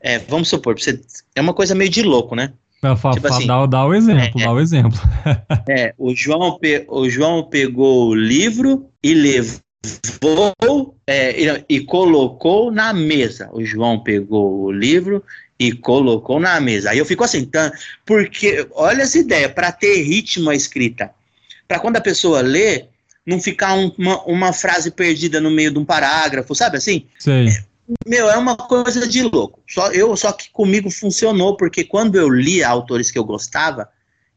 é, 0.00 0.18
vamos 0.18 0.48
supor, 0.48 0.78
você, 0.78 1.00
é 1.34 1.40
uma 1.40 1.54
coisa 1.54 1.74
meio 1.74 1.90
de 1.90 2.02
louco, 2.02 2.34
né? 2.34 2.52
Fa, 2.96 3.12
tipo 3.12 3.26
assim, 3.26 3.46
dá, 3.46 3.66
dá 3.66 3.84
o 3.84 3.94
exemplo, 3.94 4.40
é, 4.40 4.44
dá 4.44 4.52
o 4.52 4.60
exemplo. 4.60 5.00
é, 5.68 5.94
o 5.98 6.14
João, 6.14 6.58
pe, 6.58 6.84
o 6.88 7.08
João 7.08 7.42
pegou 7.42 8.08
o 8.08 8.14
livro 8.14 8.88
e 9.02 9.14
levou 9.14 10.94
é, 11.06 11.40
e, 11.40 11.64
e, 11.68 11.80
colocou 11.80 12.70
na 12.70 12.92
mesa. 12.92 13.48
O 13.52 13.64
João 13.64 13.98
pegou 14.00 14.64
o 14.64 14.70
livro 14.70 15.24
e 15.58 15.72
colocou 15.72 16.38
na 16.38 16.60
mesa. 16.60 16.90
Aí 16.90 16.98
eu 16.98 17.06
fico 17.06 17.24
assim, 17.24 17.44
tá, 17.44 17.72
porque 18.04 18.66
olha 18.72 19.02
essa 19.02 19.18
ideia, 19.18 19.48
para 19.48 19.72
ter 19.72 20.02
ritmo 20.02 20.50
a 20.50 20.54
escrita, 20.54 21.10
para 21.66 21.78
quando 21.78 21.96
a 21.96 22.00
pessoa 22.00 22.40
lê, 22.40 22.84
não 23.26 23.40
ficar 23.40 23.74
um, 23.74 23.90
uma, 23.98 24.22
uma 24.24 24.52
frase 24.52 24.90
perdida 24.90 25.40
no 25.40 25.50
meio 25.50 25.72
de 25.72 25.78
um 25.78 25.84
parágrafo, 25.84 26.54
sabe 26.54 26.76
assim? 26.76 27.06
Sim. 27.18 27.48
É, 27.48 27.64
meu, 28.06 28.28
é 28.28 28.36
uma 28.36 28.56
coisa 28.56 29.06
de 29.06 29.22
louco. 29.22 29.60
Só, 29.68 29.90
eu, 29.92 30.16
só 30.16 30.32
que 30.32 30.50
comigo 30.50 30.90
funcionou, 30.90 31.56
porque 31.56 31.84
quando 31.84 32.16
eu 32.16 32.28
li 32.28 32.62
autores 32.62 33.10
que 33.10 33.18
eu 33.18 33.24
gostava, 33.24 33.88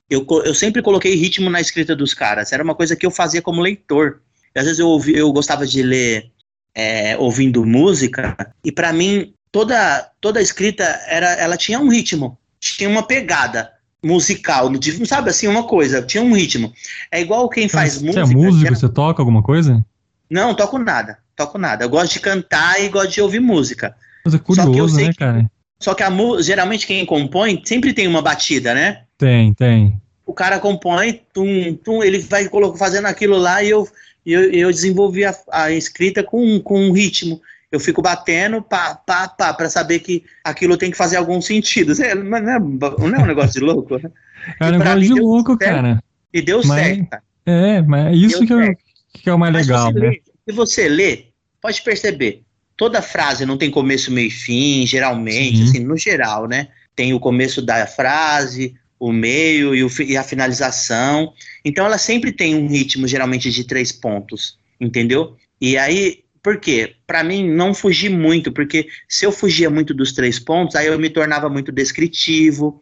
eu, 0.10 0.26
eu 0.46 0.54
sempre 0.54 0.82
coloquei 0.82 1.16
ritmo 1.16 1.50
na 1.50 1.62
escrita 1.62 1.96
dos 1.96 2.14
caras. 2.14 2.52
Era 2.52 2.64
uma 2.64 2.76
coisa 2.76 2.96
que 2.96 3.06
eu 3.06 3.12
fazia 3.12 3.42
como 3.42 3.62
leitor. 3.62 4.22
E 4.56 4.60
às 4.60 4.66
vezes 4.66 4.80
eu, 4.80 4.88
ouvi, 4.88 5.16
eu 5.16 5.32
gostava 5.32 5.66
de 5.66 5.82
ler 5.84 6.32
é, 6.74 7.18
ouvindo 7.18 7.66
música, 7.66 8.36
e 8.64 8.72
para 8.72 8.94
mim, 8.94 9.34
toda, 9.52 10.10
toda 10.22 10.42
escrita, 10.42 10.84
era, 11.08 11.34
ela 11.34 11.58
tinha 11.58 11.80
um 11.80 11.90
ritmo, 11.90 12.38
tinha 12.60 12.90
uma 12.90 13.04
pegada 13.04 13.72
musical, 14.04 14.72
sabe 15.06 15.30
assim, 15.30 15.48
uma 15.48 15.64
coisa, 15.64 16.02
tinha 16.02 16.24
um 16.24 16.34
ritmo. 16.34 16.72
É 17.12 17.20
igual 17.20 17.50
quem 17.50 17.68
faz 17.68 17.96
você 17.96 18.06
música. 18.06 18.26
Você 18.26 18.34
é 18.34 18.36
músico, 18.36 18.76
você 18.76 18.90
toca 18.90 19.22
alguma 19.22 19.44
coisa? 19.44 19.86
Não, 20.30 20.54
toco 20.54 20.78
nada 20.78 21.18
toco 21.39 21.58
nada. 21.58 21.86
Eu 21.86 21.89
gosto 21.89 22.13
de 22.13 22.20
cantar 22.20 22.84
e 22.84 22.89
gosto 22.89 23.13
de 23.13 23.22
ouvir 23.22 23.39
música. 23.39 23.96
Mas 24.26 24.34
é 24.34 24.38
curioso, 24.38 24.98
né, 24.98 25.08
que, 25.08 25.13
cara? 25.13 25.50
Só 25.80 25.94
que 25.94 26.04
a, 26.04 26.12
geralmente 26.42 26.86
quem 26.86 27.06
compõe 27.06 27.62
sempre 27.63 27.94
tem 27.94 28.08
uma 28.08 28.22
batida, 28.22 28.74
né? 28.74 29.04
Tem, 29.18 29.54
tem. 29.54 30.00
O 30.26 30.34
cara 30.34 30.60
compõe, 30.60 31.22
tum, 31.34 31.74
tum, 31.76 32.04
ele 32.04 32.20
vai 32.20 32.50
fazendo 32.78 33.06
aquilo 33.06 33.38
lá 33.38 33.63
e 33.63 33.70
eu, 33.70 33.88
eu, 34.26 34.52
eu 34.52 34.72
desenvolvi 34.72 35.24
a, 35.24 35.34
a 35.52 35.72
escrita 35.72 36.22
com, 36.22 36.60
com 36.60 36.82
um 36.82 36.92
ritmo. 36.92 37.42
Eu 37.72 37.80
fico 37.80 38.02
batendo, 38.02 38.62
pá, 38.62 38.96
pá, 38.96 39.28
pá, 39.28 39.54
pra 39.54 39.70
saber 39.70 40.00
que 40.00 40.24
aquilo 40.44 40.76
tem 40.76 40.92
que 40.92 40.98
fazer 40.98 41.18
algum 41.18 41.39
sentido. 41.39 41.94
Mas 42.26 42.44
não 42.44 42.52
é, 42.52 42.60
não 42.60 43.15
é 43.15 43.20
um 43.20 43.26
negócio 43.26 43.54
de 43.54 43.60
louco? 43.60 43.98
Né? 43.98 44.12
É 44.60 44.65
um 44.65 44.72
negócio 44.72 45.00
de 45.02 45.13
louco, 45.13 45.58
certo, 45.58 45.76
cara. 45.76 46.04
E 46.34 46.42
deu 46.42 46.62
mas, 46.65 46.86
certo. 46.86 47.18
É, 47.46 47.82
mas 47.82 48.08
é 48.08 48.12
isso 48.12 48.46
que, 48.46 48.54
eu, 48.54 48.76
que, 49.13 49.30
é 49.30 49.34
o 49.34 49.39
mais 49.39 49.54
mas 49.54 49.67
legal, 49.67 49.93
né? 49.93 50.12
Se 50.48 50.56
você 50.56 50.88
lê, 50.88 51.26
pode 51.62 51.82
perceber, 51.82 52.43
toda 52.76 53.02
frase 53.02 53.45
não 53.45 53.58
tem 53.58 53.69
começo, 53.69 54.12
meio 54.12 54.28
e 54.28 54.32
fim, 54.32 54.86
geralmente, 54.86 55.58
Sim. 55.58 55.63
assim, 55.63 55.80
no 55.80 55.98
geral, 55.98 56.48
né? 56.48 56.69
Tem 56.95 57.13
o 57.13 57.19
começo 57.19 57.62
da 57.62 57.86
frase, 57.86 58.76
o 59.00 59.12
meio 59.12 59.74
e, 59.74 59.84
o, 59.84 59.89
e, 60.02 60.17
a 60.17 60.24
finalização. 60.24 61.34
Então 61.63 61.86
ela 61.86 61.98
sempre 61.98 62.32
tem 62.32 62.56
um 62.56 62.67
ritmo, 62.67 63.08
geralmente, 63.08 63.50
de 63.50 63.63
três 63.63 63.91
pontos, 63.91 64.58
entendeu? 64.80 65.36
E 65.60 65.78
aí, 65.78 66.24
por 66.41 66.60
quê? 66.60 66.95
Para 67.08 67.24
mim, 67.24 67.50
não 67.50 67.74
fugir 67.74 68.10
muito, 68.10 68.52
porque 68.52 68.88
se 69.08 69.26
eu 69.26 69.32
fugia 69.32 69.69
muito 69.69 69.93
dos 69.93 70.12
três 70.12 70.39
pontos, 70.39 70.76
aí 70.76 70.88
eu 70.88 71.00
me 71.00 71.10
tornava 71.10 71.50
muito 71.50 71.72
descritivo. 71.72 72.82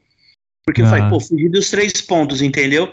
Porque 0.65 0.81
ah. 0.81 0.85
eu 0.85 0.89
falei, 0.89 1.09
pô, 1.09 1.19
fugir 1.19 1.49
dos 1.49 1.69
três 1.69 1.93
pontos, 2.01 2.41
entendeu? 2.41 2.91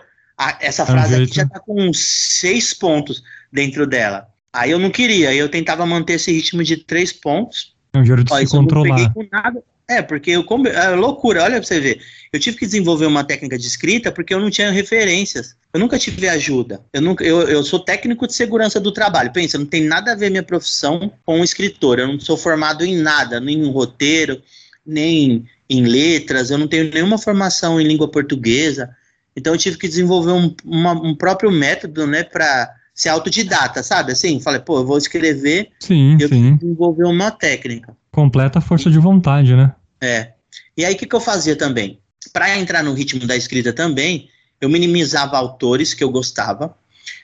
Essa 0.61 0.85
frase 0.85 1.15
aqui 1.15 1.35
já 1.35 1.47
tá 1.47 1.61
com 1.61 1.93
seis 1.93 2.75
pontos 2.75 3.23
dentro 3.53 3.87
dela. 3.87 4.29
Aí 4.53 4.71
eu 4.71 4.79
não 4.79 4.91
queria, 4.91 5.35
eu 5.35 5.49
tentava 5.49 5.85
manter 5.85 6.15
esse 6.15 6.33
ritmo 6.33 6.63
de 6.63 6.77
três 6.77 7.13
pontos. 7.13 7.75
É 7.93 7.99
um 7.99 8.05
jeito 8.05 8.25
de 8.25 8.37
se 8.37 8.47
controlar. 8.47 8.89
Eu 8.89 9.05
não 9.05 9.13
peguei 9.13 9.29
com 9.29 9.37
nada. 9.37 9.63
É, 9.87 10.01
porque 10.01 10.31
eu 10.31 10.47
é 10.67 10.89
loucura, 10.91 11.43
olha 11.43 11.57
pra 11.57 11.63
você 11.63 11.79
ver. 11.79 12.01
Eu 12.33 12.41
tive 12.41 12.57
que 12.57 12.65
desenvolver 12.65 13.05
uma 13.05 13.23
técnica 13.23 13.59
de 13.59 13.67
escrita 13.67 14.11
porque 14.11 14.33
eu 14.33 14.41
não 14.41 14.51
tinha 14.51 14.71
referências. 14.71 15.55
Eu 15.73 15.79
nunca 15.79 15.99
tive 15.99 16.27
ajuda. 16.27 16.81
Eu, 16.93 17.03
nunca, 17.03 17.23
eu, 17.23 17.43
eu 17.43 17.63
sou 17.63 17.79
técnico 17.79 18.27
de 18.27 18.33
segurança 18.33 18.81
do 18.81 18.93
trabalho. 18.93 19.33
Pensa, 19.33 19.59
não 19.59 19.67
tem 19.67 19.85
nada 19.85 20.13
a 20.13 20.15
ver 20.15 20.31
minha 20.31 20.43
profissão 20.43 21.13
com 21.27 21.41
um 21.41 21.45
escritor. 21.45 21.99
Eu 21.99 22.09
não 22.09 22.19
sou 22.19 22.37
formado 22.37 22.85
em 22.85 22.97
nada, 22.97 23.41
nenhum 23.41 23.71
roteiro. 23.71 24.43
nem 24.87 25.45
em 25.69 25.83
letras, 25.83 26.51
eu 26.51 26.59
não 26.59 26.69
tenho 26.69 26.91
nenhuma 26.91 27.19
formação 27.19 27.81
em 27.81 27.87
língua 27.87 28.09
portuguesa. 28.09 28.95
Então 29.37 29.53
eu 29.53 29.59
tive 29.59 29.77
que 29.77 29.89
desenvolver 29.89 30.33
um, 30.33 30.55
uma, 30.65 30.93
um 30.93 31.15
próprio 31.15 31.51
método, 31.51 32.07
né, 32.07 32.23
para 32.23 32.73
ser 32.95 33.09
autodidata, 33.09 33.83
sabe? 33.83 34.13
Assim, 34.13 34.41
falei, 34.41 34.61
pô, 34.61 34.79
eu 34.79 34.87
vou 34.87 34.97
escrever 34.97 35.71
sim, 35.81 36.17
e 36.19 36.23
eu 36.23 36.29
sim. 36.29 36.57
desenvolver 36.57 37.05
uma 37.05 37.31
técnica. 37.31 37.97
Completa 38.13 38.61
força 38.61 38.89
de 38.91 38.99
vontade, 38.99 39.57
né? 39.57 39.75
É. 40.01 40.33
E 40.77 40.85
aí 40.85 40.95
o 40.95 40.97
que, 40.97 41.07
que 41.07 41.15
eu 41.15 41.21
fazia 41.21 41.57
também? 41.57 41.99
Para 42.33 42.57
entrar 42.57 42.83
no 42.83 42.95
ritmo 42.95 43.27
da 43.27 43.37
escrita 43.37 43.73
também, 43.73 44.29
eu 44.61 44.69
minimizava 44.69 45.37
autores 45.37 45.93
que 45.93 46.05
eu 46.05 46.11
gostava. 46.11 46.77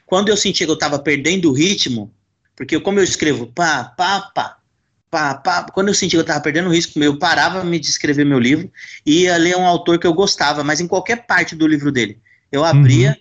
Quando 0.05 0.29
eu 0.29 0.37
sentia 0.37 0.67
que 0.67 0.71
eu 0.71 0.75
estava 0.75 0.99
perdendo 0.99 1.51
o 1.51 1.53
ritmo, 1.53 2.13
porque 2.57 2.79
como 2.81 2.99
eu 2.99 3.05
escrevo 3.05 3.47
pá, 3.47 3.85
pá, 3.85 4.21
pá, 4.35 4.57
pá, 5.11 5.35
pá, 5.35 5.67
quando 5.73 5.89
eu 5.89 5.95
sentia 5.95 6.11
que 6.11 6.17
eu 6.19 6.23
estava 6.23 6.41
perdendo 6.41 6.69
o 6.69 6.73
risco, 6.73 6.99
eu 7.03 7.19
parava 7.19 7.65
de 7.69 7.87
escrever 7.87 8.25
meu 8.25 8.39
livro 8.39 8.71
e 9.05 9.23
ia 9.23 9.37
ler 9.37 9.57
um 9.57 9.67
autor 9.67 9.99
que 9.99 10.07
eu 10.07 10.15
gostava, 10.15 10.63
mas 10.63 10.81
em 10.81 10.87
qualquer 10.87 11.27
parte 11.27 11.57
do 11.57 11.67
livro 11.67 11.91
dele. 11.91 12.19
Eu 12.51 12.65
abria 12.65 13.11
uhum. 13.11 13.17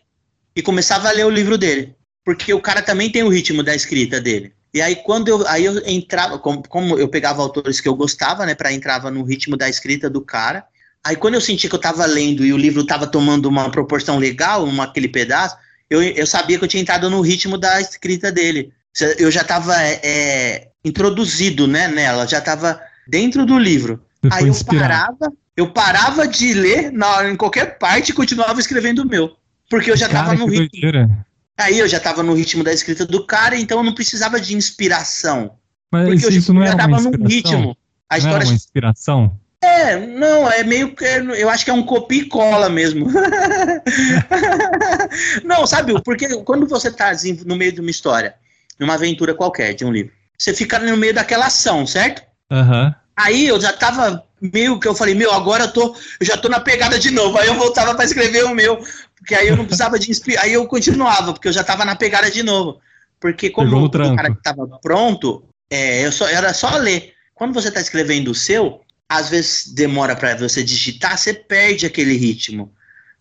e 0.56 0.62
começava 0.62 1.10
a 1.10 1.12
ler 1.12 1.26
o 1.26 1.30
livro 1.30 1.58
dele, 1.58 1.96
porque 2.24 2.54
o 2.54 2.62
cara 2.62 2.82
também 2.82 3.12
tem 3.12 3.24
o 3.24 3.30
ritmo 3.30 3.64
da 3.64 3.76
escrita 3.76 4.22
dele. 4.22 4.54
E 4.72 4.82
aí 4.82 4.98
quando 4.98 5.30
eu, 5.30 5.48
aí 5.48 5.66
eu 5.66 5.82
entrava, 5.88 6.38
como, 6.38 6.62
como 6.68 6.98
eu 6.98 7.08
pegava 7.08 7.42
autores 7.42 7.82
que 7.82 7.90
eu 7.90 7.96
gostava, 7.96 8.46
né, 8.46 8.54
para 8.54 8.72
entrava 8.72 9.10
no 9.10 9.24
ritmo 9.24 9.58
da 9.58 9.68
escrita 9.68 10.10
do 10.10 10.22
cara. 10.22 10.64
Aí 11.04 11.16
quando 11.16 11.34
eu 11.34 11.42
sentia 11.42 11.70
que 11.70 11.76
eu 11.76 11.80
estava 11.80 12.06
lendo 12.06 12.46
e 12.46 12.54
o 12.54 12.58
livro 12.58 12.82
estava 12.82 13.08
tomando 13.08 13.48
uma 13.48 13.72
proporção 13.72 14.20
legal, 14.20 14.64
uma, 14.64 14.84
aquele 14.84 15.08
pedaço, 15.08 15.58
eu, 15.90 16.04
eu 16.04 16.28
sabia 16.28 16.60
que 16.60 16.64
eu 16.64 16.68
tinha 16.68 16.82
entrado 16.82 17.10
no 17.10 17.22
ritmo 17.22 17.58
da 17.58 17.82
escrita 17.82 18.32
dele. 18.32 18.72
Eu 19.18 19.32
já 19.32 19.42
estava 19.42 19.82
é, 19.82 20.00
é, 20.04 20.69
introduzido 20.84 21.68
né, 21.68 21.88
nela, 21.88 22.28
já 22.28 22.40
estava 22.40 22.80
dentro 23.08 23.46
do 23.46 23.58
livro. 23.58 24.04
Você 24.22 24.34
Aí 24.34 24.44
eu 24.44 24.50
inspirado. 24.50 25.18
parava, 25.18 25.34
eu 25.56 25.72
parava 25.72 26.28
de 26.28 26.54
ler 26.54 26.92
na, 26.92 27.30
em 27.30 27.36
qualquer 27.36 27.78
parte 27.78 28.10
e 28.10 28.14
continuava 28.14 28.60
escrevendo 28.60 29.00
o 29.00 29.08
meu. 29.08 29.36
Porque 29.70 29.92
eu 29.92 29.98
já 29.98 30.08
estava 30.08 30.34
no 30.34 30.46
ritmo. 30.46 30.70
Doideira. 30.70 31.26
Aí 31.58 31.78
eu 31.78 31.88
já 31.88 31.98
estava 31.98 32.24
no 32.24 32.34
ritmo 32.34 32.64
da 32.64 32.74
escrita 32.74 33.06
do 33.06 33.26
cara, 33.26 33.58
então 33.58 33.80
eu 33.80 33.84
não 33.84 33.94
precisava 33.94 34.40
de 34.40 34.56
inspiração. 34.56 35.52
Mas 35.92 36.06
porque 36.06 36.18
isso, 36.18 36.28
eu 36.28 36.38
isso 36.38 36.54
não 36.54 36.62
uma 36.62 36.70
inspiração? 36.70 37.12
no 37.12 37.28
ritmo. 37.28 37.78
A 38.10 38.14
não 38.14 38.18
história... 38.18 38.38
era 38.38 38.46
uma 38.46 38.56
inspiração? 38.56 39.40
É, 39.62 40.08
não, 40.08 40.50
é 40.50 40.64
meio 40.64 40.96
que. 40.96 41.04
Eu 41.04 41.50
acho 41.50 41.66
que 41.66 41.72
é 41.72 41.74
um 41.74 41.84
copia 41.84 42.22
e 42.22 42.26
cola 42.26 42.70
mesmo. 42.70 43.08
não, 45.44 45.68
sabe, 45.68 46.02
porque 46.02 46.30
quando 46.44 46.66
você 46.66 46.90
tá 46.90 47.10
assim, 47.10 47.38
no 47.46 47.58
meio 47.58 47.74
de 47.74 47.82
uma 47.82 47.90
história, 47.90 48.36
numa 48.80 48.94
aventura 48.94 49.34
qualquer, 49.34 49.74
de 49.74 49.84
um 49.84 49.92
livro, 49.92 50.14
você 50.40 50.54
fica 50.54 50.80
no 50.80 50.96
meio 50.96 51.14
daquela 51.14 51.48
ação, 51.48 51.86
certo? 51.86 52.24
Uhum. 52.52 52.94
Aí 53.16 53.48
eu 53.48 53.60
já 53.60 53.74
tava 53.74 54.24
meio 54.42 54.80
que 54.80 54.88
eu 54.88 54.96
falei, 54.96 55.14
meu, 55.14 55.34
agora 55.34 55.66
eu 55.66 55.72
tô, 55.72 55.96
eu 56.20 56.26
já 56.26 56.38
tô 56.38 56.48
na 56.48 56.62
pegada 56.62 56.98
de 56.98 57.12
novo. 57.12 57.38
Aí 57.38 57.48
eu 57.48 57.56
voltava 57.56 57.94
para 57.94 58.06
escrever 58.06 58.46
o 58.46 58.56
meu, 58.56 58.78
porque 59.18 59.36
aí 59.36 59.50
eu 59.50 59.58
não 59.58 59.66
precisava 59.66 60.00
de 60.00 60.10
inspirar, 60.10 60.44
aí 60.44 60.54
eu 60.54 60.66
continuava, 60.66 61.34
porque 61.34 61.50
eu 61.50 61.54
já 61.54 61.64
tava 61.64 61.84
na 61.84 61.96
pegada 61.96 62.32
de 62.32 62.42
novo. 62.42 62.80
Porque 63.20 63.50
como 63.50 63.76
o, 63.76 63.86
o 63.86 64.16
cara 64.16 64.34
que 64.34 64.42
tava 64.42 64.66
pronto, 64.82 65.44
é, 65.70 66.06
eu 66.06 66.12
só, 66.12 66.26
era 66.28 66.54
só 66.54 66.78
ler. 66.78 67.14
Quando 67.36 67.54
você 67.54 67.70
tá 67.70 67.82
escrevendo 67.82 68.32
o 68.32 68.36
seu, 68.36 68.82
às 69.10 69.30
vezes 69.30 69.74
demora 69.74 70.16
para 70.16 70.38
você 70.38 70.64
digitar, 70.64 71.18
você 71.18 71.34
perde 71.34 71.86
aquele 71.86 72.16
ritmo. 72.16 72.72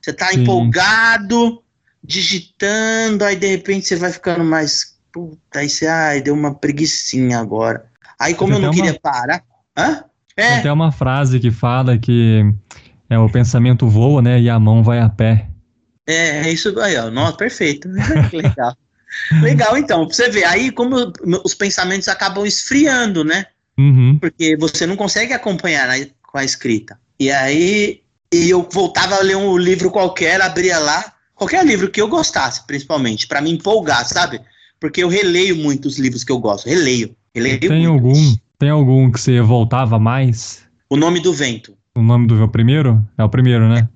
Você 0.00 0.12
tá 0.12 0.28
Sim. 0.28 0.42
empolgado, 0.42 1.62
digitando, 2.02 3.24
aí 3.24 3.35
de 3.35 3.48
repente 3.48 3.88
você 3.88 3.96
vai 3.96 4.12
ficando 4.12 4.44
mais. 4.44 4.96
Puta, 5.12 5.61
aí 5.61 5.68
você, 5.68 5.87
ai, 5.87 6.21
deu 6.21 6.35
uma 6.35 6.55
preguiçinha 6.55 7.38
agora. 7.38 7.87
Aí, 8.18 8.35
como 8.35 8.55
eu 8.55 8.59
não 8.59 8.71
queria 8.71 8.92
uma... 8.92 9.01
parar. 9.01 9.42
Hã? 9.77 10.05
É. 10.37 10.61
Tem 10.61 10.71
uma 10.71 10.92
frase 10.92 11.40
que 11.40 11.51
fala 11.51 11.99
que 11.99 12.44
é, 13.09 13.18
o 13.18 13.31
pensamento 13.31 13.88
voa, 13.88 14.23
né? 14.23 14.40
E 14.40 14.49
a 14.49 14.59
mão 14.59 14.83
vai 14.83 15.01
a 15.01 15.09
pé. 15.09 15.49
É, 16.07 16.49
é 16.49 16.53
isso 16.53 16.79
aí, 16.81 16.97
ó. 16.97 17.11
Nossa, 17.11 17.37
perfeito. 17.37 17.88
Legal. 18.33 18.77
Legal, 19.42 19.77
então. 19.77 20.07
Pra 20.07 20.14
você 20.14 20.31
ver, 20.31 20.44
aí 20.44 20.71
como 20.71 21.12
os 21.44 21.55
pensamentos 21.55 22.09
acabam 22.09 22.47
esfriando, 22.47 23.25
né? 23.25 23.47
Uhum. 23.79 24.18
Porque 24.21 24.57
você 24.57 24.87
não 24.87 24.97
consegue 24.97 25.33
acompanhar 25.33 25.88
né, 25.88 26.09
com 26.23 26.38
a 26.38 26.44
escrita. 26.44 26.99
E 27.18 27.31
aí 27.31 28.03
e 28.33 28.51
eu 28.51 28.68
voltava 28.71 29.16
a 29.16 29.23
ler 29.23 29.37
um 29.37 29.57
livro 29.57 29.90
qualquer, 29.90 30.40
abria 30.40 30.79
lá, 30.79 31.12
qualquer 31.35 31.64
livro 31.64 31.90
que 31.90 32.01
eu 32.01 32.09
gostasse, 32.09 32.66
principalmente, 32.66 33.27
para 33.27 33.40
me 33.40 33.51
empolgar, 33.51 34.07
sabe? 34.07 34.40
Porque 34.80 35.02
eu 35.02 35.08
releio 35.08 35.56
muitos 35.56 35.98
livros 35.98 36.24
que 36.24 36.32
eu 36.32 36.38
gosto, 36.38 36.68
releio. 36.68 37.14
releio 37.34 37.58
tem 37.60 37.86
algum, 37.86 38.36
tem 38.58 38.70
algum 38.70 39.10
que 39.10 39.20
você 39.20 39.40
voltava 39.40 39.98
mais? 39.98 40.62
O 40.88 40.96
Nome 40.96 41.20
do 41.20 41.32
Vento. 41.32 41.76
O 41.94 42.02
nome 42.02 42.28
do 42.28 42.42
o 42.42 42.48
primeiro? 42.48 43.04
É 43.18 43.24
o 43.24 43.28
primeiro, 43.28 43.68
né? 43.68 43.88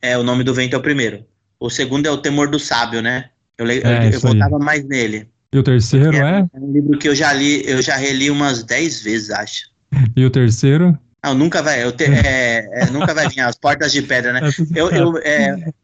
É, 0.00 0.16
o 0.16 0.22
Nome 0.22 0.42
do 0.42 0.54
Vento 0.54 0.74
é 0.74 0.78
o 0.78 0.82
primeiro. 0.82 1.26
O 1.58 1.68
segundo 1.68 2.06
é 2.06 2.10
O 2.10 2.16
Temor 2.16 2.48
do 2.48 2.58
Sábio, 2.58 3.02
né? 3.02 3.26
Eu, 3.58 3.66
é, 3.66 4.06
eu, 4.06 4.12
eu 4.12 4.20
voltava 4.20 4.56
aí. 4.56 4.64
mais 4.64 4.84
nele. 4.84 5.28
E 5.52 5.58
o 5.58 5.62
terceiro 5.62 6.16
é, 6.16 6.40
é? 6.40 6.58
Um 6.58 6.72
livro 6.72 6.96
que 6.96 7.08
eu 7.08 7.14
já 7.14 7.32
li, 7.32 7.68
eu 7.68 7.82
já 7.82 7.96
reli 7.96 8.30
umas 8.30 8.62
10 8.62 9.02
vezes, 9.02 9.30
acho. 9.30 9.68
E 10.16 10.24
o 10.24 10.30
terceiro? 10.30 10.98
Não, 11.22 11.34
nunca 11.34 11.62
vai. 11.62 11.84
Eu 11.84 11.92
te, 11.92 12.04
é, 12.04 12.66
é, 12.72 12.90
nunca 12.90 13.12
vai 13.12 13.28
vir 13.28 13.40
as 13.40 13.56
portas 13.56 13.92
de 13.92 14.00
pedra, 14.02 14.32
né? 14.32 14.40
É 14.74 14.80
eu, 14.80 14.90
eu, 14.90 15.18
é, 15.18 15.74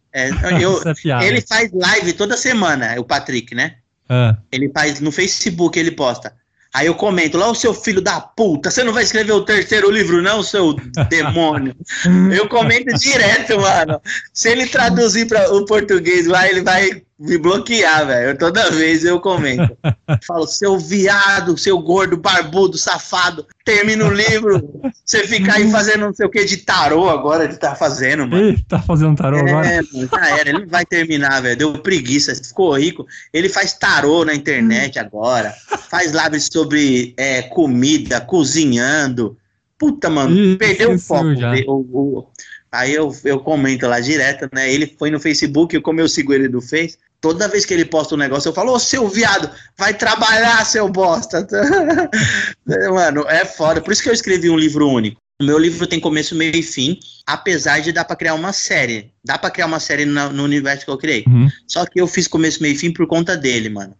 eu 0.62 0.80
ele 1.22 1.42
faz 1.42 1.70
live 1.72 2.14
toda 2.14 2.38
semana, 2.38 2.98
o 2.98 3.04
Patrick, 3.04 3.54
né? 3.54 3.74
Ah. 4.08 4.36
Ele 4.50 4.70
faz 4.70 5.00
no 5.00 5.10
Facebook, 5.12 5.78
ele 5.78 5.90
posta. 5.90 6.34
Aí 6.74 6.88
eu 6.88 6.94
comento 6.94 7.38
lá, 7.38 7.50
o 7.50 7.54
seu 7.54 7.72
filho 7.72 8.02
da 8.02 8.20
puta, 8.20 8.70
você 8.70 8.84
não 8.84 8.92
vai 8.92 9.02
escrever 9.02 9.32
o 9.32 9.44
terceiro 9.44 9.90
livro, 9.90 10.20
não, 10.20 10.42
seu 10.42 10.74
demônio? 11.08 11.74
eu 12.34 12.48
comento 12.48 12.94
direto, 12.98 13.58
mano. 13.58 14.00
Se 14.32 14.50
ele 14.50 14.66
traduzir 14.66 15.26
para 15.26 15.50
o 15.54 15.64
português 15.64 16.26
lá, 16.26 16.46
ele 16.46 16.60
vai 16.60 17.02
me 17.18 17.38
bloquear, 17.38 18.06
velho. 18.06 18.36
Toda 18.36 18.70
vez 18.70 19.04
eu 19.04 19.18
comento. 19.18 19.76
Falo, 20.26 20.46
seu 20.46 20.78
viado, 20.78 21.56
seu 21.56 21.78
gordo, 21.78 22.16
barbudo, 22.16 22.76
safado. 22.76 23.46
Termina 23.64 24.04
o 24.04 24.12
livro. 24.12 24.80
Você 25.04 25.26
fica 25.26 25.54
aí 25.54 25.70
fazendo 25.70 26.00
não 26.00 26.14
sei 26.14 26.26
o 26.26 26.30
que 26.30 26.44
de 26.44 26.58
tarô 26.58 27.08
agora, 27.08 27.44
ele 27.44 27.56
tá 27.56 27.74
fazendo, 27.74 28.26
mano. 28.26 28.50
Ih, 28.50 28.62
tá 28.68 28.80
fazendo 28.80 29.16
tarô 29.16 29.38
é, 29.38 29.50
agora? 29.50 29.82
Já 29.92 30.38
era, 30.38 30.50
ele 30.50 30.66
vai 30.66 30.84
terminar, 30.84 31.40
velho. 31.40 31.56
Deu 31.56 31.72
preguiça, 31.78 32.34
ficou 32.34 32.76
rico. 32.78 33.06
Ele 33.32 33.48
faz 33.48 33.72
tarô 33.72 34.24
na 34.24 34.34
internet 34.34 34.98
agora. 34.98 35.54
Faz 35.90 36.12
lives 36.12 36.48
sobre 36.52 37.14
é, 37.16 37.42
comida, 37.42 38.20
cozinhando. 38.20 39.36
Puta, 39.78 40.08
mano, 40.08 40.34
Ih, 40.34 40.56
perdeu 40.56 40.92
o 40.92 40.98
foco. 40.98 41.26
O, 41.66 42.18
o, 42.18 42.26
aí 42.78 42.94
eu, 42.94 43.14
eu 43.24 43.40
comento 43.40 43.86
lá 43.86 44.00
direto, 44.00 44.48
né? 44.52 44.72
Ele 44.72 44.86
foi 44.98 45.10
no 45.10 45.20
Facebook, 45.20 45.80
como 45.80 46.00
eu 46.00 46.08
sigo 46.08 46.32
ele 46.32 46.48
do 46.48 46.60
Face, 46.60 46.98
Toda 47.20 47.48
vez 47.48 47.64
que 47.64 47.72
ele 47.72 47.84
posta 47.84 48.14
um 48.14 48.18
negócio, 48.18 48.48
eu 48.48 48.52
falo, 48.52 48.72
ô 48.72 48.78
seu 48.78 49.08
viado, 49.08 49.50
vai 49.76 49.94
trabalhar, 49.94 50.64
seu 50.64 50.88
bosta. 50.88 51.46
Mano, 52.92 53.24
é 53.28 53.44
foda. 53.44 53.80
Por 53.80 53.92
isso 53.92 54.02
que 54.02 54.08
eu 54.08 54.12
escrevi 54.12 54.50
um 54.50 54.56
livro 54.56 54.88
único. 54.88 55.20
O 55.40 55.44
meu 55.44 55.58
livro 55.58 55.86
tem 55.86 55.98
começo, 55.98 56.34
meio 56.34 56.54
e 56.54 56.62
fim, 56.62 56.98
apesar 57.26 57.80
de 57.80 57.92
dar 57.92 58.04
para 58.04 58.16
criar 58.16 58.34
uma 58.34 58.52
série. 58.52 59.12
Dá 59.24 59.36
para 59.36 59.50
criar 59.50 59.66
uma 59.66 59.80
série 59.80 60.04
no, 60.04 60.32
no, 60.32 60.44
universo 60.44 60.84
que 60.84 60.90
eu 60.90 60.96
criei. 60.96 61.24
Uhum. 61.26 61.48
Só 61.66 61.84
que 61.84 62.00
eu 62.00 62.06
fiz 62.06 62.28
começo, 62.28 62.62
meio 62.62 62.74
e 62.74 62.78
fim 62.78 62.92
por 62.92 63.06
conta 63.06 63.36
dele, 63.36 63.68
mano. 63.68 63.94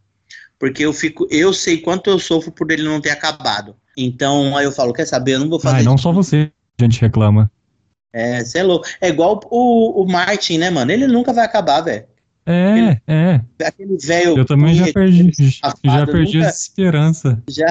Porque 0.58 0.84
eu 0.84 0.92
fico, 0.92 1.26
eu 1.30 1.52
sei 1.52 1.78
quanto 1.78 2.08
eu 2.08 2.18
sofro 2.18 2.50
por 2.52 2.70
ele 2.70 2.82
não 2.82 3.00
ter 3.00 3.10
acabado. 3.10 3.76
Então, 3.96 4.56
aí 4.56 4.64
eu 4.64 4.72
falo, 4.72 4.92
quer 4.92 5.04
saber, 5.04 5.32
eu 5.32 5.40
não 5.40 5.48
vou 5.48 5.60
fazer. 5.60 5.80
Ah, 5.80 5.82
não 5.82 5.98
só 5.98 6.12
você, 6.12 6.50
a 6.80 6.84
gente 6.84 7.00
reclama. 7.00 7.50
É, 8.16 8.42
você 8.42 8.60
é 8.60 8.62
louco. 8.62 8.88
É 8.98 9.08
igual 9.10 9.38
o, 9.50 10.02
o 10.02 10.10
Martin, 10.10 10.56
né, 10.56 10.70
mano? 10.70 10.90
Ele 10.90 11.06
nunca 11.06 11.34
vai 11.34 11.44
acabar, 11.44 11.82
velho. 11.82 12.04
É, 12.46 12.98
é. 13.06 13.40
Aquele 13.62 13.98
velho. 13.98 14.38
Eu 14.38 14.46
também 14.46 14.74
já 14.74 14.90
perdi, 14.90 15.30
já 15.84 16.06
perdi 16.06 16.38
nunca, 16.38 16.48
essa 16.48 16.62
esperança. 16.62 17.42
Já, 17.50 17.66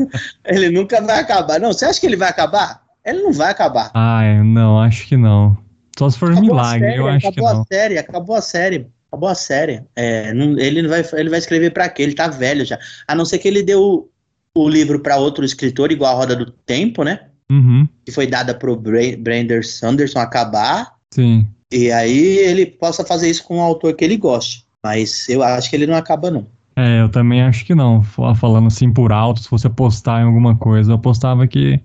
ele 0.46 0.70
nunca 0.70 1.02
vai 1.02 1.20
acabar. 1.20 1.60
Não, 1.60 1.70
você 1.70 1.84
acha 1.84 2.00
que 2.00 2.06
ele 2.06 2.16
vai 2.16 2.30
acabar? 2.30 2.82
Ele 3.04 3.22
não 3.22 3.32
vai 3.32 3.50
acabar. 3.50 3.90
Ah, 3.92 4.22
não, 4.42 4.80
acho 4.80 5.06
que 5.06 5.18
não. 5.18 5.58
Só 5.98 6.08
se 6.08 6.18
for 6.18 6.34
milagre, 6.40 6.88
série, 6.88 6.98
eu 6.98 7.06
acho 7.06 7.30
que 7.30 7.40
não. 7.40 7.46
Acabou 7.48 7.62
a 7.62 7.66
série, 7.66 7.98
acabou 7.98 8.36
a 8.36 8.40
série. 8.40 8.86
Acabou 9.08 9.28
a 9.28 9.34
série. 9.34 9.82
É, 9.94 10.32
não, 10.32 10.58
ele, 10.58 10.80
não 10.80 10.88
vai, 10.88 11.04
ele 11.12 11.28
vai 11.28 11.40
escrever 11.40 11.72
para 11.72 11.88
quê? 11.90 12.04
Ele 12.04 12.14
tá 12.14 12.28
velho 12.28 12.64
já. 12.64 12.78
A 13.06 13.14
não 13.14 13.26
ser 13.26 13.38
que 13.38 13.48
ele 13.48 13.62
deu 13.62 13.82
o, 13.82 14.08
o 14.54 14.68
livro 14.68 15.00
para 15.00 15.18
outro 15.18 15.44
escritor, 15.44 15.92
igual 15.92 16.14
a 16.14 16.16
Roda 16.16 16.36
do 16.36 16.50
Tempo, 16.50 17.04
né? 17.04 17.29
Uhum. 17.50 17.88
Que 18.06 18.12
foi 18.12 18.26
dada 18.26 18.54
pro 18.54 18.76
Brander 18.76 19.66
Sanderson 19.66 20.20
acabar. 20.20 20.94
Sim. 21.10 21.46
E 21.72 21.90
aí 21.90 22.38
ele 22.38 22.64
possa 22.64 23.04
fazer 23.04 23.28
isso 23.28 23.44
com 23.44 23.58
um 23.58 23.60
autor 23.60 23.94
que 23.94 24.04
ele 24.04 24.16
goste. 24.16 24.64
Mas 24.82 25.28
eu 25.28 25.42
acho 25.42 25.68
que 25.68 25.76
ele 25.76 25.86
não 25.86 25.96
acaba, 25.96 26.30
não. 26.30 26.46
É, 26.76 27.02
eu 27.02 27.08
também 27.08 27.42
acho 27.42 27.64
que 27.64 27.74
não. 27.74 28.02
Falando 28.02 28.68
assim 28.68 28.92
por 28.92 29.12
alto, 29.12 29.42
se 29.42 29.50
você 29.50 29.68
postar 29.68 30.22
em 30.22 30.24
alguma 30.24 30.56
coisa, 30.56 30.92
eu 30.92 30.98
postava 30.98 31.46
que, 31.46 31.80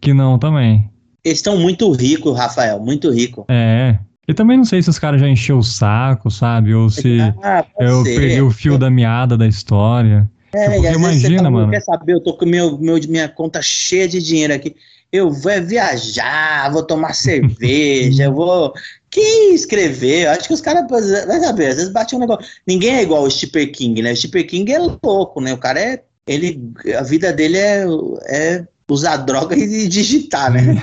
que 0.00 0.14
não 0.14 0.38
também. 0.38 0.88
Eles 1.24 1.38
estão 1.38 1.58
muito 1.58 1.90
ricos, 1.92 2.36
Rafael, 2.36 2.80
muito 2.80 3.10
rico. 3.10 3.44
É. 3.48 3.98
E 4.26 4.34
também 4.34 4.56
não 4.56 4.64
sei 4.64 4.82
se 4.82 4.90
os 4.90 4.98
caras 4.98 5.20
já 5.20 5.28
encheu 5.28 5.58
o 5.58 5.62
saco, 5.62 6.30
sabe? 6.30 6.74
Ou 6.74 6.88
se 6.88 7.18
ah, 7.42 7.64
eu 7.80 8.04
ser. 8.04 8.20
perdi 8.20 8.42
o 8.42 8.50
fio 8.50 8.78
da 8.78 8.90
meada 8.90 9.36
da 9.36 9.46
história. 9.46 10.30
É, 10.52 10.70
tipo, 10.70 10.86
e 10.86 10.92
imagina, 10.94 11.36
fala, 11.38 11.50
mano. 11.50 11.70
Quer 11.70 11.80
saber? 11.80 12.14
Eu 12.14 12.20
tô 12.20 12.34
com 12.34 12.46
meu, 12.46 12.78
meu, 12.78 12.98
minha 13.08 13.28
conta 13.28 13.60
cheia 13.60 14.08
de 14.08 14.22
dinheiro 14.22 14.54
aqui. 14.54 14.74
Eu 15.12 15.30
vou 15.30 15.62
viajar, 15.62 16.70
vou 16.70 16.82
tomar 16.82 17.14
cerveja, 17.14 18.24
eu 18.24 18.34
vou. 18.34 18.72
Que 19.10 19.20
escrever? 19.54 20.26
Eu 20.26 20.30
acho 20.32 20.46
que 20.46 20.54
os 20.54 20.60
caras, 20.60 20.84
vai 20.88 21.40
saber, 21.40 21.68
às 21.68 21.76
vezes 21.76 21.92
bate 21.92 22.14
um 22.14 22.18
negócio. 22.18 22.46
Ninguém 22.66 22.96
é 22.96 23.02
igual 23.02 23.22
o 23.22 23.30
Stephen 23.30 23.72
King, 23.72 24.02
né? 24.02 24.12
O 24.12 24.16
Stephen 24.16 24.46
King 24.46 24.72
é 24.72 24.78
louco, 24.78 25.40
né? 25.40 25.52
O 25.52 25.58
cara 25.58 25.80
é. 25.80 26.02
Ele, 26.26 26.62
a 26.98 27.02
vida 27.02 27.32
dele 27.32 27.56
é, 27.56 27.86
é 28.26 28.66
usar 28.90 29.16
droga 29.16 29.56
e 29.56 29.88
digitar, 29.88 30.52
né? 30.52 30.76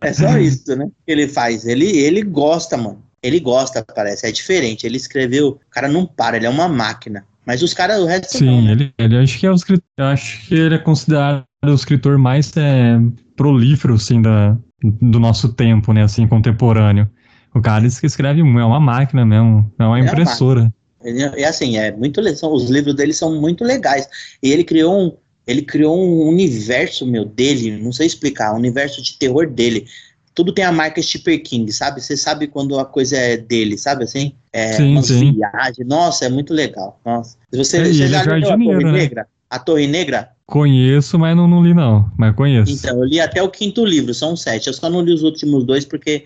é 0.00 0.12
só 0.12 0.36
isso, 0.38 0.74
né? 0.74 0.88
Que 1.06 1.12
ele 1.12 1.28
faz. 1.28 1.64
Ele, 1.64 1.86
ele 1.98 2.22
gosta, 2.22 2.76
mano. 2.76 3.00
Ele 3.22 3.38
gosta, 3.38 3.84
parece. 3.94 4.26
É 4.26 4.32
diferente. 4.32 4.84
Ele 4.84 4.96
escreveu. 4.96 5.50
O 5.50 5.60
cara 5.70 5.86
não 5.86 6.04
para, 6.04 6.36
ele 6.36 6.46
é 6.46 6.50
uma 6.50 6.66
máquina. 6.66 7.24
Mas 7.46 7.62
os 7.62 7.72
caras, 7.72 8.00
o 8.00 8.06
resto 8.06 8.38
Sim, 8.38 8.46
não. 8.46 8.62
Né? 8.62 8.72
ele, 8.72 8.94
ele 8.98 9.18
acho 9.18 9.38
que 9.38 9.46
é 9.46 9.50
o 9.50 9.54
escritor. 9.54 9.84
Acho 9.98 10.48
que 10.48 10.54
ele 10.56 10.74
é 10.74 10.78
considerado 10.78 11.44
o 11.70 11.74
escritor 11.74 12.18
mais 12.18 12.52
é, 12.56 12.98
prolífero, 13.36 13.94
assim, 13.94 14.20
da, 14.20 14.56
do 14.82 15.20
nosso 15.20 15.52
tempo, 15.52 15.92
né? 15.92 16.02
Assim, 16.02 16.26
contemporâneo. 16.26 17.08
O 17.54 17.60
cara 17.60 17.86
que 17.88 18.06
escreve 18.06 18.40
é 18.40 18.44
uma 18.44 18.80
máquina 18.80 19.24
mesmo, 19.24 19.70
é 19.78 19.84
uma 19.84 19.98
é 19.98 20.02
impressora. 20.02 20.72
É 21.04 21.44
assim, 21.44 21.76
é 21.76 21.92
muito 21.92 22.22
são, 22.36 22.52
os 22.52 22.70
livros 22.70 22.94
dele 22.94 23.12
são 23.12 23.40
muito 23.40 23.64
legais. 23.64 24.08
E 24.42 24.50
ele 24.50 24.64
criou 24.64 24.98
um, 24.98 25.16
ele 25.46 25.62
criou 25.62 25.98
um 25.98 26.28
universo 26.28 27.06
meu 27.06 27.24
dele, 27.24 27.78
não 27.78 27.92
sei 27.92 28.06
explicar, 28.06 28.52
um 28.54 28.58
universo 28.58 29.02
de 29.02 29.18
terror 29.18 29.48
dele. 29.48 29.86
Tudo 30.34 30.52
tem 30.52 30.64
a 30.64 30.72
marca 30.72 31.02
Stephen 31.02 31.40
King, 31.40 31.70
sabe? 31.72 32.00
Você 32.00 32.16
sabe 32.16 32.46
quando 32.46 32.78
a 32.78 32.86
coisa 32.86 33.16
é 33.16 33.36
dele, 33.36 33.76
sabe 33.76 34.04
assim? 34.04 34.32
É 34.52 34.72
sim, 34.72 34.92
uma 34.92 35.02
sim. 35.02 35.32
viagem. 35.34 35.84
Nossa, 35.84 36.24
é 36.24 36.28
muito 36.28 36.54
legal. 36.54 36.98
Nossa. 37.04 37.36
Você, 37.52 37.78
é, 37.78 37.84
você 37.84 38.08
já 38.08 38.22
é 38.22 38.24
leu 38.24 38.52
a 38.52 38.58
Torre 38.58 38.84
né? 38.84 38.92
Negra? 38.92 39.26
A 39.50 39.58
Torre 39.58 39.86
Negra? 39.86 40.30
Conheço, 40.46 41.18
mas 41.18 41.36
não, 41.36 41.48
não 41.48 41.62
li 41.62 41.72
não, 41.72 42.10
mas 42.16 42.34
conheço. 42.34 42.72
Então, 42.72 42.98
eu 42.98 43.04
li 43.04 43.20
até 43.20 43.42
o 43.42 43.48
quinto 43.48 43.84
livro, 43.84 44.12
são 44.12 44.36
sete. 44.36 44.66
Eu 44.66 44.74
só 44.74 44.90
não 44.90 45.00
li 45.00 45.12
os 45.12 45.22
últimos 45.22 45.64
dois 45.64 45.84
porque 45.84 46.24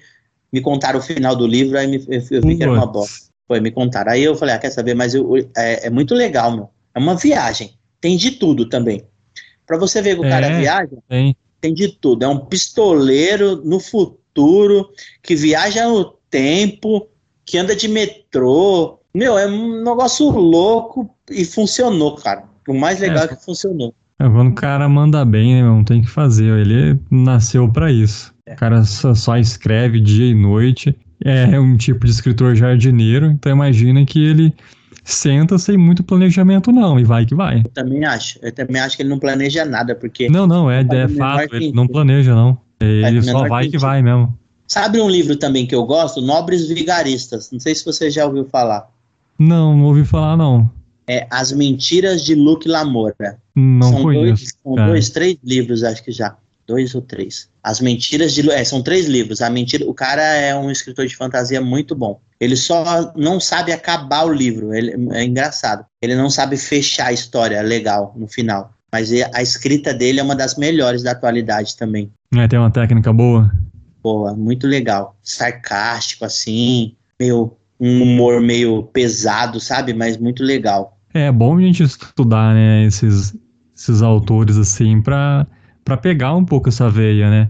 me 0.53 0.61
contaram 0.61 0.99
o 0.99 1.03
final 1.03 1.37
do 1.37 1.47
livro, 1.47 1.79
aí 1.79 1.87
me, 1.87 1.97
eu, 2.09 2.23
eu 2.31 2.43
vi 2.43 2.57
que 2.57 2.63
era 2.63 2.73
uma 2.73 2.87
bosta. 2.87 3.27
Foi, 3.47 3.61
me 3.61 3.71
contaram. 3.71 4.13
Aí 4.13 4.25
eu 4.25 4.35
falei, 4.35 4.55
ah, 4.55 4.59
quer 4.59 4.71
saber, 4.71 4.95
mas 4.95 5.15
eu, 5.15 5.37
é, 5.57 5.87
é 5.87 5.91
muito 5.91 6.15
legal, 6.15 6.51
meu. 6.51 6.71
É 6.95 6.99
uma 6.99 7.15
viagem. 7.15 7.75
Tem 8.01 8.17
de 8.17 8.33
tudo 8.33 8.69
também. 8.69 9.05
Para 9.67 9.79
você 9.79 10.01
ver 10.01 10.17
que 10.17 10.23
o 10.23 10.25
é, 10.25 10.31
cara 10.31 10.59
viaja, 10.59 10.97
tem. 11.09 11.37
tem 11.61 11.75
de 11.75 11.89
tudo. 11.89 12.25
É 12.25 12.29
um 12.29 12.39
pistoleiro 12.39 13.63
no 13.65 13.79
futuro, 13.79 14.91
que 15.23 15.37
viaja 15.37 15.87
no 15.89 16.17
tempo, 16.31 17.09
que 17.45 17.59
anda 17.59 17.77
de 17.77 17.87
metrô. 17.87 18.99
Meu, 19.15 19.39
é 19.39 19.47
um 19.47 19.83
negócio 19.83 20.29
louco 20.31 21.15
e 21.31 21.45
funcionou, 21.45 22.17
cara. 22.17 22.45
O 22.69 22.75
mais 22.75 23.01
legal 23.01 23.25
é, 23.25 23.27
é 23.27 23.29
que 23.29 23.45
funcionou. 23.45 23.95
É, 24.19 24.29
quando 24.29 24.49
o 24.49 24.55
cara 24.55 24.89
manda 24.89 25.25
bem, 25.25 25.55
né, 25.55 25.63
não 25.63 25.85
tem 25.85 26.03
que 26.03 26.09
fazer. 26.09 26.59
Ele 26.59 26.99
nasceu 27.11 27.69
para 27.71 27.93
isso. 27.93 28.35
É. 28.47 28.55
O 28.55 28.57
cara 28.57 28.85
só, 28.85 29.15
só, 29.15 29.37
escreve 29.37 30.01
dia 30.01 30.27
e 30.27 30.35
noite. 30.35 30.97
É 31.25 31.59
um 31.59 31.77
tipo 31.77 32.05
de 32.05 32.13
escritor 32.13 32.55
jardineiro, 32.55 33.27
então 33.27 33.51
imagina 33.51 34.05
que 34.05 34.23
ele 34.23 34.55
senta 35.03 35.57
sem 35.57 35.79
muito 35.79 36.03
planejamento, 36.03 36.71
não, 36.71 37.01
e 37.01 37.05
vai 37.05 37.25
que 37.25 37.35
vai. 37.35 37.61
Eu 37.61 37.71
também 37.71 38.05
acho. 38.05 38.39
Eu 38.43 38.53
também 38.53 38.81
acho 38.81 38.97
que 38.97 39.03
ele 39.03 39.09
não 39.09 39.19
planeja 39.19 39.65
nada, 39.65 39.95
porque. 39.95 40.29
Não, 40.29 40.47
não, 40.47 40.71
é, 40.71 40.81
é 40.81 41.09
fato, 41.09 41.57
ele 41.57 41.73
não 41.73 41.87
planeja, 41.87 42.35
não. 42.35 42.59
Ele 42.79 43.23
só 43.23 43.49
vai 43.49 43.69
que 43.69 43.79
vai 43.79 44.03
mesmo. 44.03 44.39
Sabe 44.69 45.01
um 45.01 45.09
livro 45.09 45.37
também 45.37 45.67
que 45.67 45.75
eu 45.75 45.85
gosto? 45.85 46.21
Nobres 46.21 46.69
Vigaristas. 46.69 47.51
Não 47.51 47.61
sei 47.61 47.75
se 47.75 47.85
você 47.85 48.11
já 48.11 48.27
ouviu 48.27 48.45
falar. 48.45 48.89
Não, 49.39 49.77
não 49.77 49.85
ouvi 49.85 50.05
falar, 50.05 50.37
não. 50.37 50.71
É 51.09 51.27
As 51.31 51.53
Mentiras 51.53 52.25
de 52.25 52.35
Luke 52.35 52.69
Lamora. 52.69 53.39
Não 53.55 53.91
são 53.91 54.03
conheço. 54.03 54.27
Dois, 54.27 54.55
são 54.63 54.87
dois, 54.87 55.11
três 55.11 55.39
livros, 55.43 55.85
acho 55.85 56.03
que 56.03 56.13
já. 56.13 56.37
Dois 56.67 56.95
ou 56.95 57.01
três. 57.01 57.49
As 57.63 57.81
Mentiras 57.81 58.35
de 58.35 58.51
é, 58.51 58.65
são 58.65 58.83
três 58.83 59.07
livros. 59.07 59.41
A 59.41 59.49
mentira, 59.49 59.89
o 59.89 59.95
cara 59.95 60.23
é 60.23 60.55
um 60.55 60.71
escritor 60.71 61.07
de 61.07 61.15
fantasia 61.15 61.61
muito 61.61 61.95
bom. 61.95 62.21
Ele 62.41 62.57
só 62.57 63.13
não 63.17 63.39
sabe 63.39 63.73
acabar 63.73 64.27
o 64.27 64.33
livro. 64.33 64.75
Ele, 64.75 64.95
é 65.13 65.23
engraçado. 65.23 65.85
Ele 66.03 66.17
não 66.17 66.29
sabe 66.29 66.57
fechar 66.57 67.07
a 67.07 67.13
história 67.13 67.63
legal 67.63 68.13
no 68.17 68.27
final. 68.27 68.73
Mas 68.93 69.11
a 69.33 69.43
escrita 69.43 69.93
dele 69.93 70.21
é 70.21 70.23
uma 70.23 70.35
das 70.35 70.57
melhores 70.57 71.03
da 71.03 71.13
atualidade 71.13 71.77
também. 71.77 72.11
É, 72.35 72.49
tem 72.49 72.59
uma 72.59 72.71
técnica 72.71 73.13
boa. 73.13 73.51
Boa, 74.03 74.35
muito 74.35 74.67
legal. 74.67 75.17
Sarcástico, 75.23 76.25
assim, 76.25 76.95
meio 77.19 77.57
um 77.79 78.03
humor 78.03 78.41
meio 78.41 78.85
pesado, 78.85 79.61
sabe? 79.61 79.93
Mas 79.93 80.17
muito 80.17 80.43
legal. 80.43 80.96
É 81.25 81.33
bom 81.33 81.57
a 81.57 81.61
gente 81.61 81.83
estudar, 81.83 82.55
né, 82.55 82.85
esses, 82.85 83.37
esses 83.75 84.03
autores, 84.03 84.57
assim, 84.57 85.01
pra 85.01 85.47
para 85.87 85.97
pegar 85.97 86.35
um 86.35 86.45
pouco 86.45 86.69
essa 86.69 86.91
veia, 86.91 87.31
né? 87.31 87.49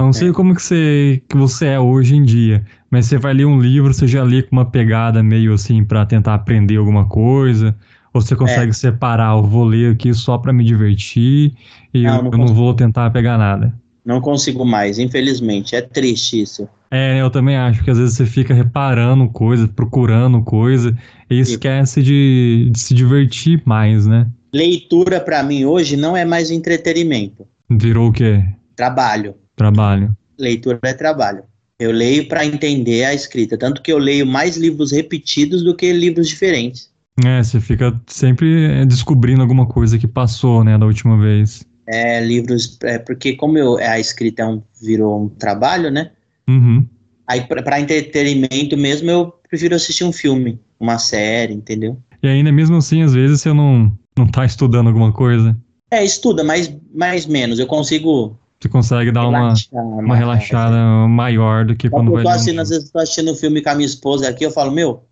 Não 0.00 0.12
sei 0.12 0.30
é. 0.30 0.32
como 0.32 0.54
que 0.54 0.60
você, 0.60 1.22
que 1.28 1.36
você 1.36 1.66
é 1.66 1.80
hoje 1.80 2.16
em 2.16 2.24
dia, 2.24 2.64
mas 2.90 3.06
você 3.06 3.18
vai 3.18 3.32
ler 3.32 3.46
um 3.46 3.60
livro, 3.60 3.94
você 3.94 4.06
já 4.06 4.22
lê 4.22 4.42
com 4.42 4.56
uma 4.56 4.64
pegada 4.64 5.22
meio 5.22 5.54
assim 5.54 5.84
para 5.84 6.04
tentar 6.04 6.34
aprender 6.34 6.76
alguma 6.76 7.06
coisa, 7.06 7.74
ou 8.12 8.20
você 8.20 8.34
consegue 8.34 8.70
é. 8.70 8.74
separar, 8.74 9.36
eu 9.36 9.44
vou 9.44 9.64
ler 9.64 9.92
aqui 9.92 10.12
só 10.12 10.38
para 10.38 10.52
me 10.52 10.64
divertir 10.64 11.52
e 11.94 12.02
não, 12.02 12.16
eu, 12.16 12.22
não, 12.24 12.30
eu 12.32 12.38
não 12.38 12.46
vou 12.48 12.74
tentar 12.74 13.10
pegar 13.10 13.38
nada. 13.38 13.72
Não 14.04 14.20
consigo 14.20 14.64
mais, 14.64 14.98
infelizmente. 14.98 15.76
É 15.76 15.82
triste 15.82 16.42
isso. 16.42 16.68
É, 16.90 17.20
eu 17.20 17.30
também 17.30 17.56
acho 17.56 17.84
que 17.84 17.90
às 17.90 17.98
vezes 17.98 18.16
você 18.16 18.24
fica 18.24 18.54
reparando 18.54 19.28
coisa, 19.28 19.68
procurando 19.68 20.42
coisa 20.42 20.96
e 21.30 21.40
esquece 21.40 22.02
de, 22.02 22.68
de 22.70 22.78
se 22.78 22.94
divertir 22.94 23.62
mais, 23.64 24.06
né? 24.06 24.26
Leitura 24.52 25.20
para 25.20 25.42
mim 25.42 25.64
hoje 25.64 25.96
não 25.96 26.16
é 26.16 26.24
mais 26.24 26.50
entretenimento. 26.50 27.46
Virou 27.70 28.08
o 28.08 28.12
quê? 28.12 28.42
Trabalho. 28.74 29.34
Trabalho. 29.54 30.16
Leitura 30.38 30.78
é 30.84 30.92
trabalho. 30.94 31.42
Eu 31.78 31.92
leio 31.92 32.26
para 32.26 32.44
entender 32.44 33.04
a 33.04 33.14
escrita, 33.14 33.56
tanto 33.56 33.82
que 33.82 33.92
eu 33.92 33.98
leio 33.98 34.26
mais 34.26 34.56
livros 34.56 34.90
repetidos 34.90 35.62
do 35.62 35.76
que 35.76 35.92
livros 35.92 36.28
diferentes. 36.28 36.90
É, 37.24 37.42
você 37.42 37.60
fica 37.60 38.00
sempre 38.06 38.64
é, 38.64 38.84
descobrindo 38.84 39.42
alguma 39.42 39.66
coisa 39.66 39.98
que 39.98 40.06
passou, 40.06 40.64
né, 40.64 40.78
da 40.78 40.86
última 40.86 41.20
vez. 41.20 41.64
É, 41.86 42.20
livros, 42.20 42.78
é, 42.82 42.98
porque 42.98 43.34
como 43.34 43.58
eu, 43.58 43.76
a 43.78 43.98
escrita 43.98 44.42
é 44.42 44.46
um, 44.46 44.62
virou 44.80 45.24
um 45.24 45.28
trabalho, 45.28 45.90
né? 45.90 46.10
Uhum. 46.48 46.86
Aí, 47.28 47.42
para 47.42 47.78
entretenimento 47.78 48.74
mesmo, 48.74 49.10
eu 49.10 49.34
prefiro 49.48 49.74
assistir 49.74 50.02
um 50.02 50.12
filme, 50.12 50.58
uma 50.80 50.98
série, 50.98 51.52
entendeu? 51.52 51.98
E 52.22 52.26
ainda 52.26 52.50
mesmo 52.50 52.76
assim, 52.76 53.02
às 53.02 53.12
vezes, 53.12 53.42
você 53.42 53.52
não, 53.52 53.92
não 54.16 54.26
tá 54.26 54.46
estudando 54.46 54.86
alguma 54.86 55.12
coisa. 55.12 55.54
É, 55.90 56.02
estuda, 56.02 56.42
mas 56.42 56.74
mais 56.92 57.26
menos. 57.26 57.58
Eu 57.58 57.66
consigo. 57.66 58.38
Você 58.58 58.68
consegue 58.70 59.12
dar 59.12 59.28
uma, 59.28 59.52
uma 59.72 60.16
relaxada 60.16 60.76
maior 61.06 61.66
do 61.66 61.76
que 61.76 61.90
quando, 61.90 62.10
quando 62.10 62.14
vai. 62.14 62.24
Eu 62.24 62.30
assistindo, 62.30 62.58
um... 62.58 62.62
Às 62.62 62.70
vezes 62.70 62.84
estou 62.86 63.02
assistindo 63.02 63.30
um 63.30 63.36
filme 63.36 63.60
com 63.60 63.70
a 63.70 63.74
minha 63.74 63.86
esposa 63.86 64.26
aqui, 64.26 64.44
eu 64.44 64.50
falo, 64.50 64.72
meu, 64.72 65.04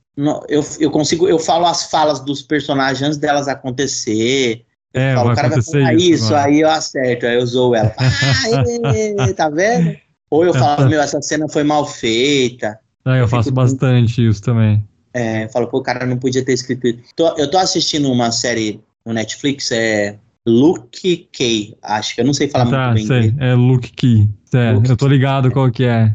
eu, 0.49 0.65
eu 0.81 0.91
consigo, 0.91 1.29
eu 1.29 1.39
falo 1.39 1.67
as 1.67 1.91
falas 1.91 2.21
dos 2.21 2.41
personagens 2.41 3.03
antes 3.03 3.19
delas 3.19 3.47
acontecer. 3.47 4.65
Eu 4.93 5.03
é, 5.03 5.15
falo, 5.15 5.33
o 5.33 5.37
cara 5.37 5.49
vai 5.51 5.63
falar 5.63 5.95
isso, 5.95 6.25
isso 6.25 6.35
aí 6.35 6.61
eu 6.61 6.71
acerto, 6.71 7.27
aí 7.27 7.35
eu 7.35 7.47
zoo 7.47 7.75
ela. 7.75 7.95
Ah, 9.21 9.33
tá 9.35 9.51
vendo? 9.51 10.06
Ou 10.31 10.45
eu 10.45 10.53
falo, 10.53 10.89
meu, 10.89 11.01
essa 11.01 11.21
cena 11.23 11.49
foi 11.49 11.63
mal 11.63 11.87
feita. 11.87 12.79
É, 13.05 13.11
eu, 13.11 13.17
eu 13.17 13.29
faço 13.29 13.53
bastante 13.53 14.27
isso 14.27 14.43
também. 14.43 14.85
É, 15.15 15.45
eu 15.45 15.49
falo, 15.49 15.69
pô, 15.69 15.79
o 15.79 15.83
cara 15.83 16.05
não 16.05 16.19
podia 16.19 16.45
ter 16.45 16.53
escrito 16.53 16.87
isso. 16.87 16.99
Tô, 17.15 17.29
eu 17.37 17.51
tô 17.51 17.57
assistindo 17.59 18.11
uma 18.11 18.31
série 18.31 18.81
no 19.05 19.13
Netflix, 19.13 19.71
é 19.71 20.19
Luke 20.47 21.29
Key, 21.33 21.77
acho 21.83 22.15
que 22.15 22.21
eu 22.21 22.25
não 22.25 22.35
sei 22.35 22.49
falar 22.49 22.71
tá, 22.71 22.93
muito 22.93 23.09
bem. 23.09 23.23
Sei. 23.23 23.35
É 23.39 23.55
Luke 23.55 23.91
Key. 23.93 24.29
É, 24.53 24.73
Luke 24.73 24.91
eu 24.91 24.97
tô 24.97 25.09
ligado 25.09 25.51
qual 25.51 25.71
que 25.71 25.85
é. 25.85 26.15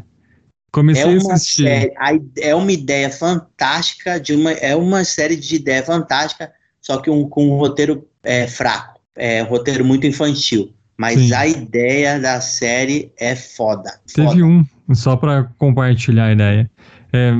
Comecei 0.70 1.16
é 1.16 1.30
a 1.30 1.34
assistir. 1.34 1.64
Série, 1.64 1.92
é 2.38 2.54
uma 2.54 2.72
ideia 2.72 3.10
fantástica, 3.10 4.18
de 4.18 4.34
uma, 4.34 4.52
é 4.52 4.74
uma 4.74 5.04
série 5.04 5.36
de 5.36 5.56
ideia 5.56 5.82
fantástica, 5.82 6.50
só 6.80 6.96
que 6.98 7.10
um, 7.10 7.28
com 7.28 7.50
um 7.50 7.56
roteiro 7.56 8.06
é, 8.22 8.46
fraco. 8.46 9.00
É 9.14 9.42
um 9.44 9.48
roteiro 9.48 9.84
muito 9.84 10.06
infantil. 10.06 10.72
Mas 10.98 11.18
Sim. 11.18 11.34
a 11.34 11.46
ideia 11.46 12.20
da 12.20 12.40
série 12.40 13.12
é 13.18 13.34
foda. 13.34 13.90
Teve 14.14 14.28
foda. 14.28 14.44
um, 14.44 14.64
só 14.94 15.16
para 15.16 15.44
compartilhar 15.58 16.26
a 16.26 16.32
ideia. 16.32 16.70
É, 17.12 17.32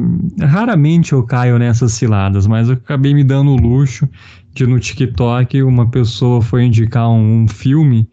raramente 0.45 1.13
eu 1.13 1.23
caio 1.23 1.59
nessas 1.59 1.93
ciladas, 1.93 2.47
mas 2.47 2.69
eu 2.69 2.75
acabei 2.75 3.15
me 3.15 3.25
dando 3.25 3.53
o 3.53 3.57
luxo 3.57 4.09
de 4.53 4.67
no 4.67 4.79
TikTok 4.79 5.63
uma 5.63 5.91
pessoa 5.91 6.43
foi 6.43 6.65
indicar 6.65 7.09
um, 7.09 7.45
um 7.45 7.49
filme 7.49 8.07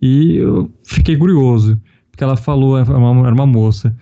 e 0.00 0.36
eu 0.36 0.70
fiquei 0.84 1.16
curioso, 1.16 1.80
porque 2.10 2.22
ela 2.22 2.36
falou, 2.36 2.78
era 2.78 2.98
uma, 2.98 3.26
era 3.26 3.34
uma 3.34 3.46
moça, 3.46 3.96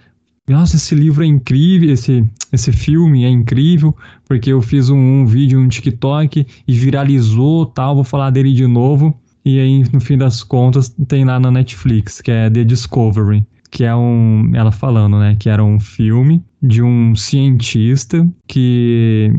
nossa, 0.48 0.74
esse 0.74 0.94
livro 0.94 1.22
é 1.22 1.26
incrível, 1.26 1.92
esse, 1.92 2.28
esse 2.52 2.72
filme 2.72 3.24
é 3.24 3.28
incrível, 3.28 3.96
porque 4.24 4.52
eu 4.52 4.60
fiz 4.60 4.90
um, 4.90 4.98
um, 4.98 5.26
vídeo 5.26 5.60
no 5.60 5.68
TikTok 5.68 6.44
e 6.66 6.74
viralizou 6.74 7.64
tal, 7.64 7.94
vou 7.94 8.04
falar 8.04 8.30
dele 8.30 8.52
de 8.52 8.66
novo. 8.66 9.16
E 9.45 9.59
aí, 9.59 9.84
no 9.93 10.01
fim 10.01 10.16
das 10.16 10.43
contas, 10.43 10.95
tem 11.09 11.24
lá 11.24 11.40
na 11.40 11.51
Netflix, 11.51 12.20
que 12.20 12.30
é 12.30 12.49
The 12.49 12.64
Discovery 12.64 13.45
que 13.72 13.84
é 13.84 13.97
um, 13.97 14.55
ela 14.55 14.70
falando, 14.70 15.18
né, 15.18 15.34
que 15.40 15.49
era 15.49 15.64
um 15.64 15.80
filme 15.80 16.45
de 16.62 16.82
um 16.82 17.16
cientista 17.16 18.28
que 18.47 19.32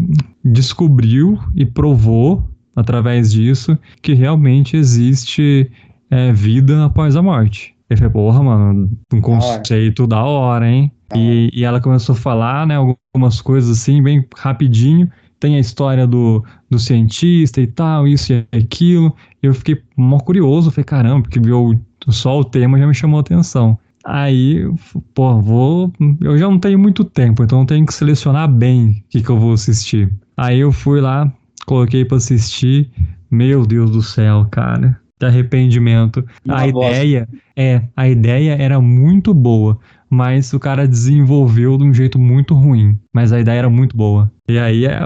descobriu 0.43 1.39
e 1.55 1.63
provou 1.65 2.43
através 2.75 3.31
disso 3.31 3.77
que 4.01 4.15
realmente 4.15 4.75
existe 4.75 5.69
é, 6.09 6.33
vida 6.33 6.83
após 6.83 7.15
a 7.15 7.21
morte. 7.21 7.75
Eu 7.87 7.95
falei, 7.95 8.11
porra, 8.11 8.41
mano, 8.41 8.89
um 9.13 9.21
conceito 9.21 10.07
da 10.07 10.23
hora, 10.23 10.67
hein? 10.67 10.91
E, 11.15 11.51
e, 11.53 11.63
ela 11.63 11.79
começou 11.79 12.13
a 12.13 12.17
falar, 12.17 12.65
né, 12.65 12.75
algumas 12.75 13.39
coisas 13.39 13.69
assim, 13.69 14.01
bem 14.01 14.25
rapidinho. 14.35 15.07
Tem 15.43 15.57
a 15.57 15.59
história 15.59 16.07
do, 16.07 16.41
do 16.69 16.79
cientista 16.79 17.59
e 17.59 17.67
tal, 17.67 18.07
isso 18.07 18.31
e 18.31 18.47
aquilo. 18.57 19.13
Eu 19.41 19.53
fiquei 19.53 19.77
mó 19.97 20.17
curioso, 20.17 20.71
falei, 20.71 20.85
caramba, 20.85 21.23
porque 21.23 21.37
viu 21.37 21.77
só 22.07 22.39
o 22.39 22.45
tema 22.45 22.79
já 22.79 22.87
me 22.87 22.93
chamou 22.93 23.17
a 23.17 23.19
atenção. 23.19 23.77
Aí, 24.05 24.65
pô, 25.13 25.41
vou. 25.41 25.91
Eu 26.21 26.37
já 26.37 26.47
não 26.47 26.57
tenho 26.57 26.79
muito 26.79 27.03
tempo, 27.03 27.43
então 27.43 27.59
eu 27.59 27.65
tenho 27.65 27.85
que 27.85 27.93
selecionar 27.93 28.47
bem 28.47 29.03
o 29.05 29.09
que, 29.09 29.21
que 29.21 29.29
eu 29.29 29.37
vou 29.37 29.51
assistir. 29.51 30.09
Aí 30.37 30.61
eu 30.61 30.71
fui 30.71 31.01
lá, 31.01 31.29
coloquei 31.65 32.05
para 32.05 32.15
assistir. 32.15 32.89
Meu 33.29 33.65
Deus 33.65 33.91
do 33.91 34.01
céu, 34.01 34.47
cara. 34.49 34.97
Que 35.19 35.25
arrependimento. 35.25 36.25
Uma 36.45 36.61
a 36.61 36.67
ideia 36.69 37.27
é, 37.53 37.81
a 37.97 38.07
ideia 38.07 38.53
era 38.53 38.79
muito 38.79 39.33
boa, 39.33 39.77
mas 40.09 40.53
o 40.53 40.59
cara 40.59 40.87
desenvolveu 40.87 41.77
de 41.77 41.83
um 41.83 41.93
jeito 41.93 42.17
muito 42.17 42.53
ruim. 42.53 42.97
Mas 43.13 43.33
a 43.33 43.41
ideia 43.41 43.59
era 43.59 43.69
muito 43.69 43.97
boa. 43.97 44.31
E 44.47 44.59
aí 44.59 44.85
é, 44.85 44.99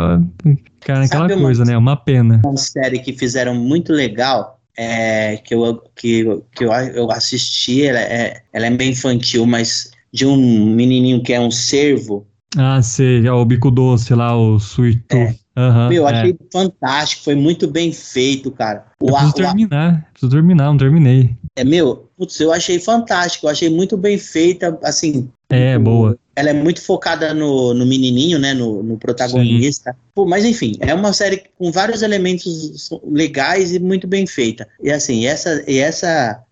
cara, 0.82 1.06
aquela 1.06 1.30
coisa, 1.30 1.64
né? 1.64 1.78
Uma 1.78 1.96
pena. 1.96 2.42
Uma 2.44 2.58
série 2.58 3.00
que 3.00 3.14
fizeram 3.14 3.56
muito 3.56 3.94
legal. 3.94 4.56
É, 4.80 5.38
que 5.38 5.56
eu, 5.56 5.82
que, 5.96 6.24
que 6.56 6.64
eu, 6.64 6.72
eu 6.72 7.12
assisti, 7.12 7.84
ela 7.84 8.00
é, 8.00 8.44
ela 8.54 8.68
é 8.68 8.70
bem 8.70 8.92
infantil, 8.92 9.44
mas 9.48 9.90
de 10.14 10.24
um 10.24 10.68
menininho 10.68 11.24
que 11.24 11.34
é 11.34 11.40
um 11.40 11.50
cervo. 11.50 12.28
Ah, 12.56 12.80
sei, 12.84 13.26
é 13.26 13.32
o 13.32 13.44
bico 13.44 13.72
doce 13.72 14.14
lá, 14.14 14.38
o 14.38 14.58
Sweet 14.58 15.04
é. 15.10 15.36
Uhum, 15.58 15.90
Meu, 15.90 16.08
achei 16.08 16.32
é. 16.32 16.36
fantástico, 16.52 17.24
foi 17.24 17.34
muito 17.34 17.68
bem 17.68 17.92
feito, 17.92 18.52
cara. 18.52 18.86
O, 19.02 19.10
eu 19.10 19.14
preciso 19.14 19.34
terminar, 19.34 20.08
preciso 20.12 20.32
terminar, 20.32 20.66
não 20.66 20.78
terminei. 20.78 21.36
É, 21.56 21.64
meu, 21.64 22.08
putz, 22.16 22.40
eu 22.40 22.54
achei 22.54 22.80
fantástico, 22.80 23.48
eu 23.48 23.50
achei 23.50 23.68
muito 23.68 23.98
bem 23.98 24.20
feita, 24.20 24.78
assim. 24.84 25.28
É, 25.50 25.80
boa. 25.80 26.16
Ela 26.38 26.52
é 26.52 26.54
muito 26.54 26.82
focada 26.82 27.34
no, 27.34 27.74
no 27.74 27.84
menininho, 27.84 28.38
né, 28.38 28.54
no, 28.54 28.84
no 28.84 28.96
protagonista. 28.96 29.96
Pô, 30.14 30.24
mas 30.24 30.46
enfim, 30.46 30.78
é 30.80 30.94
uma 30.94 31.12
série 31.12 31.44
com 31.58 31.72
vários 31.72 32.04
elementos 32.04 32.92
legais 33.04 33.74
e 33.74 33.80
muito 33.80 34.06
bem 34.06 34.28
feita. 34.28 34.68
E 34.80 34.92
assim, 34.92 35.26
essa, 35.26 35.64
e 35.68 35.80
essa 35.80 36.44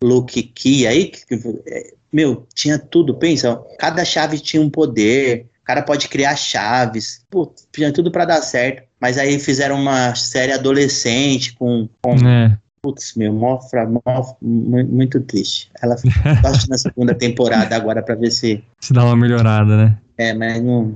Look 0.00 0.40
Key 0.54 0.86
aí, 0.86 1.06
que, 1.06 1.24
é, 1.66 1.92
meu, 2.12 2.46
tinha 2.54 2.78
tudo, 2.78 3.16
pensa, 3.16 3.60
cada 3.80 4.04
chave 4.04 4.38
tinha 4.38 4.62
um 4.62 4.70
poder, 4.70 5.46
o 5.60 5.64
cara 5.64 5.82
pode 5.82 6.08
criar 6.08 6.36
chaves. 6.36 7.24
Pô, 7.30 7.52
tinha 7.72 7.92
tudo 7.92 8.10
para 8.10 8.24
dar 8.24 8.42
certo. 8.42 8.82
Mas 9.00 9.18
aí 9.18 9.38
fizeram 9.38 9.80
uma 9.80 10.14
série 10.14 10.52
adolescente 10.52 11.54
com. 11.54 11.88
com 12.00 12.14
é. 12.28 12.56
Putz, 12.82 13.14
meu, 13.16 13.32
mofra, 13.32 13.88
mofra, 13.88 14.36
muito 14.42 15.20
triste. 15.20 15.70
Ela 15.80 15.94
gosta 16.42 16.66
na 16.68 16.76
segunda 16.76 17.14
temporada 17.14 17.76
agora 17.76 18.02
para 18.02 18.16
ver 18.16 18.32
se. 18.32 18.60
Se 18.80 18.92
dá 18.92 19.04
uma 19.04 19.14
melhorada, 19.14 19.76
né? 19.76 19.98
É, 20.18 20.34
mas 20.34 20.60
não. 20.60 20.92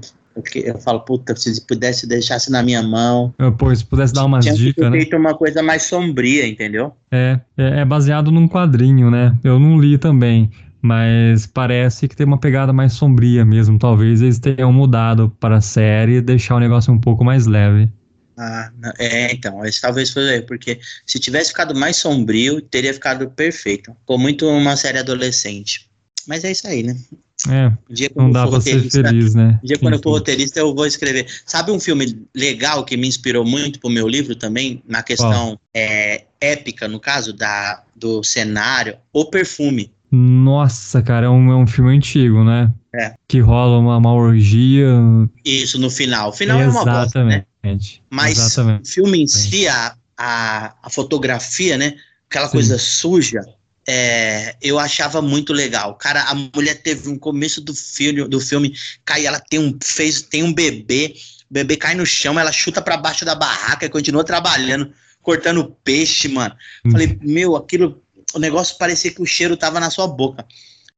Eu 0.55 0.79
falo, 0.81 1.01
puta, 1.01 1.35
se 1.37 1.65
pudesse 1.65 2.07
deixasse 2.07 2.51
na 2.51 2.61
minha 2.63 2.83
mão. 2.83 3.33
Eu, 3.39 3.53
pô, 3.53 3.75
se 3.75 3.85
pudesse 3.85 4.13
dar 4.13 4.25
umas 4.25 4.45
dicas, 4.45 4.91
né? 4.91 4.99
feito 4.99 5.17
uma 5.17 5.35
coisa 5.35 5.63
mais 5.63 5.85
sombria, 5.85 6.47
entendeu? 6.47 6.93
É, 7.11 7.41
é, 7.57 7.81
é 7.81 7.85
baseado 7.85 8.33
num 8.33 8.49
quadrinho, 8.49 9.09
né? 9.09 9.39
Eu 9.45 9.59
não 9.59 9.81
li 9.81 9.97
também 9.97 10.51
mas 10.83 11.47
parece 11.47 12.07
que 12.07 12.15
tem 12.15 12.25
uma 12.25 12.39
pegada 12.39 12.73
mais 12.73 12.93
sombria 12.93 13.45
mesmo. 13.45 13.77
Talvez 13.77 14.23
eles 14.23 14.39
tenham 14.39 14.73
mudado 14.73 15.29
para 15.41 15.57
a 15.57 15.61
série 15.61 16.19
e 16.19 16.21
deixar 16.21 16.55
o 16.55 16.61
negócio 16.61 16.93
um 16.93 16.99
pouco 16.99 17.25
mais 17.25 17.47
leve. 17.47 17.91
Ah, 18.37 18.71
é, 18.99 19.33
então, 19.33 19.65
esse 19.65 19.81
talvez 19.81 20.11
foi 20.11 20.43
porque 20.43 20.79
se 21.07 21.19
tivesse 21.19 21.51
ficado 21.51 21.75
mais 21.75 21.97
sombrio, 21.97 22.61
teria 22.61 22.93
ficado 22.93 23.31
perfeito. 23.31 23.93
Ficou 24.01 24.19
muito 24.19 24.47
uma 24.47 24.77
série 24.77 24.99
adolescente. 24.99 25.89
Mas 26.27 26.45
é 26.45 26.51
isso 26.51 26.67
aí, 26.67 26.83
né? 26.83 26.97
É, 27.49 27.71
não 28.17 28.31
dá 28.31 28.47
pra 28.47 28.61
ser 28.61 28.91
feliz, 28.91 29.35
né? 29.35 29.61
Um 29.63 29.67
dia 29.67 29.79
quando 29.79 29.95
eu 29.95 30.03
for 30.03 30.11
roteirista, 30.11 30.59
eu 30.59 30.75
vou 30.75 30.87
escrever. 30.87 31.27
Sabe 31.45 31.71
um 31.71 31.79
filme 31.79 32.27
legal 32.35 32.85
que 32.85 32.97
me 32.97 33.07
inspirou 33.07 33.45
muito 33.45 33.79
pro 33.79 33.91
meu 33.91 34.09
livro 34.09 34.35
também, 34.35 34.83
na 34.89 35.03
questão 35.03 35.59
é, 35.75 36.25
épica, 36.41 36.89
no 36.89 36.99
caso, 36.99 37.33
da, 37.33 37.85
do 37.95 38.23
cenário, 38.25 38.97
O 39.13 39.27
Perfume. 39.27 39.93
Nossa, 40.19 41.03
cara, 41.03 41.27
é 41.27 41.29
um, 41.29 41.53
é 41.53 41.57
um 41.57 41.67
filme 41.67 41.95
antigo, 41.95 42.43
né? 42.43 42.73
É. 42.95 43.15
Que 43.29 43.39
rola 43.39 43.79
uma, 43.79 43.99
uma 43.99 44.15
orgia. 44.15 44.89
Isso, 45.45 45.79
no 45.79 45.91
final. 45.91 46.31
O 46.31 46.33
final 46.33 46.59
Exatamente. 46.59 46.89
é 46.89 46.91
uma 46.91 47.01
bosta, 47.03 47.25
né? 47.25 47.45
Mas 48.09 48.39
Exatamente. 48.39 48.89
o 48.89 48.93
filme 48.95 49.23
em 49.23 49.27
si, 49.27 49.69
a, 49.69 49.95
a, 50.17 50.75
a 50.83 50.89
fotografia, 50.89 51.77
né? 51.77 51.97
Aquela 52.31 52.47
Sim. 52.47 52.53
coisa 52.53 52.79
suja, 52.79 53.41
é, 53.87 54.57
eu 54.63 54.79
achava 54.79 55.21
muito 55.21 55.53
legal. 55.53 55.97
Cara, 55.97 56.23
a 56.23 56.35
mulher 56.35 56.81
teve 56.81 57.11
um 57.11 57.19
começo 57.19 57.61
do 57.61 57.75
filme, 57.75 58.27
do 58.27 58.41
filme, 58.41 58.75
cai, 59.05 59.27
ela 59.27 59.39
tem 59.39 59.61
um, 59.61 59.77
fez, 59.83 60.23
tem 60.23 60.43
um 60.43 60.53
bebê, 60.53 61.15
o 61.51 61.53
bebê 61.53 61.77
cai 61.77 61.95
no 61.95 62.07
chão, 62.07 62.41
ela 62.41 62.53
chuta 62.53 62.81
para 62.81 62.97
baixo 62.97 63.25
da 63.27 63.35
barraca 63.35 63.85
e 63.85 63.91
continua 63.91 64.25
trabalhando, 64.25 64.91
cortando 65.21 65.77
peixe, 65.85 66.27
mano. 66.27 66.55
Falei, 66.91 67.19
meu, 67.21 67.55
aquilo 67.55 68.03
o 68.37 68.39
negócio 68.39 68.77
parecia 68.77 69.11
que 69.11 69.23
o 69.23 69.27
cheiro 69.27 69.57
tava 69.57 69.81
na 69.81 69.91
sua 69.91 70.07
boca. 70.07 70.45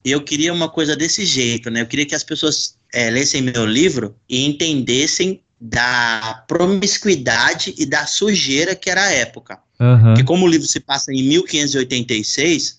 E 0.05 0.11
eu 0.11 0.21
queria 0.23 0.53
uma 0.53 0.69
coisa 0.69 0.97
desse 0.97 1.25
jeito, 1.25 1.71
né? 1.71 1.83
Eu 1.83 1.87
queria 1.87 2.05
que 2.05 2.15
as 2.15 2.25
pessoas 2.25 2.77
é, 2.93 3.09
lessem 3.11 3.43
meu 3.43 3.65
livro 3.65 4.17
e 4.29 4.45
entendessem 4.45 5.41
da 5.61 6.45
promiscuidade 6.49 7.75
e 7.79 7.87
da 7.87 8.07
sujeira 8.07 8.75
que 8.75 8.91
era 8.91 9.05
a 9.05 9.13
época. 9.13 9.59
Uhum. 9.79 10.03
Porque 10.03 10.25
como 10.25 10.47
o 10.47 10.49
livro 10.49 10.67
se 10.67 10.81
passa 10.81 11.13
em 11.13 11.23
1586, 11.23 12.79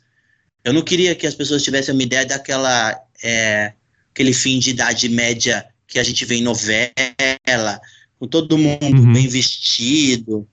eu 0.66 0.74
não 0.74 0.82
queria 0.82 1.16
que 1.16 1.26
as 1.26 1.36
pessoas 1.36 1.64
tivessem 1.64 1.94
uma 1.94 2.04
ideia 2.04 2.26
daquela 2.26 3.00
é, 3.24 3.74
aquele 4.12 4.34
fim 4.34 4.60
de 4.60 4.72
idade 4.72 5.08
média 5.08 5.66
que 5.88 6.00
a 6.00 6.04
gente 6.04 6.26
vê 6.26 6.36
em 6.36 6.44
novela, 6.44 7.82
com 8.20 8.28
todo 8.28 8.58
mundo 8.58 9.04
uhum. 9.04 9.14
bem 9.14 9.28
vestido. 9.28 10.46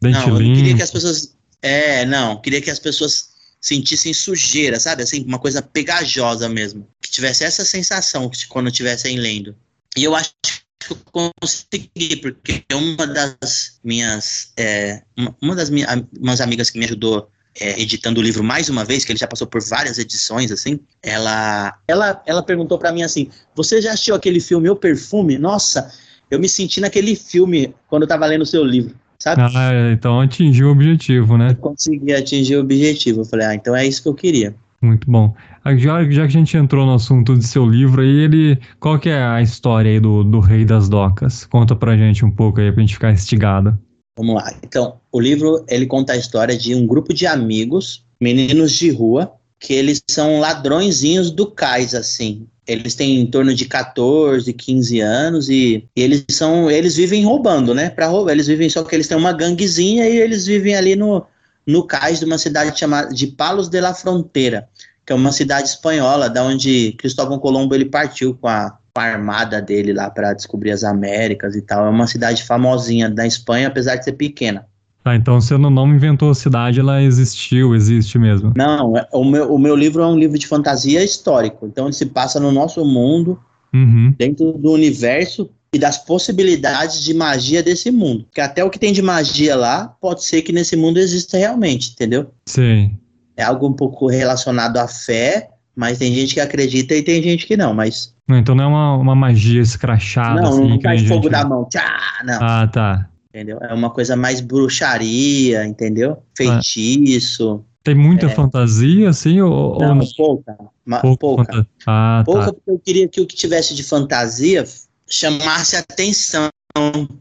Bem 0.00 0.12
não, 0.12 0.28
eu 0.28 0.40
não 0.40 0.54
queria 0.54 0.76
que 0.76 0.82
as 0.82 0.90
pessoas 0.90 1.36
é, 1.60 2.04
não, 2.06 2.40
queria 2.40 2.60
que 2.60 2.70
as 2.70 2.78
pessoas 2.78 3.30
sentissem 3.60 4.14
sujeira, 4.14 4.78
sabe? 4.78 5.02
Assim, 5.02 5.24
uma 5.24 5.38
coisa 5.38 5.60
pegajosa 5.60 6.48
mesmo. 6.48 6.88
Que 7.00 7.10
tivesse 7.10 7.44
essa 7.44 7.64
sensação 7.64 8.30
quando 8.48 8.68
estivessem 8.68 9.18
lendo. 9.18 9.54
E 9.96 10.04
eu 10.04 10.14
acho 10.14 10.32
que 10.40 10.92
eu 10.92 10.98
consegui, 11.40 12.16
porque 12.16 12.64
uma 12.72 13.06
das 13.06 13.78
minhas. 13.82 14.52
É, 14.56 15.02
uma 15.42 15.54
das 15.54 15.70
minhas 15.70 15.90
umas 16.18 16.40
amigas 16.40 16.70
que 16.70 16.78
me 16.78 16.84
ajudou 16.84 17.30
é, 17.60 17.80
editando 17.80 18.20
o 18.20 18.22
livro 18.22 18.44
mais 18.44 18.68
uma 18.68 18.84
vez, 18.84 19.04
que 19.04 19.12
ele 19.12 19.18
já 19.18 19.26
passou 19.26 19.46
por 19.46 19.60
várias 19.62 19.98
edições, 19.98 20.52
assim, 20.52 20.78
ela, 21.02 21.76
ela, 21.88 22.22
ela 22.24 22.42
perguntou 22.42 22.78
para 22.78 22.92
mim 22.92 23.02
assim: 23.02 23.30
Você 23.54 23.82
já 23.82 23.92
assistiu 23.92 24.14
aquele 24.14 24.40
filme 24.40 24.70
O 24.70 24.76
Perfume? 24.76 25.36
Nossa, 25.38 25.92
eu 26.30 26.38
me 26.38 26.48
senti 26.48 26.80
naquele 26.80 27.16
filme 27.16 27.74
quando 27.88 28.02
eu 28.02 28.08
tava 28.08 28.26
lendo 28.26 28.42
o 28.42 28.46
seu 28.46 28.64
livro 28.64 28.94
sabe? 29.18 29.42
Ah, 29.42 29.92
então 29.92 30.20
atingiu 30.20 30.68
o 30.68 30.72
objetivo, 30.72 31.36
né? 31.36 31.50
Eu 31.50 31.56
consegui 31.56 32.12
atingir 32.12 32.56
o 32.56 32.60
objetivo. 32.60 33.20
Eu 33.20 33.24
falei, 33.24 33.46
ah, 33.46 33.54
então 33.54 33.74
é 33.74 33.86
isso 33.86 34.02
que 34.02 34.08
eu 34.08 34.14
queria. 34.14 34.54
Muito 34.80 35.10
bom. 35.10 35.34
Ah, 35.64 35.76
já, 35.76 36.02
já 36.04 36.22
que 36.22 36.36
a 36.36 36.40
gente 36.40 36.56
entrou 36.56 36.86
no 36.86 36.94
assunto 36.94 37.36
de 37.36 37.46
seu 37.46 37.66
livro 37.66 38.00
aí, 38.00 38.20
ele, 38.20 38.58
qual 38.78 38.98
que 38.98 39.08
é 39.08 39.22
a 39.22 39.42
história 39.42 39.90
aí 39.90 40.00
do, 40.00 40.22
do 40.22 40.40
Rei 40.40 40.64
das 40.64 40.88
Docas? 40.88 41.44
Conta 41.46 41.74
pra 41.74 41.96
gente 41.96 42.24
um 42.24 42.30
pouco 42.30 42.60
aí 42.60 42.70
pra 42.70 42.80
gente 42.80 42.94
ficar 42.94 43.12
instigado. 43.12 43.78
Vamos 44.16 44.36
lá. 44.36 44.52
Então, 44.62 45.00
o 45.12 45.20
livro, 45.20 45.64
ele 45.68 45.86
conta 45.86 46.12
a 46.12 46.16
história 46.16 46.56
de 46.56 46.74
um 46.74 46.86
grupo 46.86 47.12
de 47.12 47.26
amigos, 47.26 48.04
meninos 48.20 48.72
de 48.72 48.90
rua, 48.90 49.32
que 49.60 49.72
eles 49.72 50.00
são 50.08 50.38
ladrõezinhos 50.38 51.30
do 51.30 51.46
cais, 51.50 51.94
assim 51.94 52.46
eles 52.68 52.94
têm 52.94 53.18
em 53.18 53.26
torno 53.26 53.54
de 53.54 53.64
14, 53.64 54.52
15 54.52 55.00
anos 55.00 55.48
e, 55.48 55.88
e 55.96 56.02
eles 56.02 56.24
são, 56.30 56.70
eles 56.70 56.96
vivem 56.96 57.24
roubando, 57.24 57.74
né? 57.74 57.88
Para 57.88 58.06
roubar, 58.06 58.32
eles 58.32 58.46
vivem 58.46 58.68
só 58.68 58.84
que 58.84 58.94
eles 58.94 59.08
têm 59.08 59.16
uma 59.16 59.32
ganguezinha 59.32 60.06
e 60.06 60.18
eles 60.18 60.44
vivem 60.46 60.76
ali 60.76 60.94
no, 60.94 61.24
no 61.66 61.82
cais 61.84 62.18
de 62.18 62.26
uma 62.26 62.36
cidade 62.36 62.78
chamada 62.78 63.12
de 63.12 63.26
Palos 63.28 63.70
de 63.70 63.80
la 63.80 63.94
Fronteira, 63.94 64.68
que 65.06 65.12
é 65.14 65.16
uma 65.16 65.32
cidade 65.32 65.68
espanhola, 65.68 66.28
da 66.28 66.44
onde 66.44 66.92
Cristóvão 66.98 67.38
Colombo 67.38 67.74
ele 67.74 67.86
partiu 67.86 68.34
com 68.34 68.48
a, 68.48 68.78
com 68.94 69.00
a 69.00 69.04
armada 69.04 69.62
dele 69.62 69.94
lá 69.94 70.10
para 70.10 70.34
descobrir 70.34 70.70
as 70.70 70.84
Américas 70.84 71.56
e 71.56 71.62
tal. 71.62 71.86
É 71.86 71.88
uma 71.88 72.06
cidade 72.06 72.44
famosinha 72.44 73.08
da 73.08 73.26
Espanha, 73.26 73.68
apesar 73.68 73.96
de 73.96 74.04
ser 74.04 74.12
pequena. 74.12 74.66
Tá, 75.08 75.16
então 75.16 75.40
você 75.40 75.56
não 75.56 75.94
inventou 75.94 76.30
a 76.30 76.34
cidade, 76.34 76.80
ela 76.80 77.02
existiu, 77.02 77.74
existe 77.74 78.18
mesmo. 78.18 78.52
Não, 78.54 78.94
é, 78.94 79.08
o 79.10 79.24
meu, 79.24 79.54
o 79.54 79.58
meu 79.58 79.74
livro 79.74 80.02
é 80.02 80.06
um 80.06 80.18
livro 80.18 80.38
de 80.38 80.46
fantasia 80.46 81.02
histórico. 81.02 81.66
Então 81.66 81.86
ele 81.86 81.94
se 81.94 82.04
passa 82.04 82.38
no 82.38 82.52
nosso 82.52 82.84
mundo, 82.84 83.38
uhum. 83.72 84.14
dentro 84.18 84.52
do 84.52 84.70
universo 84.70 85.48
e 85.72 85.78
das 85.78 85.96
possibilidades 85.96 87.02
de 87.02 87.14
magia 87.14 87.62
desse 87.62 87.90
mundo. 87.90 88.24
Porque 88.24 88.40
até 88.42 88.62
o 88.62 88.68
que 88.68 88.78
tem 88.78 88.92
de 88.92 89.00
magia 89.00 89.56
lá, 89.56 89.88
pode 89.98 90.24
ser 90.24 90.42
que 90.42 90.52
nesse 90.52 90.76
mundo 90.76 90.98
exista 90.98 91.38
realmente, 91.38 91.92
entendeu? 91.92 92.30
Sim. 92.44 92.94
É 93.34 93.44
algo 93.44 93.66
um 93.66 93.72
pouco 93.72 94.08
relacionado 94.08 94.76
à 94.76 94.86
fé, 94.86 95.48
mas 95.74 95.96
tem 95.96 96.12
gente 96.12 96.34
que 96.34 96.40
acredita 96.40 96.94
e 96.94 97.02
tem 97.02 97.22
gente 97.22 97.46
que 97.46 97.56
não, 97.56 97.72
mas... 97.72 98.14
Então 98.28 98.54
não 98.54 98.64
é 98.64 98.66
uma, 98.66 98.96
uma 98.96 99.14
magia 99.14 99.62
escrachada, 99.62 100.42
não, 100.42 100.50
assim, 100.50 100.68
não 100.68 100.78
cai 100.78 100.98
fogo 100.98 101.30
da 101.30 101.46
mão, 101.46 101.66
tchá, 101.70 101.98
não. 102.26 102.38
Ah, 102.42 102.66
tá 102.66 103.08
entendeu? 103.28 103.58
É 103.60 103.72
uma 103.74 103.90
coisa 103.90 104.16
mais 104.16 104.40
bruxaria, 104.40 105.64
entendeu? 105.64 106.22
Feitiço. 106.36 107.64
Tem 107.82 107.94
muita 107.94 108.26
é. 108.26 108.34
fantasia, 108.34 109.08
assim, 109.08 109.40
ou 109.40 109.78
não? 109.78 109.98
pouca. 110.16 110.56
pouca. 111.00 111.16
pouca. 111.18 111.66
Ah, 111.86 112.22
pouca 112.24 112.46
tá. 112.46 112.52
porque 112.52 112.70
eu 112.70 112.78
queria 112.78 113.08
que 113.08 113.20
o 113.20 113.26
que 113.26 113.36
tivesse 113.36 113.74
de 113.74 113.82
fantasia 113.82 114.64
chamasse 115.08 115.76
atenção. 115.76 116.48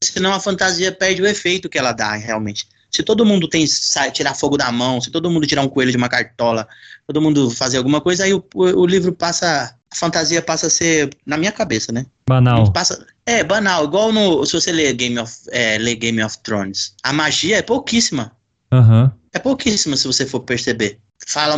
Senão 0.04 0.34
a 0.34 0.40
fantasia 0.40 0.92
perde 0.92 1.22
o 1.22 1.26
efeito 1.26 1.70
que 1.70 1.78
ela 1.78 1.92
dá, 1.92 2.14
realmente. 2.16 2.68
Se 2.92 3.04
todo 3.04 3.26
mundo 3.26 3.48
tem 3.48 3.66
sai, 3.68 4.12
tirar 4.12 4.34
fogo 4.34 4.58
da 4.58 4.72
mão, 4.72 5.00
se 5.00 5.10
todo 5.12 5.30
mundo 5.30 5.48
tirar 5.48 5.62
um 5.62 5.70
coelho 5.70 5.92
de 5.92 5.98
uma 5.98 6.10
cartola, 6.10 6.68
todo 7.06 7.22
mundo 7.22 7.50
fazer 7.50 7.78
alguma 7.78 8.02
coisa, 8.02 8.24
aí 8.24 8.34
o, 8.34 8.44
o 8.54 8.86
livro 8.86 9.14
passa. 9.14 9.74
A 9.90 9.96
fantasia 9.96 10.42
passa 10.42 10.68
a 10.68 10.70
ser, 10.70 11.10
na 11.26 11.38
minha 11.38 11.52
cabeça, 11.52 11.94
né? 11.94 12.06
Banal. 12.28 12.72
Passa, 12.72 13.06
é, 13.26 13.44
banal. 13.44 13.86
Igual 13.86 14.12
no. 14.12 14.46
Se 14.46 14.54
você 14.54 14.72
ler 14.72 14.94
Game 14.94 15.18
of, 15.18 15.34
é, 15.50 15.78
ler 15.78 15.96
Game 15.96 16.22
of 16.22 16.38
Thrones. 16.40 16.94
A 17.04 17.14
magia 17.14 17.58
é 17.58 17.62
pouquíssima. 17.62 18.32
Uhum. 18.74 19.10
É 19.34 19.40
pouquíssima, 19.40 19.96
se 19.96 20.06
você 20.06 20.26
for 20.26 20.42
perceber. 20.42 21.00
Fala 21.26 21.58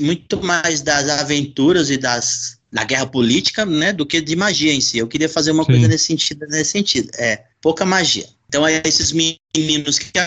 muito 0.00 0.42
mais 0.42 0.80
das 0.80 1.08
aventuras 1.08 1.90
e 1.90 1.96
das 1.96 2.58
da 2.72 2.82
guerra 2.82 3.06
política, 3.06 3.64
né, 3.64 3.92
do 3.92 4.04
que 4.04 4.20
de 4.20 4.34
magia 4.34 4.74
em 4.74 4.80
si. 4.80 4.98
Eu 4.98 5.06
queria 5.06 5.28
fazer 5.28 5.52
uma 5.52 5.62
Sim. 5.62 5.72
coisa 5.72 5.86
nesse 5.86 6.06
sentido, 6.06 6.44
nesse 6.48 6.72
sentido. 6.72 7.08
É, 7.16 7.44
pouca 7.62 7.84
magia. 7.84 8.26
Então, 8.48 8.66
é 8.66 8.82
esses 8.84 9.12
meninos, 9.12 9.96
o 9.96 10.00
que, 10.00 10.10
que 10.10 10.18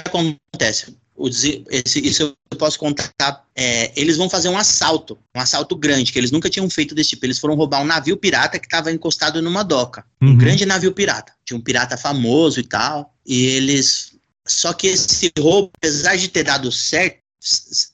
Esse, 1.20 2.00
isso 2.00 2.36
eu 2.52 2.58
posso 2.58 2.78
contar. 2.78 3.44
É, 3.56 3.92
eles 4.00 4.18
vão 4.18 4.30
fazer 4.30 4.50
um 4.50 4.58
assalto, 4.58 5.18
um 5.36 5.40
assalto 5.40 5.76
grande, 5.76 6.12
que 6.12 6.20
eles 6.20 6.32
nunca 6.32 6.50
tinham 6.50 6.70
feito 6.70 6.94
desse 6.94 7.12
tipo. 7.12 7.26
Eles 7.26 7.40
foram 7.40 7.56
roubar 7.56 7.82
um 7.82 7.86
navio 7.86 8.18
pirata 8.18 8.60
que 8.60 8.68
estava 8.68 8.92
encostado 8.92 9.42
numa 9.42 9.64
doca. 9.64 10.06
Uhum. 10.22 10.30
Um 10.30 10.38
grande 10.38 10.66
navio 10.66 10.94
pirata. 10.94 11.34
De 11.46 11.56
um 11.56 11.62
pirata 11.62 11.98
famoso 11.98 12.60
e 12.60 12.64
tal. 12.64 13.14
E 13.26 13.46
eles. 13.46 14.16
Só 14.48 14.74
que 14.74 14.88
esse 14.88 15.32
roubo, 15.40 15.72
apesar 15.78 16.16
de 16.16 16.28
ter 16.28 16.44
dado 16.44 16.72
certo, 16.72 17.20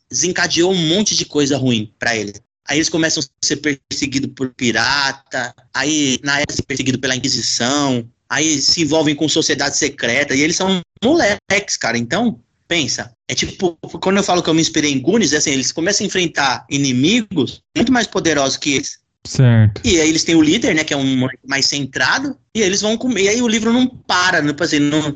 desencadeou 0.09 0.71
um 0.71 0.87
monte 0.87 1.15
de 1.15 1.25
coisa 1.25 1.57
ruim 1.57 1.91
para 1.97 2.15
eles. 2.15 2.41
Aí 2.67 2.77
eles 2.77 2.89
começam 2.89 3.21
a 3.21 3.45
ser 3.45 3.57
perseguidos 3.57 4.31
por 4.35 4.53
pirata, 4.53 5.53
aí 5.73 6.19
na 6.23 6.39
época 6.39 6.63
perseguidos 6.65 7.01
pela 7.01 7.15
Inquisição, 7.15 8.07
aí 8.29 8.61
se 8.61 8.81
envolvem 8.81 9.15
com 9.15 9.27
sociedade 9.27 9.77
secreta, 9.77 10.33
e 10.33 10.41
eles 10.41 10.55
são 10.55 10.81
moleques, 11.03 11.75
cara. 11.77 11.97
Então, 11.97 12.39
pensa, 12.67 13.11
é 13.27 13.35
tipo, 13.35 13.77
quando 14.01 14.17
eu 14.17 14.23
falo 14.23 14.41
que 14.41 14.49
eu 14.49 14.53
me 14.53 14.61
inspirei 14.61 14.91
em 14.91 14.99
Gunis, 14.99 15.33
é 15.33 15.37
assim, 15.37 15.51
eles 15.51 15.71
começam 15.71 16.03
a 16.03 16.07
enfrentar 16.07 16.65
inimigos 16.69 17.61
muito 17.75 17.91
mais 17.91 18.07
poderosos 18.07 18.57
que 18.57 18.73
eles. 18.73 18.99
Certo. 19.25 19.81
E 19.85 20.01
aí 20.01 20.09
eles 20.09 20.23
têm 20.23 20.35
o 20.35 20.41
líder, 20.41 20.75
né, 20.75 20.83
que 20.83 20.93
é 20.93 20.97
um 20.97 21.27
mais 21.45 21.65
centrado, 21.65 22.37
e 22.53 22.61
eles 22.61 22.81
vão 22.81 22.97
comer, 22.97 23.23
e 23.23 23.29
aí 23.29 23.41
o 23.41 23.47
livro 23.47 23.71
não 23.71 23.87
para, 23.87 24.41
não, 24.41 24.49
tipo 24.49 24.63
assim, 24.63 24.79
não, 24.79 25.15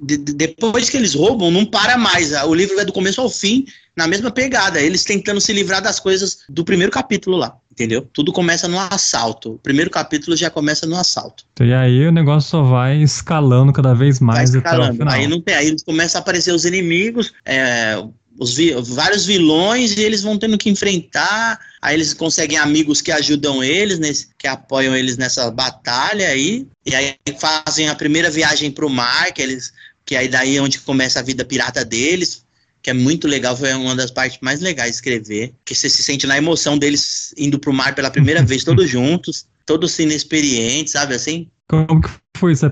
de, 0.00 0.16
de, 0.16 0.32
depois 0.32 0.90
que 0.90 0.96
eles 0.96 1.14
roubam, 1.14 1.50
não 1.50 1.64
para 1.64 1.96
mais. 1.96 2.32
O 2.44 2.54
livro 2.54 2.78
é 2.78 2.84
do 2.84 2.92
começo 2.92 3.20
ao 3.20 3.30
fim, 3.30 3.66
na 3.96 4.06
mesma 4.06 4.30
pegada. 4.30 4.80
Eles 4.80 5.04
tentando 5.04 5.40
se 5.40 5.52
livrar 5.52 5.82
das 5.82 5.98
coisas 5.98 6.40
do 6.48 6.64
primeiro 6.64 6.92
capítulo 6.92 7.36
lá. 7.36 7.56
Entendeu? 7.74 8.08
Tudo 8.12 8.32
começa 8.32 8.68
no 8.68 8.78
assalto. 8.78 9.54
O 9.54 9.58
primeiro 9.58 9.90
capítulo 9.90 10.36
já 10.36 10.48
começa 10.48 10.86
no 10.86 10.94
assalto. 10.94 11.44
E 11.60 11.74
aí 11.74 12.06
o 12.06 12.12
negócio 12.12 12.50
só 12.50 12.62
vai 12.62 13.02
escalando 13.02 13.72
cada 13.72 13.92
vez 13.92 14.20
mais 14.20 14.52
vai 14.52 14.60
escalando. 14.60 14.84
até 14.84 14.92
o 14.92 14.96
final. 14.98 15.14
Aí 15.14 15.26
não 15.26 15.40
tem, 15.40 15.54
aí 15.56 15.76
começa 15.84 16.18
a 16.18 16.20
aparecer 16.20 16.52
os 16.52 16.64
inimigos, 16.64 17.32
é, 17.44 18.00
os 18.38 18.54
vi, 18.54 18.72
vários 18.80 19.26
vilões 19.26 19.96
e 19.96 20.02
eles 20.02 20.22
vão 20.22 20.38
tendo 20.38 20.56
que 20.56 20.70
enfrentar. 20.70 21.58
Aí 21.82 21.96
eles 21.96 22.14
conseguem 22.14 22.58
amigos 22.58 23.00
que 23.00 23.10
ajudam 23.10 23.62
eles, 23.62 23.98
nesse, 23.98 24.28
que 24.38 24.46
apoiam 24.46 24.94
eles 24.94 25.16
nessa 25.16 25.50
batalha 25.50 26.28
aí. 26.28 26.68
E 26.86 26.94
aí 26.94 27.16
fazem 27.40 27.88
a 27.88 27.94
primeira 27.96 28.30
viagem 28.30 28.70
para 28.70 28.86
o 28.86 28.90
mar, 28.90 29.32
que 29.32 29.42
eles 29.42 29.72
que 30.06 30.14
aí 30.14 30.28
daí 30.28 30.56
é 30.56 30.62
onde 30.62 30.78
começa 30.80 31.18
a 31.18 31.22
vida 31.22 31.44
pirata 31.44 31.84
deles, 31.84 32.43
que 32.84 32.90
é 32.90 32.94
muito 32.94 33.26
legal, 33.26 33.56
foi 33.56 33.72
uma 33.72 33.96
das 33.96 34.10
partes 34.10 34.38
mais 34.42 34.60
legais 34.60 34.90
de 34.90 34.96
escrever, 34.96 35.54
que 35.64 35.74
você 35.74 35.88
se 35.88 36.02
sente 36.02 36.26
na 36.26 36.36
emoção 36.36 36.76
deles 36.76 37.34
indo 37.38 37.58
pro 37.58 37.72
mar 37.72 37.94
pela 37.94 38.10
primeira 38.10 38.42
vez, 38.44 38.62
todos 38.62 38.90
juntos, 38.90 39.46
todos 39.64 39.98
inexperientes, 39.98 40.92
sabe 40.92 41.14
assim? 41.14 41.48
Como 41.66 42.02
que 42.02 42.10
foi 42.36 42.52
essa 42.52 42.70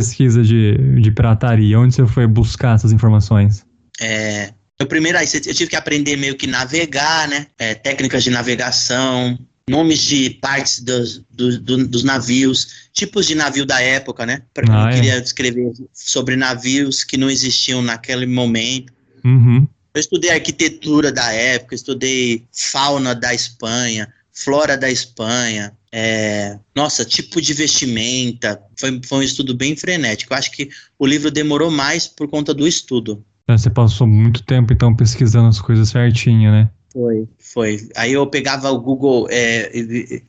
pesquisa 0.00 0.42
de, 0.42 0.76
de 1.00 1.12
pirataria? 1.12 1.78
Onde 1.78 1.94
você 1.94 2.04
foi 2.08 2.26
buscar 2.26 2.74
essas 2.74 2.92
informações? 2.92 3.64
É, 4.00 4.52
eu 4.80 4.86
primeiro 4.88 5.16
aí 5.16 5.28
eu 5.32 5.54
tive 5.54 5.68
que 5.68 5.76
aprender 5.76 6.16
meio 6.16 6.34
que 6.34 6.48
navegar, 6.48 7.28
né? 7.28 7.46
É, 7.56 7.72
técnicas 7.72 8.24
de 8.24 8.30
navegação, 8.30 9.38
nomes 9.70 10.00
de 10.00 10.30
partes 10.30 10.80
dos, 10.80 11.22
do, 11.30 11.60
do, 11.60 11.86
dos 11.86 12.02
navios, 12.02 12.88
tipos 12.92 13.28
de 13.28 13.36
navio 13.36 13.64
da 13.64 13.80
época, 13.80 14.26
né? 14.26 14.42
Porque 14.52 14.72
ah, 14.72 14.82
eu 14.82 14.88
é. 14.88 14.92
queria 14.94 15.18
escrever 15.18 15.70
sobre 15.92 16.34
navios 16.34 17.04
que 17.04 17.16
não 17.16 17.30
existiam 17.30 17.80
naquele 17.80 18.26
momento. 18.26 18.92
Uhum. 19.24 19.66
Eu 19.94 20.00
estudei 20.00 20.30
arquitetura 20.30 21.12
da 21.12 21.32
época, 21.32 21.74
estudei 21.74 22.44
fauna 22.52 23.14
da 23.14 23.34
Espanha, 23.34 24.12
flora 24.32 24.76
da 24.76 24.90
Espanha, 24.90 25.72
é, 25.92 26.58
nossa, 26.74 27.04
tipo 27.04 27.40
de 27.40 27.52
vestimenta. 27.52 28.60
Foi, 28.78 29.00
foi 29.04 29.18
um 29.18 29.22
estudo 29.22 29.54
bem 29.54 29.76
frenético. 29.76 30.32
Eu 30.32 30.38
acho 30.38 30.50
que 30.50 30.70
o 30.98 31.06
livro 31.06 31.30
demorou 31.30 31.70
mais 31.70 32.08
por 32.08 32.26
conta 32.28 32.54
do 32.54 32.66
estudo. 32.66 33.22
É, 33.46 33.56
você 33.56 33.68
passou 33.68 34.06
muito 34.06 34.42
tempo, 34.42 34.72
então, 34.72 34.96
pesquisando 34.96 35.48
as 35.48 35.60
coisas 35.60 35.90
certinho, 35.90 36.50
né? 36.50 36.70
Foi, 36.92 37.28
foi. 37.38 37.88
Aí 37.96 38.12
eu 38.12 38.26
pegava 38.26 38.70
o 38.70 38.80
Google, 38.80 39.26
é, 39.30 39.70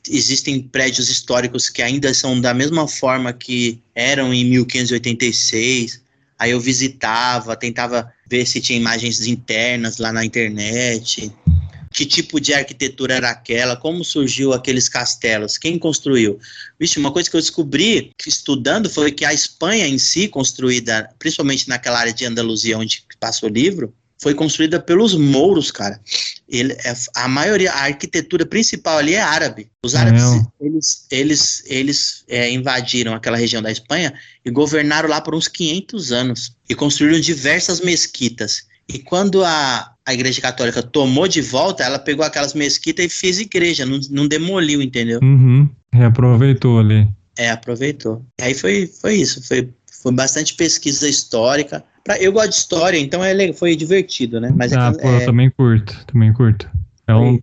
existem 0.10 0.62
prédios 0.62 1.10
históricos 1.10 1.70
que 1.70 1.82
ainda 1.82 2.14
são 2.14 2.40
da 2.40 2.54
mesma 2.54 2.88
forma 2.88 3.34
que 3.34 3.82
eram 3.94 4.34
em 4.34 4.46
1586. 4.46 6.02
Aí 6.44 6.52
eu 6.52 6.60
visitava, 6.60 7.56
tentava 7.56 8.12
ver 8.28 8.46
se 8.46 8.60
tinha 8.60 8.78
imagens 8.78 9.26
internas 9.26 9.98
lá 9.98 10.12
na 10.12 10.26
internet, 10.26 11.32
que 11.90 12.06
tipo 12.06 12.38
de 12.38 12.54
arquitetura 12.54 13.14
era 13.14 13.30
aquela, 13.30 13.78
como 13.78 14.04
surgiu 14.04 14.52
aqueles 14.52 14.90
castelos, 14.90 15.58
quem 15.58 15.80
construiu. 15.80 16.38
Vixe, 16.78 17.00
uma 17.00 17.14
coisa 17.14 17.30
que 17.30 17.38
eu 17.38 17.40
descobri 17.40 18.12
estudando 18.28 18.90
foi 18.90 19.14
que 19.14 19.24
a 19.24 19.34
Espanha 19.34 19.88
em 19.88 19.98
si, 19.98 20.28
construída 20.28 21.10
principalmente 21.18 21.70
naquela 21.70 21.98
área 21.98 22.12
de 22.12 22.26
Andaluzia 22.26 22.78
onde 22.78 23.06
passa 23.22 23.46
o 23.46 23.50
livro, 23.50 23.94
foi 24.22 24.34
construída 24.34 24.82
pelos 24.82 25.16
mouros, 25.16 25.72
cara. 25.72 25.98
Ele, 26.48 26.74
é, 26.74 26.94
a 27.16 27.28
maioria, 27.28 27.72
a 27.72 27.84
arquitetura 27.86 28.46
principal 28.46 28.98
ali 28.98 29.14
é 29.14 29.22
árabe. 29.22 29.70
Os 29.84 29.96
árabes, 29.96 30.24
eles, 30.60 31.08
eles, 31.10 31.64
eles 31.66 32.24
é, 32.28 32.52
invadiram 32.52 33.14
aquela 33.14 33.38
região 33.38 33.62
da 33.62 33.72
Espanha 33.72 34.14
e 34.46 34.52
governaram 34.52 35.10
lá 35.10 35.22
por 35.22 35.34
uns 35.34 35.48
500 35.48 36.12
anos 36.12 36.56
e 36.70 36.76
construíram 36.76 37.20
diversas 37.20 37.80
mesquitas. 37.80 38.64
E 38.88 39.00
quando 39.00 39.44
a, 39.44 39.94
a 40.06 40.14
Igreja 40.14 40.42
Católica 40.42 40.84
tomou 40.84 41.28
de 41.28 41.42
volta, 41.42 41.84
ela 41.84 41.98
pegou 41.98 42.26
aquelas 42.26 42.54
mesquitas 42.54 43.06
e 43.06 43.10
fez 43.10 43.40
igreja, 43.40 43.86
não, 43.86 44.00
não 44.10 44.28
demoliu, 44.28 44.82
entendeu? 44.82 45.20
Uhum. 45.24 45.70
Reaproveitou 45.92 46.80
ali. 46.80 47.08
É, 47.38 47.50
aproveitou. 47.50 48.24
E 48.40 48.44
aí 48.44 48.54
foi, 48.54 48.88
foi 48.88 49.16
isso, 49.16 49.42
foi, 49.48 49.70
foi 50.02 50.12
bastante 50.12 50.54
pesquisa 50.56 51.08
histórica 51.08 51.84
Pra, 52.04 52.18
eu 52.22 52.32
gosto 52.34 52.50
de 52.50 52.56
história, 52.56 52.98
então 52.98 53.24
é, 53.24 53.54
foi 53.54 53.76
divertido, 53.76 54.40
né? 54.40 54.54
Mas 54.56 54.72
é 54.72 54.78
ah, 54.78 54.94
é, 54.94 55.02
pô, 55.02 55.08
é... 55.08 55.22
eu 55.22 55.26
também 55.26 55.50
curto, 55.50 56.06
também 56.06 56.34
curto. 56.34 56.70
É 57.08 57.16
um 57.16 57.40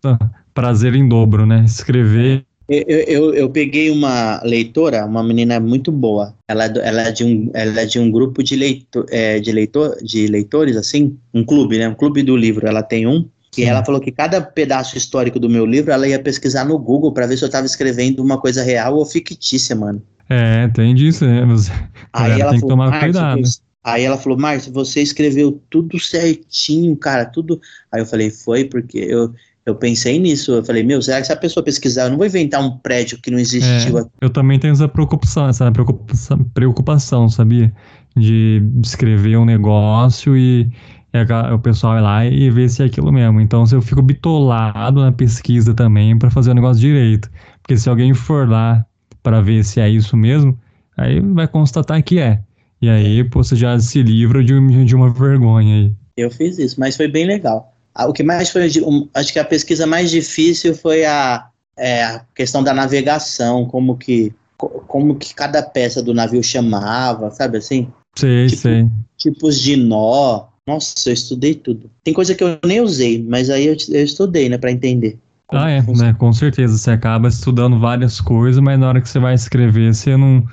prazer 0.53 0.95
em 0.95 1.09
dobro, 1.09 1.47
né? 1.47 1.65
Escrever. 1.65 2.45
Eu, 2.69 2.85
eu, 2.87 3.35
eu, 3.35 3.51
peguei 3.51 3.91
uma 3.91 4.41
leitora, 4.45 5.05
uma 5.05 5.25
menina 5.25 5.59
muito 5.59 5.91
boa. 5.91 6.35
Ela, 6.47 6.67
é 6.67 6.73
ela, 6.83 7.03
é, 7.09 7.11
de 7.11 7.25
um, 7.25 7.51
ela 7.53 7.81
é 7.81 7.85
de 7.85 7.99
um 7.99 8.09
grupo 8.13 8.45
de, 8.45 8.55
leitor, 8.55 9.07
é, 9.11 9.41
de, 9.41 9.51
leitor, 9.51 9.97
de 10.01 10.29
leitores, 10.29 10.77
assim, 10.77 11.19
um 11.35 11.43
clube, 11.43 11.79
né? 11.79 11.89
Um 11.89 11.95
clube 11.95 12.23
do 12.23 12.37
livro. 12.37 12.69
Ela 12.69 12.83
tem 12.83 13.09
um. 13.09 13.29
E 13.59 13.65
ela 13.65 13.85
falou 13.85 14.01
que 14.01 14.13
cada 14.13 14.41
pedaço 14.41 14.97
histórico 14.97 15.41
do 15.41 15.51
meu 15.51 15.67
livro 15.67 15.91
ela 15.91 16.07
ia 16.07 16.21
pesquisar 16.21 16.65
no 16.65 16.79
Google 16.79 17.13
para 17.13 17.27
ver 17.27 17.37
se 17.37 17.43
eu 17.43 17.49
estava 17.49 17.67
escrevendo 17.67 18.23
uma 18.23 18.39
coisa 18.39 18.63
real 18.63 18.97
ou 18.97 19.05
fictícia, 19.05 19.75
mano. 19.75 20.01
É, 20.29 20.69
tem 20.69 20.95
disso, 20.95 21.27
né? 21.27 21.45
Mas, 21.45 21.69
Aí 22.13 22.41
ela 22.41 22.53
tem 22.53 22.61
falou, 22.61 22.61
que 22.61 22.67
tomar 22.69 23.01
cuidado. 23.01 23.43
Aí 23.83 24.05
ela 24.05 24.19
falou, 24.19 24.39
Márcio, 24.39 24.73
você 24.73 25.01
escreveu 25.01 25.63
tudo 25.71 25.99
certinho, 25.99 26.95
cara, 26.97 27.25
tudo. 27.25 27.61
Aí 27.91 28.03
eu 28.03 28.07
falei, 28.07 28.31
foi 28.31 28.65
porque 28.65 28.99
eu, 28.99 29.33
eu 29.65 29.75
pensei 29.75 30.19
nisso. 30.19 30.53
Eu 30.53 30.65
falei, 30.65 30.83
meu, 30.83 31.01
será 31.01 31.21
que 31.21 31.27
se 31.27 31.33
a 31.33 31.37
pessoa 31.37 31.65
pesquisar, 31.65 32.05
eu 32.05 32.11
não 32.11 32.19
vou 32.19 32.27
inventar 32.27 32.63
um 32.63 32.77
prédio 32.79 33.19
que 33.21 33.31
não 33.31 33.39
existiu 33.39 33.99
é, 33.99 34.05
Eu 34.21 34.29
também 34.29 34.59
tenho 34.59 34.73
essa 34.73 34.87
preocupação, 34.87 35.49
essa 35.49 35.71
preocupação, 35.73 36.45
preocupação, 36.53 37.29
sabia? 37.29 37.73
De 38.15 38.63
escrever 38.85 39.39
um 39.39 39.47
negócio 39.47 40.37
e, 40.37 40.71
e 41.15 41.53
o 41.55 41.59
pessoal 41.59 41.97
ir 41.97 42.01
lá 42.03 42.27
e 42.27 42.51
ver 42.51 42.69
se 42.69 42.83
é 42.83 42.87
aquilo 42.87 43.11
mesmo. 43.11 43.41
Então, 43.41 43.65
se 43.65 43.75
eu 43.75 43.81
fico 43.81 44.03
bitolado 44.03 45.01
na 45.01 45.13
pesquisa 45.13 45.73
também 45.73 46.19
para 46.19 46.31
fazer 46.31 46.51
o 46.51 46.55
negócio 46.55 46.81
direito. 46.81 47.31
Porque 47.63 47.79
se 47.79 47.89
alguém 47.89 48.13
for 48.13 48.47
lá 48.47 48.85
para 49.23 49.41
ver 49.41 49.65
se 49.65 49.81
é 49.81 49.89
isso 49.89 50.19
mesmo, 50.19 50.59
aí 50.99 51.19
vai 51.21 51.49
constatar 51.49 52.03
que 52.03 52.19
é. 52.19 52.43
E 52.83 52.89
aí, 52.89 53.23
pô, 53.25 53.43
você 53.43 53.55
já 53.55 53.79
se 53.79 54.03
livra 54.03 54.43
de, 54.43 54.85
de 54.85 54.95
uma 54.95 55.13
vergonha 55.13 55.75
aí. 55.75 55.93
Eu 56.17 56.31
fiz 56.31 56.59
isso, 56.59 56.79
mas 56.79 56.97
foi 56.97 57.09
bem 57.09 57.27
legal. 57.27 57.73
Ah, 57.95 58.07
o 58.07 58.13
que 58.13 58.23
mais 58.23 58.51
foi, 58.51 58.71
acho 59.15 59.33
que 59.33 59.39
a 59.39 59.45
pesquisa 59.45 59.87
mais 59.87 60.11
difícil 60.11 60.75
foi 60.75 61.05
a, 61.05 61.49
é, 61.77 62.05
a 62.05 62.25
questão 62.35 62.63
da 62.63 62.73
navegação, 62.73 63.67
como 63.67 63.97
que, 63.97 64.33
como 64.57 65.17
que 65.17 65.35
cada 65.35 65.63
peça 65.63 66.03
do 66.03 66.15
navio 66.15 66.43
chamava, 66.43 67.31
sabe 67.31 67.59
assim? 67.59 67.89
Sei, 68.17 68.47
tipo, 68.47 68.63
sei. 68.63 68.89
Tipos 69.17 69.61
de 69.61 69.77
nó, 69.77 70.47
Nossa, 70.67 71.09
eu 71.09 71.13
estudei 71.13 71.55
tudo. 71.55 71.91
Tem 72.05 72.15
coisa 72.15 72.35
que 72.35 72.43
eu 72.43 72.59
nem 72.65 72.81
usei, 72.81 73.23
mas 73.23 73.51
aí 73.51 73.67
eu, 73.67 73.77
eu 73.89 74.05
estudei, 74.05 74.49
né, 74.49 74.57
para 74.57 74.73
entender. 74.73 75.19
Ah, 75.53 75.71
é, 75.71 75.83
né, 75.83 76.15
com 76.15 76.33
certeza. 76.33 76.77
Você 76.77 76.91
acaba 76.91 77.29
estudando 77.29 77.79
várias 77.79 78.21
coisas, 78.21 78.63
mas 78.63 78.79
na 78.79 78.89
hora 78.89 79.01
que 79.01 79.09
você 79.09 79.19
vai 79.19 79.35
escrever, 79.35 79.95
você 79.95 80.17
não, 80.17 80.45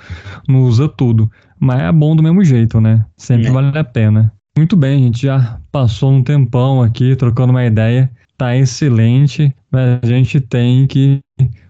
não 0.48 0.64
usa 0.64 0.88
tudo. 0.88 1.32
Mas 1.60 1.82
é 1.82 1.91
bom 1.91 2.16
do 2.16 2.24
mesmo 2.24 2.43
jeito, 2.43 2.82
né? 2.82 3.06
Sempre 3.16 3.48
é. 3.48 3.52
vale 3.52 3.78
a 3.78 3.84
pena. 3.84 4.32
Muito 4.58 4.76
bem, 4.76 5.04
a 5.04 5.06
gente 5.06 5.22
já 5.22 5.60
passou 5.72 6.12
um 6.12 6.24
tempão 6.24 6.82
aqui 6.82 7.16
trocando 7.16 7.52
uma 7.52 7.66
ideia. 7.66 8.10
Tá 8.38 8.56
excelente, 8.56 9.56
mas 9.72 10.00
a 10.02 10.06
gente 10.06 10.39
tem 10.39 10.88
que 10.88 11.20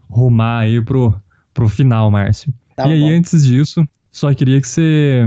rumar 0.09 0.63
aí 0.63 0.81
pro, 0.81 1.13
pro 1.53 1.67
final, 1.67 2.09
Márcio. 2.09 2.53
Tá 2.75 2.87
e 2.87 2.93
aí, 2.93 3.13
antes 3.13 3.45
disso, 3.45 3.87
só 4.11 4.33
queria 4.33 4.61
que 4.61 4.67
você 4.67 5.25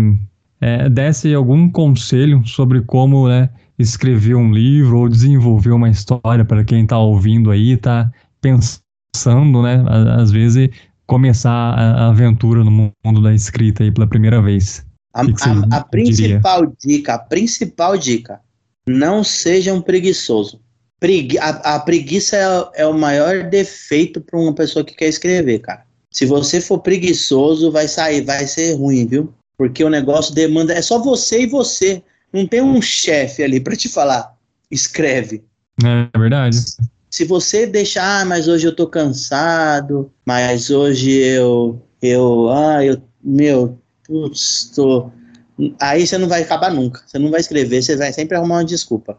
é, 0.61 0.89
desse 0.89 1.35
algum 1.35 1.69
conselho 1.69 2.47
sobre 2.47 2.81
como 2.83 3.29
né, 3.29 3.51
escrever 3.81 4.35
um 4.35 4.53
livro 4.53 4.99
ou 4.99 5.09
desenvolver 5.09 5.71
uma 5.71 5.89
história 5.89 6.45
para 6.45 6.65
quem 6.65 6.83
está 6.83 6.99
ouvindo 6.99 7.51
aí, 7.51 7.73
está 7.73 8.11
pensando, 8.41 9.63
né, 9.63 9.85
às 10.19 10.31
vezes, 10.31 10.69
começar 11.07 11.51
a 11.51 12.09
aventura 12.09 12.63
no 12.63 12.71
mundo 12.71 13.23
da 13.23 13.35
escrita 13.35 13.83
aí 13.83 13.91
pela 13.91 14.07
primeira 14.07 14.41
vez. 14.41 14.85
A, 15.13 15.23
a, 15.23 15.79
a 15.79 15.85
principal 15.85 16.73
dica, 16.81 17.15
a 17.15 17.19
principal 17.19 17.99
dica, 17.99 18.41
não 18.87 19.25
seja 19.25 19.75
um 19.75 19.83
preguiçoso. 19.83 20.61
Pregui 21.01 21.39
a, 21.39 21.49
a, 21.49 21.81
preguiça 21.81 22.37
é, 22.37 22.83
é, 22.83 22.87
o 22.87 22.93
maior 22.93 23.45
defeito 23.45 24.21
para 24.21 24.39
uma 24.39 24.55
pessoa 24.55 24.85
que 24.85 24.95
quer 24.95 25.09
escrever, 25.09 25.61
cara. 25.61 25.85
Se 26.13 26.27
você 26.27 26.61
for 26.61 26.79
preguiçoso, 26.81 27.73
vai 27.73 27.89
sair, 27.89 28.23
vai 28.23 28.47
ser 28.47 28.75
ruim, 28.75 29.07
viu? 29.07 29.33
Porque 29.57 29.83
o 29.83 29.89
negócio 29.89 30.35
demanda. 30.35 30.75
É 30.75 30.83
só 30.83 30.99
você 30.99 31.43
e 31.43 31.47
você. 31.47 32.03
Não 32.33 32.47
tem 32.47 32.63
um 32.63 32.81
chefe 32.81 33.43
ali 33.43 33.61
para 33.61 33.77
te 33.77 33.89
falar. 33.89 34.35
Escreve. 34.71 35.43
É 35.85 36.19
verdade. 36.19 36.57
Se 37.11 37.25
você 37.25 37.67
deixar, 37.67 38.21
ah, 38.21 38.25
mas 38.25 38.47
hoje 38.47 38.67
eu 38.67 38.75
tô 38.75 38.87
cansado, 38.87 40.13
mas 40.25 40.71
hoje 40.71 41.11
eu. 41.11 41.83
Eu. 42.01 42.49
Ah, 42.51 42.85
eu. 42.85 43.03
Meu. 43.23 43.79
Putz, 44.07 44.71
tô. 44.75 45.11
Aí 45.81 46.07
você 46.07 46.17
não 46.17 46.29
vai 46.29 46.43
acabar 46.43 46.73
nunca. 46.73 47.03
Você 47.07 47.19
não 47.19 47.31
vai 47.31 47.41
escrever, 47.41 47.83
você 47.83 47.97
vai 47.97 48.13
sempre 48.13 48.37
arrumar 48.37 48.57
uma 48.57 48.65
desculpa. 48.65 49.19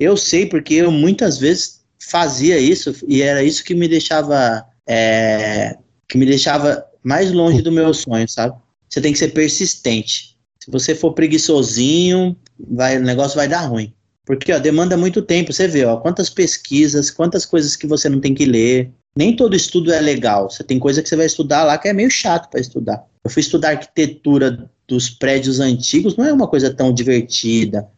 Eu 0.00 0.16
sei 0.16 0.46
porque 0.46 0.74
eu 0.74 0.90
muitas 0.90 1.38
vezes 1.38 1.80
fazia 1.98 2.58
isso 2.58 2.94
e 3.06 3.22
era 3.22 3.42
isso 3.42 3.64
que 3.64 3.74
me 3.74 3.86
deixava. 3.86 4.64
É, 4.88 5.76
que 6.08 6.16
me 6.16 6.24
deixava 6.24 6.84
mais 7.02 7.32
longe 7.32 7.60
do 7.60 7.72
meu 7.72 7.92
sonho, 7.92 8.28
sabe? 8.28 8.56
Você 8.88 9.00
tem 9.00 9.12
que 9.12 9.18
ser 9.18 9.28
persistente. 9.28 10.36
Se 10.60 10.70
você 10.70 10.94
for 10.94 11.12
preguiçosinho, 11.12 12.36
vai, 12.58 12.98
o 12.98 13.02
negócio 13.02 13.36
vai 13.36 13.48
dar 13.48 13.66
ruim. 13.66 13.92
Porque 14.24 14.52
ó, 14.52 14.58
demanda 14.58 14.96
muito 14.96 15.22
tempo. 15.22 15.52
Você 15.52 15.68
vê, 15.68 15.84
ó, 15.84 15.96
quantas 15.98 16.28
pesquisas, 16.28 17.10
quantas 17.10 17.46
coisas 17.46 17.76
que 17.76 17.86
você 17.86 18.08
não 18.08 18.20
tem 18.20 18.34
que 18.34 18.44
ler. 18.44 18.90
Nem 19.16 19.34
todo 19.34 19.56
estudo 19.56 19.92
é 19.92 20.00
legal. 20.00 20.50
Você 20.50 20.62
tem 20.62 20.78
coisa 20.78 21.02
que 21.02 21.08
você 21.08 21.16
vai 21.16 21.26
estudar 21.26 21.64
lá 21.64 21.78
que 21.78 21.88
é 21.88 21.92
meio 21.92 22.10
chato 22.10 22.50
para 22.50 22.60
estudar. 22.60 23.04
Eu 23.24 23.30
fui 23.30 23.40
estudar 23.40 23.70
arquitetura 23.70 24.68
dos 24.86 25.08
prédios 25.08 25.58
antigos, 25.58 26.16
não 26.16 26.24
é 26.24 26.32
uma 26.32 26.46
coisa 26.46 26.72
tão 26.72 26.92
divertida. 26.92 27.88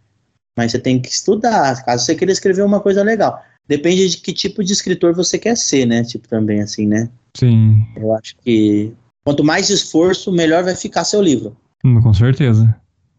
Mas 0.56 0.72
você 0.72 0.78
tem 0.78 1.00
que 1.00 1.08
estudar, 1.08 1.84
caso 1.84 2.04
você 2.04 2.14
queira 2.14 2.32
escrever 2.32 2.62
uma 2.62 2.80
coisa 2.80 3.02
legal. 3.02 3.42
Depende 3.66 4.08
de 4.08 4.16
que 4.16 4.32
tipo 4.32 4.64
de 4.64 4.72
escritor 4.72 5.14
você 5.14 5.38
quer 5.38 5.56
ser, 5.56 5.86
né? 5.86 6.02
Tipo, 6.02 6.26
também, 6.26 6.62
assim, 6.62 6.86
né? 6.86 7.10
Sim. 7.36 7.84
Eu 7.96 8.14
acho 8.14 8.34
que 8.42 8.92
quanto 9.24 9.44
mais 9.44 9.68
esforço, 9.68 10.32
melhor 10.32 10.64
vai 10.64 10.74
ficar 10.74 11.04
seu 11.04 11.20
livro. 11.20 11.56
Hum, 11.84 12.00
com 12.00 12.14
certeza. 12.14 12.74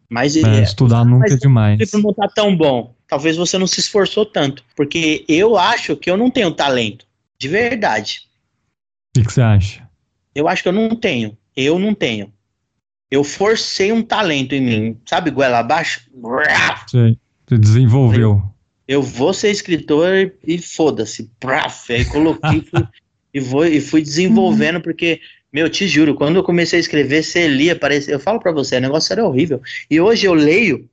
Mas 0.10 0.36
é, 0.36 0.64
estudar 0.64 1.06
nunca 1.06 1.34
é 1.34 1.38
demais. 1.38 1.94
O 1.94 2.00
não 2.00 2.14
tá 2.14 2.28
tão 2.28 2.56
bom. 2.56 2.96
Talvez 3.08 3.38
você 3.38 3.58
não 3.58 3.68
se 3.68 3.80
esforçou 3.80 4.26
tanto. 4.26 4.64
Porque 4.76 5.24
eu 5.28 5.56
acho 5.56 5.96
que 5.96 6.10
eu 6.10 6.18
não 6.18 6.32
tenho 6.32 6.52
talento. 6.52 7.06
De 7.38 7.48
verdade. 7.48 8.22
O 9.12 9.20
que, 9.20 9.26
que 9.26 9.32
você 9.32 9.42
acha? 9.42 9.88
Eu 10.34 10.48
acho 10.48 10.64
que 10.64 10.70
eu 10.70 10.74
não 10.74 10.96
tenho. 10.96 11.38
Eu 11.56 11.78
não 11.78 11.94
tenho. 11.94 12.34
Eu 13.12 13.24
forcei 13.24 13.92
um 13.92 14.02
talento 14.02 14.54
em 14.54 14.62
mim. 14.62 14.98
Sabe, 15.06 15.32
goela 15.32 15.60
abaixo? 15.60 16.02
Você 16.88 17.58
desenvolveu. 17.58 18.44
Eu 18.88 19.04
vou 19.04 19.34
ser 19.34 19.52
escritor 19.52 20.34
e 20.44 20.58
foda-se. 20.58 21.30
Aí 21.90 22.06
coloquei 22.06 22.64
e, 23.34 23.40
vou, 23.40 23.66
e 23.66 23.80
fui 23.80 24.02
desenvolvendo, 24.02 24.82
porque 24.82 25.22
meu, 25.52 25.70
te 25.70 25.88
juro, 25.88 26.16
quando 26.16 26.36
eu 26.36 26.44
comecei 26.44 26.78
a 26.78 26.80
escrever, 26.80 27.24
você 27.24 27.48
lia, 27.48 27.76
parecia, 27.76 28.14
eu 28.14 28.20
falo 28.20 28.40
para 28.40 28.52
você, 28.52 28.78
o 28.78 28.82
negócio 28.82 29.12
era 29.12 29.26
horrível. 29.26 29.62
E 29.90 30.00
hoje 30.00 30.28
eu 30.28 30.34
leio, 30.34 30.88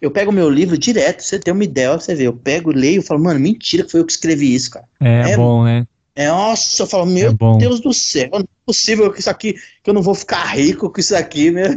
eu 0.00 0.10
pego 0.10 0.30
meu 0.30 0.50
livro 0.50 0.76
direto, 0.76 1.22
você 1.22 1.38
tem 1.38 1.54
uma 1.54 1.64
ideia, 1.64 1.92
você 1.92 2.14
vê, 2.14 2.26
eu 2.26 2.32
pego, 2.32 2.70
leio 2.70 3.02
falo, 3.02 3.22
mano, 3.22 3.40
mentira 3.40 3.82
que 3.84 3.90
foi 3.90 4.00
eu 4.00 4.04
que 4.04 4.12
escrevi 4.12 4.54
isso, 4.54 4.70
cara. 4.70 4.86
É, 5.00 5.30
é 5.32 5.36
bom, 5.36 5.64
né? 5.64 5.86
É, 6.14 6.28
nossa, 6.28 6.82
eu 6.82 6.86
falo, 6.86 7.06
meu 7.06 7.30
é 7.30 7.58
Deus 7.58 7.80
do 7.80 7.92
céu, 7.92 8.28
não 8.32 8.40
é 8.40 8.46
possível 8.66 9.10
que 9.10 9.20
isso 9.20 9.30
aqui, 9.30 9.54
que 9.82 9.90
eu 9.90 9.94
não 9.94 10.02
vou 10.02 10.14
ficar 10.14 10.44
rico 10.54 10.90
com 10.90 11.00
isso 11.00 11.16
aqui, 11.16 11.50
meu. 11.50 11.66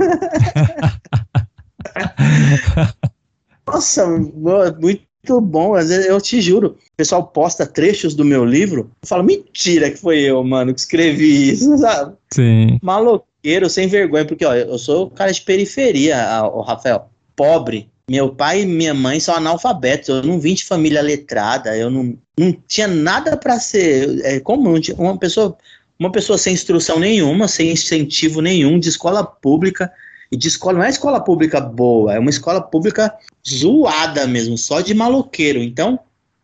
nossa, 3.65 4.05
muito 4.05 5.06
muito 5.27 5.41
bom. 5.41 5.75
Às 5.75 5.89
vezes 5.89 6.05
eu 6.07 6.19
te 6.21 6.41
juro, 6.41 6.69
o 6.69 6.95
pessoal 6.95 7.25
posta 7.27 7.65
trechos 7.65 8.13
do 8.13 8.23
meu 8.23 8.45
livro, 8.45 8.89
eu 9.01 9.07
falo, 9.07 9.23
mentira 9.23 9.91
que 9.91 9.97
foi 9.97 10.19
eu, 10.19 10.43
mano, 10.43 10.73
que 10.73 10.79
escrevi 10.79 11.51
isso, 11.51 11.75
sabe? 11.77 12.15
Sim. 12.33 12.79
Maloqueiro, 12.81 13.69
sem 13.69 13.87
vergonha, 13.87 14.25
porque 14.25 14.45
ó, 14.45 14.53
eu 14.53 14.77
sou 14.77 15.09
cara 15.09 15.31
de 15.31 15.41
periferia, 15.41 16.17
o 16.53 16.61
Rafael, 16.61 17.09
pobre. 17.35 17.89
Meu 18.09 18.29
pai 18.29 18.61
e 18.61 18.65
minha 18.65 18.93
mãe 18.93 19.19
são 19.19 19.35
analfabetos, 19.35 20.07
eu 20.07 20.23
não 20.23 20.39
vim 20.39 20.53
de 20.53 20.63
família 20.63 21.01
letrada, 21.01 21.75
eu 21.75 21.91
não, 21.91 22.17
não 22.39 22.55
tinha 22.65 22.87
nada 22.87 23.35
para 23.35 23.59
ser 23.59 24.21
é, 24.23 24.39
comum. 24.39 24.79
Uma 24.97 25.17
pessoa, 25.17 25.57
uma 25.99 26.09
pessoa 26.09 26.37
sem 26.37 26.53
instrução 26.53 26.99
nenhuma, 26.99 27.49
sem 27.49 27.69
incentivo 27.69 28.39
nenhum, 28.39 28.79
de 28.79 28.87
escola 28.87 29.25
pública, 29.25 29.91
e 30.31 30.37
de 30.37 30.47
escola, 30.47 30.79
não 30.79 30.85
é 30.85 30.89
escola 30.89 31.23
pública 31.23 31.59
boa, 31.61 32.13
é 32.13 32.19
uma 32.19 32.29
escola 32.29 32.61
pública 32.61 33.13
zoada 33.47 34.27
mesmo, 34.27 34.57
só 34.57 34.81
de 34.81 34.93
maloqueiro. 34.93 35.59
Então, 35.59 35.99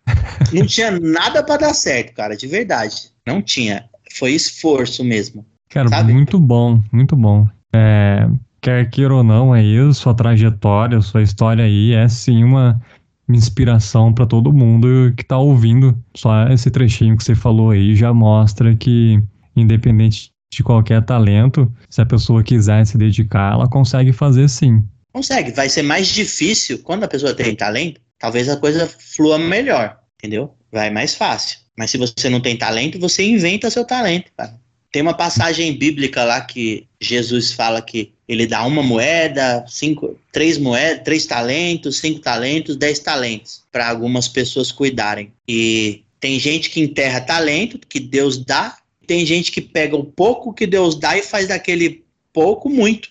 não 0.53 0.65
tinha 0.65 0.91
nada 0.91 1.43
para 1.43 1.57
dar 1.57 1.73
certo, 1.73 2.13
cara, 2.13 2.35
de 2.35 2.47
verdade. 2.47 3.11
Não 3.25 3.41
tinha. 3.41 3.85
Foi 4.13 4.31
esforço 4.31 5.03
mesmo. 5.03 5.45
Cara, 5.69 5.89
sabe? 5.89 6.13
muito 6.13 6.39
bom, 6.39 6.81
muito 6.91 7.15
bom. 7.15 7.47
É, 7.73 8.27
quer 8.61 8.89
queira 8.89 9.15
ou 9.15 9.23
não, 9.23 9.55
é 9.55 9.63
isso, 9.63 10.01
sua 10.01 10.13
trajetória, 10.13 11.01
sua 11.01 11.23
história 11.23 11.65
aí 11.65 11.93
é 11.93 12.07
sim 12.07 12.43
uma 12.43 12.79
inspiração 13.27 14.13
para 14.13 14.25
todo 14.25 14.53
mundo 14.53 15.13
que 15.17 15.23
tá 15.23 15.37
ouvindo. 15.37 15.97
Só 16.15 16.47
esse 16.49 16.69
trechinho 16.69 17.17
que 17.17 17.23
você 17.23 17.33
falou 17.33 17.71
aí 17.71 17.95
já 17.95 18.13
mostra 18.13 18.75
que, 18.75 19.21
independente 19.55 20.32
de 20.53 20.63
qualquer 20.63 21.03
talento, 21.03 21.71
se 21.89 22.01
a 22.01 22.05
pessoa 22.05 22.43
quiser 22.43 22.85
se 22.85 22.97
dedicar, 22.97 23.53
ela 23.53 23.67
consegue 23.67 24.13
fazer 24.13 24.49
sim. 24.49 24.83
Consegue, 25.11 25.51
vai 25.51 25.69
ser 25.69 25.83
mais 25.83 26.07
difícil 26.07 26.79
quando 26.79 27.03
a 27.03 27.07
pessoa 27.07 27.33
tem 27.33 27.55
talento, 27.55 28.01
talvez 28.17 28.49
a 28.49 28.57
coisa 28.57 28.87
flua 28.87 29.37
melhor, 29.37 29.99
entendeu? 30.17 30.55
Vai 30.71 30.89
mais 30.89 31.13
fácil. 31.13 31.59
Mas 31.77 31.91
se 31.91 31.97
você 31.97 32.29
não 32.29 32.41
tem 32.41 32.57
talento, 32.57 32.99
você 32.99 33.23
inventa 33.23 33.69
seu 33.69 33.85
talento, 33.85 34.31
cara. 34.35 34.59
Tem 34.91 35.01
uma 35.01 35.15
passagem 35.15 35.75
bíblica 35.75 36.23
lá 36.23 36.41
que 36.41 36.87
Jesus 37.01 37.51
fala 37.51 37.81
que 37.81 38.13
ele 38.27 38.45
dá 38.45 38.63
uma 38.63 38.83
moeda, 38.83 39.65
cinco, 39.67 40.17
três 40.31 40.57
moedas, 40.57 41.03
três 41.03 41.25
talentos, 41.25 41.97
cinco 41.97 42.19
talentos, 42.19 42.75
dez 42.75 42.99
talentos 42.99 43.63
para 43.71 43.89
algumas 43.89 44.27
pessoas 44.27 44.71
cuidarem. 44.71 45.33
E 45.47 46.03
tem 46.19 46.39
gente 46.39 46.69
que 46.69 46.79
enterra 46.79 47.21
talento 47.21 47.79
que 47.87 47.99
Deus 47.99 48.37
dá 48.37 48.77
tem 49.05 49.25
gente 49.25 49.51
que 49.51 49.61
pega 49.61 49.95
o 49.95 50.03
pouco 50.03 50.53
que 50.53 50.67
Deus 50.67 50.99
dá 50.99 51.17
e 51.17 51.23
faz 51.23 51.47
daquele 51.47 52.03
pouco 52.31 52.69
muito. 52.69 53.09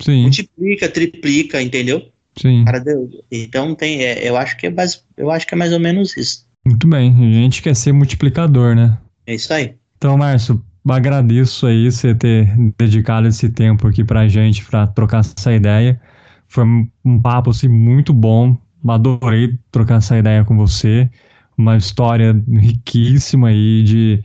Sim. 0.00 0.22
Multiplica, 0.22 0.88
triplica, 0.88 1.60
entendeu? 1.60 2.08
Sim. 2.40 2.64
Para 2.64 2.78
Deus. 2.78 3.10
Então 3.30 3.74
tem, 3.74 4.02
é, 4.02 4.28
eu 4.28 4.36
acho 4.36 4.56
que 4.56 4.66
é 4.66 4.70
mais, 4.70 5.02
eu 5.16 5.30
acho 5.30 5.46
que 5.46 5.54
é 5.54 5.58
mais 5.58 5.72
ou 5.72 5.80
menos 5.80 6.16
isso. 6.16 6.46
Muito 6.64 6.86
bem. 6.86 7.10
A 7.10 7.32
gente 7.32 7.62
quer 7.62 7.74
ser 7.74 7.92
multiplicador, 7.92 8.74
né? 8.74 8.98
É 9.26 9.34
isso 9.34 9.52
aí. 9.52 9.74
Então, 9.96 10.16
Márcio, 10.16 10.62
agradeço 10.88 11.66
aí 11.66 11.90
você 11.90 12.14
ter 12.14 12.48
dedicado 12.78 13.26
esse 13.26 13.48
tempo 13.48 13.86
aqui 13.86 14.04
pra 14.04 14.28
gente, 14.28 14.64
para 14.64 14.86
trocar 14.86 15.20
essa 15.20 15.52
ideia. 15.52 16.00
Foi 16.46 16.64
um 17.04 17.20
papo 17.20 17.50
assim 17.50 17.68
muito 17.68 18.12
bom. 18.12 18.56
Adorei 18.86 19.58
trocar 19.70 19.96
essa 19.96 20.18
ideia 20.18 20.44
com 20.44 20.56
você. 20.56 21.10
Uma 21.56 21.76
história 21.76 22.40
riquíssima 22.48 23.48
aí 23.48 23.82
de 23.82 24.22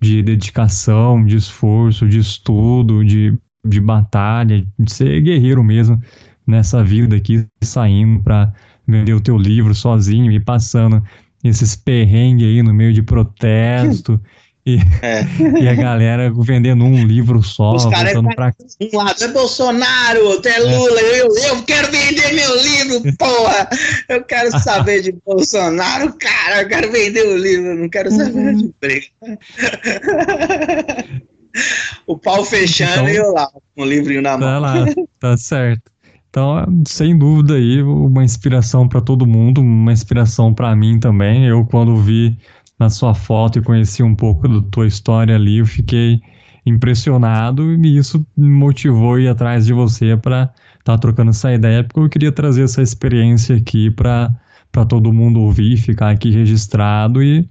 de 0.00 0.22
dedicação, 0.22 1.24
de 1.24 1.36
esforço, 1.36 2.08
de 2.08 2.18
estudo, 2.18 3.04
de, 3.04 3.36
de 3.66 3.80
batalha, 3.80 4.64
de 4.78 4.92
ser 4.92 5.20
guerreiro 5.20 5.62
mesmo 5.62 6.00
nessa 6.46 6.82
vida 6.82 7.16
aqui, 7.16 7.46
saindo 7.62 8.22
para 8.22 8.52
vender 8.86 9.12
o 9.12 9.20
teu 9.20 9.36
livro 9.36 9.74
sozinho 9.74 10.32
e 10.32 10.40
passando 10.40 11.02
esses 11.44 11.76
perrengues 11.76 12.46
aí 12.46 12.62
no 12.62 12.72
meio 12.72 12.92
de 12.92 13.02
protesto 13.02 14.20
E, 14.68 14.76
é. 15.00 15.24
e 15.64 15.66
a 15.66 15.74
galera 15.74 16.30
vendendo 16.36 16.84
um 16.84 17.06
livro 17.06 17.42
só, 17.42 17.74
Os 17.74 17.84
voltando 17.84 18.30
é 18.30 18.34
pra... 18.34 18.52
Um 18.92 18.98
lado 18.98 19.24
é 19.24 19.28
Bolsonaro, 19.28 20.26
outro 20.26 20.50
é, 20.50 20.56
é. 20.56 20.58
Lula, 20.58 21.00
é. 21.00 21.22
Eu, 21.22 21.34
eu 21.34 21.62
quero 21.62 21.90
vender 21.90 22.34
meu 22.34 22.62
livro, 22.62 23.00
porra! 23.16 23.66
Eu 24.10 24.22
quero 24.24 24.50
saber 24.60 25.00
de 25.00 25.12
Bolsonaro, 25.24 26.12
cara, 26.18 26.60
eu 26.62 26.68
quero 26.68 26.92
vender 26.92 27.26
o 27.26 27.38
livro, 27.38 27.76
não 27.76 27.88
quero 27.88 28.10
saber 28.10 28.56
de 28.56 28.64
emprego. 28.64 29.06
o 32.06 32.18
pau 32.18 32.44
fechando 32.44 32.92
então, 32.92 33.08
e 33.08 33.16
eu 33.16 33.32
lá, 33.32 33.50
com 33.74 33.82
o 33.82 33.86
livrinho 33.86 34.20
na 34.20 34.36
mão. 34.36 34.40
Tá 34.40 34.58
lá, 34.58 34.84
tá 35.18 35.34
certo. 35.38 35.90
Então, 36.28 36.82
sem 36.86 37.16
dúvida 37.16 37.54
aí, 37.54 37.82
uma 37.82 38.22
inspiração 38.22 38.86
para 38.86 39.00
todo 39.00 39.26
mundo, 39.26 39.62
uma 39.62 39.92
inspiração 39.92 40.52
para 40.52 40.76
mim 40.76 41.00
também. 41.00 41.46
Eu 41.46 41.64
quando 41.64 41.96
vi 41.96 42.36
na 42.78 42.88
sua 42.88 43.14
foto 43.14 43.58
e 43.58 43.62
conheci 43.62 44.02
um 44.02 44.14
pouco 44.14 44.48
da 44.48 44.62
tua 44.70 44.86
história 44.86 45.34
ali, 45.34 45.58
eu 45.58 45.66
fiquei 45.66 46.20
impressionado 46.64 47.72
e 47.74 47.96
isso 47.96 48.24
me 48.36 48.48
motivou 48.48 49.14
a 49.14 49.20
ir 49.20 49.28
atrás 49.28 49.66
de 49.66 49.72
você 49.72 50.16
para 50.16 50.44
estar 50.78 50.92
tá 50.92 50.98
trocando 50.98 51.30
essa 51.30 51.52
ideia, 51.52 51.82
porque 51.82 52.00
eu 52.00 52.08
queria 52.08 52.32
trazer 52.32 52.62
essa 52.62 52.82
experiência 52.82 53.56
aqui 53.56 53.90
para 53.90 54.30
todo 54.88 55.12
mundo 55.12 55.40
ouvir, 55.40 55.76
ficar 55.76 56.10
aqui 56.10 56.30
registrado 56.30 57.22
e, 57.22 57.48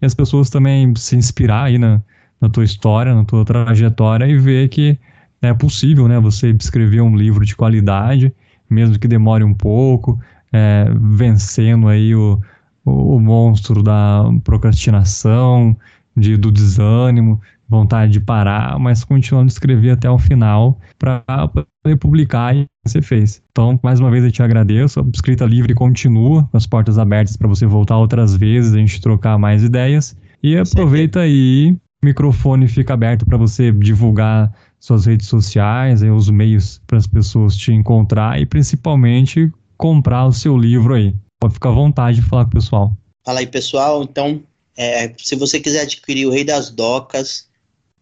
e, 0.00 0.06
as 0.06 0.14
pessoas 0.14 0.48
também 0.48 0.94
se 0.96 1.16
inspirar 1.16 1.64
aí 1.64 1.78
na, 1.78 2.00
na 2.40 2.48
tua 2.48 2.64
história, 2.64 3.14
na 3.14 3.24
tua 3.24 3.44
trajetória 3.44 4.26
e 4.26 4.38
ver 4.38 4.68
que 4.68 4.98
é 5.42 5.52
possível, 5.52 6.06
né, 6.06 6.18
você 6.20 6.50
escrever 6.50 7.00
um 7.00 7.16
livro 7.16 7.44
de 7.44 7.56
qualidade, 7.56 8.32
mesmo 8.68 8.98
que 8.98 9.08
demore 9.08 9.42
um 9.42 9.54
pouco, 9.54 10.20
é, 10.52 10.86
vencendo 10.94 11.88
aí 11.88 12.14
o, 12.14 12.40
o, 12.84 13.16
o 13.16 13.20
monstro 13.20 13.82
da 13.82 14.24
procrastinação, 14.44 15.76
de, 16.16 16.36
do 16.36 16.50
desânimo, 16.50 17.40
vontade 17.68 18.12
de 18.12 18.20
parar, 18.20 18.78
mas 18.80 19.04
continuando 19.04 19.48
a 19.48 19.52
escrever 19.52 19.90
até 19.90 20.10
o 20.10 20.18
final 20.18 20.78
para 20.98 21.22
poder 21.48 21.96
publicar 21.96 22.54
e 22.54 22.66
você 22.84 23.00
fez. 23.00 23.40
Então, 23.52 23.78
mais 23.82 24.00
uma 24.00 24.10
vez 24.10 24.24
eu 24.24 24.32
te 24.32 24.42
agradeço. 24.42 25.00
A 25.00 25.04
escrita 25.14 25.44
livre 25.44 25.72
continua, 25.72 26.42
com 26.50 26.56
as 26.56 26.66
portas 26.66 26.98
abertas 26.98 27.36
para 27.36 27.46
você 27.46 27.66
voltar 27.66 27.96
outras 27.96 28.36
vezes, 28.36 28.74
a 28.74 28.78
gente 28.78 29.00
trocar 29.00 29.38
mais 29.38 29.62
ideias. 29.62 30.16
E 30.42 30.56
aproveita 30.56 31.20
aí, 31.20 31.76
o 32.02 32.06
microfone 32.06 32.66
fica 32.66 32.94
aberto 32.94 33.24
para 33.24 33.36
você 33.36 33.70
divulgar 33.70 34.52
suas 34.80 35.06
redes 35.06 35.28
sociais, 35.28 36.02
aí, 36.02 36.10
os 36.10 36.28
meios 36.28 36.80
para 36.86 36.98
as 36.98 37.06
pessoas 37.06 37.56
te 37.56 37.72
encontrar 37.72 38.40
e 38.40 38.46
principalmente 38.46 39.52
comprar 39.76 40.26
o 40.26 40.32
seu 40.32 40.58
livro 40.58 40.94
aí. 40.94 41.14
Pode 41.40 41.54
ficar 41.54 41.70
à 41.70 41.72
vontade 41.72 42.20
de 42.20 42.28
falar 42.28 42.44
com 42.44 42.50
o 42.50 42.54
pessoal. 42.54 42.96
Fala 43.24 43.40
aí, 43.40 43.46
pessoal. 43.46 44.02
Então, 44.02 44.42
é, 44.76 45.12
se 45.16 45.34
você 45.34 45.58
quiser 45.58 45.82
adquirir 45.82 46.26
o 46.26 46.30
Rei 46.30 46.44
das 46.44 46.70
Docas, 46.70 47.48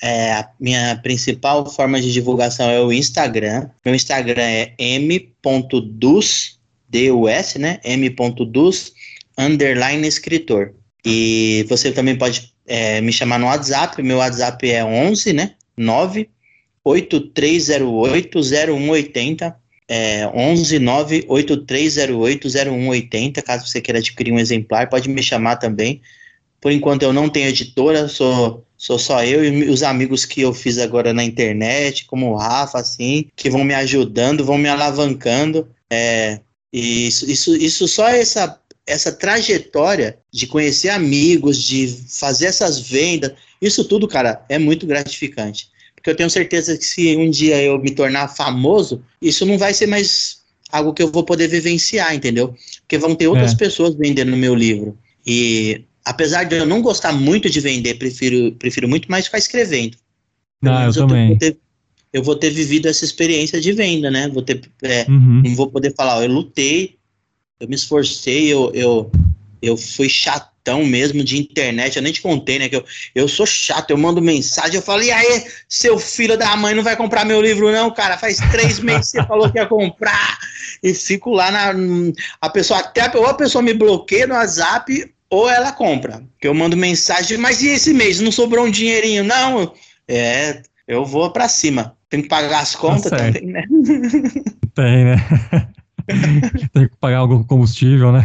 é, 0.03 0.32
a 0.32 0.51
minha 0.59 0.97
principal 1.03 1.64
forma 1.70 2.01
de 2.01 2.12
divulgação 2.12 2.68
é 2.68 2.80
o 2.80 2.93
Instagram. 2.93 3.68
Meu 3.84 3.95
Instagram 3.95 4.43
é 4.43 4.74
m.dus, 4.78 6.59
D-U-S, 6.89 7.59
né? 7.59 7.80
m.dus, 7.84 8.93
underline 9.39 10.07
escritor. 10.07 10.74
E 11.05 11.64
você 11.68 11.93
também 11.93 12.16
pode 12.16 12.53
é, 12.66 13.01
me 13.01 13.12
chamar 13.12 13.39
no 13.39 13.47
WhatsApp. 13.47 14.03
Meu 14.03 14.18
WhatsApp 14.18 14.68
é 14.68 14.84
11, 14.84 15.32
né? 15.32 15.55
9 15.76 16.28
8308 16.84 18.41
0180 18.43 19.57
é, 19.89 20.26
11 20.34 20.78
98308 20.78 22.49
0180. 22.49 23.43
Caso 23.43 23.66
você 23.66 23.80
queira 23.80 23.99
adquirir 23.99 24.32
um 24.32 24.39
exemplar, 24.39 24.89
pode 24.89 25.09
me 25.09 25.22
chamar 25.22 25.57
também. 25.57 26.01
Por 26.61 26.70
enquanto 26.72 27.03
eu 27.03 27.12
não 27.12 27.28
tenho 27.28 27.49
editora, 27.49 28.09
sou, 28.09 28.64
sou 28.76 28.99
só 28.99 29.24
eu 29.24 29.45
e 29.45 29.70
os 29.70 29.82
amigos 29.82 30.24
que 30.24 30.43
eu 30.43 30.53
fiz 30.53 30.78
agora 30.78 31.14
na 31.14 31.24
internet, 31.24 32.05
como 32.05 32.32
o 32.32 32.36
Rafa, 32.36 32.78
assim, 32.78 33.26
que 33.34 33.49
vão 33.49 33.64
me 33.64 33.74
ajudando, 33.74 34.45
vão 34.45 34.59
me 34.59 34.68
alavancando. 34.68 35.68
É, 35.89 36.41
e 36.72 37.07
isso, 37.07 37.30
isso, 37.30 37.57
isso 37.57 37.89
só 37.89 38.09
essa, 38.09 38.61
essa 38.86 39.12
trajetória 39.12 40.18
de 40.32 40.47
conhecer 40.47 40.89
amigos, 40.91 41.62
de 41.62 41.89
fazer 42.09 42.47
essas 42.47 42.80
vendas, 42.80 43.32
isso 43.62 43.84
tudo, 43.84 44.07
cara, 44.09 44.45
é 44.49 44.59
muito 44.59 44.86
gratificante. 44.86 45.68
Porque 46.09 46.13
eu 46.13 46.17
tenho 46.17 46.31
certeza 46.31 46.79
que 46.79 46.85
se 46.87 47.17
um 47.19 47.29
dia 47.29 47.63
eu 47.63 47.79
me 47.79 47.91
tornar 47.91 48.29
famoso, 48.29 49.03
isso 49.21 49.45
não 49.45 49.59
vai 49.59 49.75
ser 49.75 49.87
mais 49.87 50.39
algo 50.73 50.95
que 50.95 51.03
eu 51.03 51.13
vou 51.13 51.23
poder 51.23 51.49
vivenciar, 51.49 52.15
entendeu? 52.15 52.55
Porque 52.81 52.97
vão 52.97 53.15
ter 53.15 53.29
outras 53.29 53.53
é. 53.53 53.57
pessoas 53.57 53.95
vendendo 53.95 54.35
meu 54.35 54.55
livro. 54.55 54.97
E 55.27 55.85
apesar 56.03 56.45
de 56.45 56.57
eu 56.57 56.65
não 56.65 56.81
gostar 56.81 57.13
muito 57.13 57.51
de 57.51 57.61
vender, 57.61 57.99
prefiro, 57.99 58.53
prefiro 58.53 58.89
muito 58.89 59.11
mais 59.11 59.27
ficar 59.27 59.37
escrevendo. 59.37 59.99
Ah, 60.65 60.85
eu, 60.85 60.87
eu 60.87 60.95
também. 60.95 61.29
Vou 61.29 61.39
ter, 61.39 61.59
eu 62.11 62.23
vou 62.23 62.37
ter 62.37 62.51
vivido 62.51 62.89
essa 62.89 63.05
experiência 63.05 63.61
de 63.61 63.73
venda, 63.73 64.11
né? 64.11 64.29
Vou 64.29 64.43
ter, 64.43 64.63
é, 64.83 65.05
uhum. 65.11 65.43
Não 65.45 65.55
vou 65.55 65.71
poder 65.71 65.95
falar, 65.95 66.25
eu 66.25 66.33
lutei, 66.33 66.97
eu 67.61 67.69
me 67.69 67.75
esforcei, 67.75 68.51
eu, 68.51 68.73
eu, 68.73 69.11
eu 69.61 69.77
fui 69.77 70.09
chato 70.09 70.51
chatão 70.69 70.85
mesmo 70.85 71.25
de 71.25 71.39
internet. 71.39 71.97
Eu 71.97 72.03
nem 72.03 72.12
te 72.12 72.21
contei, 72.21 72.59
né? 72.59 72.69
Que 72.69 72.77
eu, 72.77 72.85
eu 73.14 73.27
sou 73.27 73.47
chato, 73.47 73.91
eu 73.91 73.99
mando 73.99 74.21
mensagem, 74.21 74.77
eu 74.77 74.83
falo, 74.83 75.03
e 75.03 75.11
aí, 75.11 75.45
seu 75.69 75.99
filho 75.99 76.37
da 76.37 76.55
mãe 76.57 76.75
não 76.75 76.83
vai 76.83 76.97
comprar 76.97 77.25
meu 77.25 77.41
livro, 77.41 77.73
não, 77.73 77.91
cara? 77.91 78.19
Faz 78.19 78.39
três 78.51 78.79
meses 78.81 79.12
que 79.12 79.19
você 79.19 79.27
falou 79.27 79.51
que 79.51 79.59
ia 79.59 79.66
comprar. 79.66 80.39
E 80.83 80.93
fico 80.93 81.31
lá 81.31 81.51
na. 81.51 81.73
A 82.41 82.51
pessoa 82.51 82.81
até 82.81 83.11
ou 83.16 83.27
a 83.27 83.35
pessoa 83.35 83.62
me 83.62 83.73
bloqueia 83.73 84.27
no 84.27 84.35
WhatsApp, 84.35 85.12
ou 85.31 85.49
ela 85.49 85.73
compra. 85.73 86.23
Que 86.41 86.47
eu 86.47 86.55
mando 86.55 86.77
mensagem, 86.77 87.39
mas 87.39 87.62
e 87.62 87.69
esse 87.69 87.95
mês? 87.95 88.21
Não 88.21 88.31
sobrou 88.31 88.66
um 88.66 88.71
dinheirinho? 88.71 89.25
Não. 89.25 89.73
É, 90.07 90.62
eu 90.87 91.05
vou 91.05 91.31
para 91.33 91.49
cima. 91.49 91.97
Tem 92.09 92.23
que 92.23 92.29
pagar 92.29 92.61
as 92.61 92.75
contas 92.75 93.11
tá 93.11 93.16
também, 93.16 93.47
né? 93.47 93.64
Tem, 94.75 95.05
né? 95.05 95.16
Tem 96.73 96.89
que 96.89 96.97
pagar 96.99 97.19
algum 97.19 97.43
combustível, 97.43 98.12
né? 98.12 98.25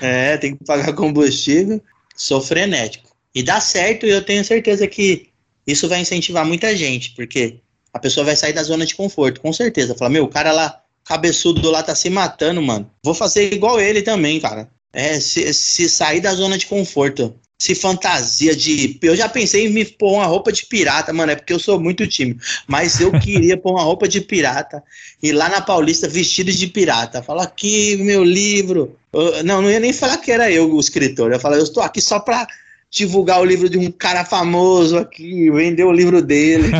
É, 0.00 0.36
tem 0.36 0.56
que 0.56 0.64
pagar 0.64 0.92
combustível. 0.94 1.82
Sou 2.14 2.40
frenético. 2.40 3.10
E 3.34 3.42
dá 3.42 3.60
certo 3.60 4.06
e 4.06 4.10
eu 4.10 4.22
tenho 4.22 4.44
certeza 4.44 4.86
que 4.86 5.28
isso 5.66 5.88
vai 5.88 6.00
incentivar 6.00 6.46
muita 6.46 6.74
gente, 6.76 7.10
porque 7.14 7.60
a 7.92 7.98
pessoa 7.98 8.24
vai 8.24 8.36
sair 8.36 8.52
da 8.52 8.62
zona 8.62 8.86
de 8.86 8.94
conforto, 8.94 9.40
com 9.40 9.52
certeza. 9.52 9.94
Fala, 9.94 10.10
meu, 10.10 10.24
o 10.24 10.28
cara 10.28 10.52
lá, 10.52 10.80
cabeçudo 11.04 11.70
lá, 11.70 11.82
tá 11.82 11.94
se 11.94 12.08
matando, 12.08 12.62
mano. 12.62 12.90
Vou 13.02 13.14
fazer 13.14 13.52
igual 13.52 13.80
ele 13.80 14.02
também, 14.02 14.40
cara. 14.40 14.70
É, 14.92 15.20
se, 15.20 15.52
se 15.52 15.88
sair 15.88 16.20
da 16.20 16.34
zona 16.34 16.56
de 16.56 16.66
conforto 16.66 17.34
se 17.58 17.74
fantasia 17.74 18.54
de. 18.54 18.98
Eu 19.02 19.16
já 19.16 19.28
pensei 19.28 19.66
em 19.66 19.70
me 19.70 19.84
pôr 19.84 20.12
uma 20.12 20.26
roupa 20.26 20.52
de 20.52 20.66
pirata, 20.66 21.12
mano, 21.12 21.32
é 21.32 21.36
porque 21.36 21.52
eu 21.52 21.58
sou 21.58 21.80
muito 21.80 22.06
tímido. 22.06 22.40
Mas 22.66 23.00
eu 23.00 23.10
queria 23.18 23.56
pôr 23.56 23.72
uma 23.72 23.82
roupa 23.82 24.06
de 24.06 24.20
pirata 24.20 24.82
e 25.22 25.32
lá 25.32 25.48
na 25.48 25.60
Paulista 25.60 26.08
vestido 26.08 26.52
de 26.52 26.66
pirata. 26.66 27.22
Fala 27.22 27.44
aqui, 27.44 27.96
meu 27.96 28.22
livro. 28.22 28.96
Eu, 29.16 29.44
não, 29.44 29.62
não 29.62 29.70
ia 29.70 29.80
nem 29.80 29.92
falar 29.92 30.18
que 30.18 30.30
era 30.30 30.50
eu 30.50 30.70
o 30.70 30.80
escritor. 30.80 31.32
Eu 31.32 31.40
falei, 31.40 31.58
eu 31.58 31.64
estou 31.64 31.82
aqui 31.82 32.00
só 32.00 32.20
pra 32.20 32.46
divulgar 32.90 33.40
o 33.40 33.44
livro 33.44 33.68
de 33.68 33.78
um 33.78 33.90
cara 33.90 34.24
famoso 34.24 34.98
aqui, 34.98 35.50
vender 35.50 35.84
o 35.84 35.92
livro 35.92 36.20
dele. 36.20 36.70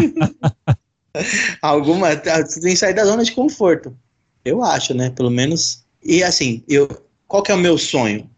Alguma. 1.62 2.14
Você 2.14 2.60
tem 2.60 2.72
que 2.72 2.76
sair 2.76 2.94
da 2.94 3.04
zona 3.04 3.24
de 3.24 3.32
conforto. 3.32 3.96
Eu 4.44 4.62
acho, 4.62 4.92
né? 4.92 5.10
Pelo 5.10 5.30
menos. 5.30 5.84
E 6.04 6.22
assim, 6.22 6.62
eu, 6.68 6.88
qual 7.26 7.42
que 7.42 7.50
é 7.50 7.54
o 7.54 7.58
meu 7.58 7.78
sonho? 7.78 8.30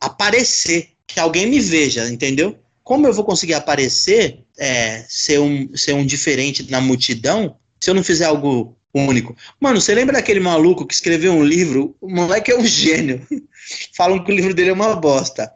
Aparecer 0.00 0.88
que 1.06 1.20
alguém 1.20 1.46
me 1.46 1.60
veja, 1.60 2.08
entendeu? 2.10 2.58
Como 2.82 3.06
eu 3.06 3.12
vou 3.12 3.24
conseguir 3.24 3.54
aparecer, 3.54 4.44
é, 4.58 5.04
ser, 5.08 5.38
um, 5.38 5.76
ser 5.76 5.94
um 5.94 6.04
diferente 6.04 6.68
na 6.70 6.80
multidão, 6.80 7.56
se 7.78 7.90
eu 7.90 7.94
não 7.94 8.02
fizer 8.02 8.24
algo 8.24 8.76
único? 8.94 9.36
Mano, 9.60 9.80
você 9.80 9.94
lembra 9.94 10.14
daquele 10.14 10.40
maluco 10.40 10.86
que 10.86 10.94
escreveu 10.94 11.32
um 11.32 11.44
livro? 11.44 11.96
O 12.00 12.10
moleque 12.10 12.50
é 12.50 12.58
um 12.58 12.64
gênio. 12.64 13.26
Falam 13.96 14.22
que 14.22 14.32
o 14.32 14.34
livro 14.34 14.54
dele 14.54 14.70
é 14.70 14.74
uma 14.74 14.94
bosta. 14.96 15.50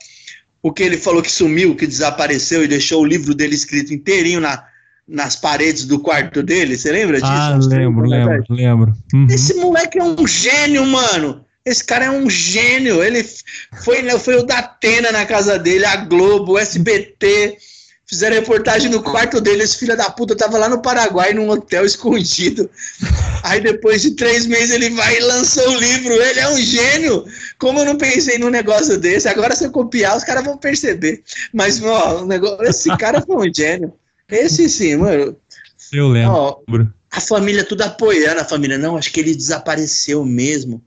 O 0.62 0.72
que 0.72 0.82
ele 0.82 0.96
falou 0.96 1.22
que 1.22 1.30
sumiu, 1.30 1.76
que 1.76 1.86
desapareceu 1.86 2.64
e 2.64 2.68
deixou 2.68 3.02
o 3.02 3.06
livro 3.06 3.34
dele 3.34 3.54
escrito 3.54 3.94
inteirinho 3.94 4.40
na, 4.40 4.64
nas 5.06 5.36
paredes 5.36 5.84
do 5.84 6.00
quarto 6.00 6.42
dele. 6.42 6.76
Você 6.76 6.90
lembra 6.90 7.20
disso? 7.20 7.32
Ah, 7.32 7.58
lembro, 7.62 8.08
lembro, 8.08 8.44
lembro. 8.50 8.92
Uhum. 9.14 9.26
Esse 9.30 9.54
moleque 9.54 9.98
é 9.98 10.02
um 10.02 10.26
gênio, 10.26 10.84
mano. 10.84 11.44
Esse 11.64 11.84
cara 11.84 12.06
é 12.06 12.10
um 12.10 12.28
gênio. 12.28 13.02
Ele 13.02 13.24
foi, 13.84 14.02
né, 14.02 14.18
foi 14.18 14.36
o 14.36 14.42
da 14.42 14.58
Atena 14.58 15.12
na 15.12 15.26
casa 15.26 15.58
dele, 15.58 15.84
a 15.84 15.96
Globo, 15.96 16.52
o 16.52 16.58
SBT. 16.58 17.56
Fizeram 18.08 18.36
reportagem 18.36 18.88
no 18.88 19.02
quarto 19.02 19.40
dele. 19.40 19.64
Esse 19.64 19.78
filho 19.78 19.96
da 19.96 20.08
puta 20.08 20.36
tava 20.36 20.56
lá 20.58 20.68
no 20.68 20.80
Paraguai, 20.80 21.32
num 21.32 21.50
hotel 21.50 21.84
escondido. 21.84 22.70
Aí 23.42 23.60
depois 23.60 24.02
de 24.02 24.12
três 24.12 24.46
meses 24.46 24.70
ele 24.70 24.90
vai 24.90 25.16
e 25.16 25.20
lançou 25.20 25.68
o 25.70 25.78
livro. 25.78 26.14
Ele 26.14 26.38
é 26.38 26.48
um 26.48 26.56
gênio. 26.56 27.24
Como 27.58 27.80
eu 27.80 27.84
não 27.84 27.96
pensei 27.96 28.38
num 28.38 28.48
negócio 28.48 28.96
desse? 28.96 29.28
Agora, 29.28 29.56
se 29.56 29.64
eu 29.64 29.72
copiar, 29.72 30.16
os 30.16 30.22
caras 30.22 30.44
vão 30.44 30.56
perceber. 30.56 31.22
Mas, 31.52 31.82
ó, 31.82 32.22
o 32.22 32.26
negócio, 32.26 32.64
esse 32.64 32.96
cara 32.96 33.20
foi 33.20 33.48
um 33.48 33.52
gênio. 33.52 33.92
Esse 34.28 34.68
sim, 34.68 34.96
mano. 34.96 35.36
Eu 35.92 36.08
lembro. 36.08 36.32
Ó, 36.32 36.60
a 37.10 37.20
família 37.20 37.64
tudo 37.64 37.82
apoiando 37.82 38.40
a 38.40 38.44
família. 38.44 38.78
Não, 38.78 38.96
acho 38.96 39.12
que 39.12 39.18
ele 39.18 39.34
desapareceu 39.34 40.24
mesmo 40.24 40.80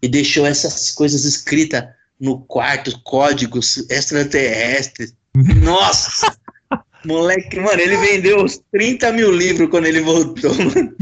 e 0.00 0.08
deixou 0.08 0.46
essas 0.46 0.90
coisas 0.90 1.26
escritas 1.26 1.84
no 2.18 2.40
quarto, 2.40 2.98
códigos 3.02 3.84
extraterrestres. 3.90 5.12
Nossa! 5.34 6.34
Moleque, 7.04 7.58
mano, 7.58 7.80
ele 7.80 7.96
vendeu 7.96 8.42
uns 8.42 8.60
30 8.72 9.12
mil 9.12 9.32
livros 9.32 9.68
quando 9.68 9.86
ele 9.86 10.00
voltou, 10.00 10.54
mano. 10.54 10.94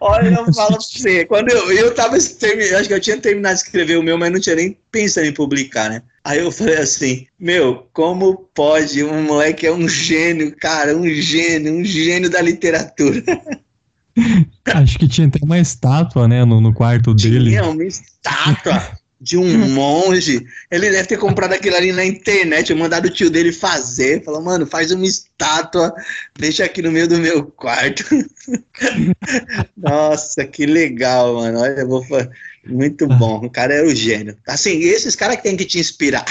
Olha, 0.00 0.28
eu 0.28 0.52
falo 0.54 0.76
pra 0.76 0.80
você, 0.80 1.24
quando 1.24 1.50
eu, 1.50 1.72
eu 1.72 1.94
tava, 1.94 2.16
acho 2.16 2.88
que 2.88 2.94
eu 2.94 3.00
tinha 3.00 3.18
terminado 3.18 3.56
de 3.56 3.62
escrever 3.62 3.98
o 3.98 4.02
meu, 4.02 4.16
mas 4.16 4.32
não 4.32 4.40
tinha 4.40 4.56
nem 4.56 4.78
pensado 4.90 5.26
em 5.26 5.32
publicar, 5.32 5.90
né? 5.90 6.02
Aí 6.24 6.38
eu 6.38 6.52
falei 6.52 6.76
assim, 6.76 7.26
meu, 7.38 7.88
como 7.92 8.48
pode? 8.54 9.02
Um 9.02 9.22
moleque 9.22 9.66
é 9.66 9.72
um 9.72 9.88
gênio, 9.88 10.54
cara, 10.56 10.96
um 10.96 11.08
gênio, 11.08 11.74
um 11.74 11.84
gênio 11.84 12.30
da 12.30 12.40
literatura. 12.40 13.22
Acho 14.66 14.98
que 14.98 15.08
tinha 15.08 15.26
até 15.26 15.38
uma 15.42 15.58
estátua, 15.58 16.28
né, 16.28 16.44
no, 16.44 16.60
no 16.60 16.72
quarto 16.72 17.14
dele. 17.14 17.50
Tinha 17.50 17.64
uma 17.64 17.84
estátua 17.84 18.99
de 19.20 19.36
um 19.36 19.58
monge. 19.68 20.46
Ele 20.70 20.90
deve 20.90 21.08
ter 21.08 21.18
comprado 21.18 21.52
aquilo 21.52 21.76
ali 21.76 21.92
na 21.92 22.04
internet, 22.04 22.74
mandado 22.74 23.06
o 23.06 23.10
tio 23.10 23.30
dele 23.30 23.52
fazer. 23.52 24.24
Falou, 24.24 24.40
mano, 24.40 24.66
faz 24.66 24.90
uma 24.90 25.04
estátua, 25.04 25.92
deixa 26.38 26.64
aqui 26.64 26.80
no 26.80 26.90
meio 26.90 27.06
do 27.06 27.18
meu 27.18 27.44
quarto. 27.44 28.04
Nossa, 29.76 30.44
que 30.44 30.64
legal, 30.64 31.34
mano. 31.34 31.60
Olha, 31.60 31.84
vou 31.84 32.04
muito 32.66 33.06
bom. 33.06 33.44
O 33.44 33.50
cara 33.50 33.74
era 33.74 33.86
o 33.86 33.94
gênio. 33.94 34.36
Assim, 34.46 34.78
esses 34.80 35.14
caras 35.14 35.36
que 35.36 35.42
tem 35.42 35.56
que 35.56 35.64
te 35.64 35.78
inspirar. 35.78 36.24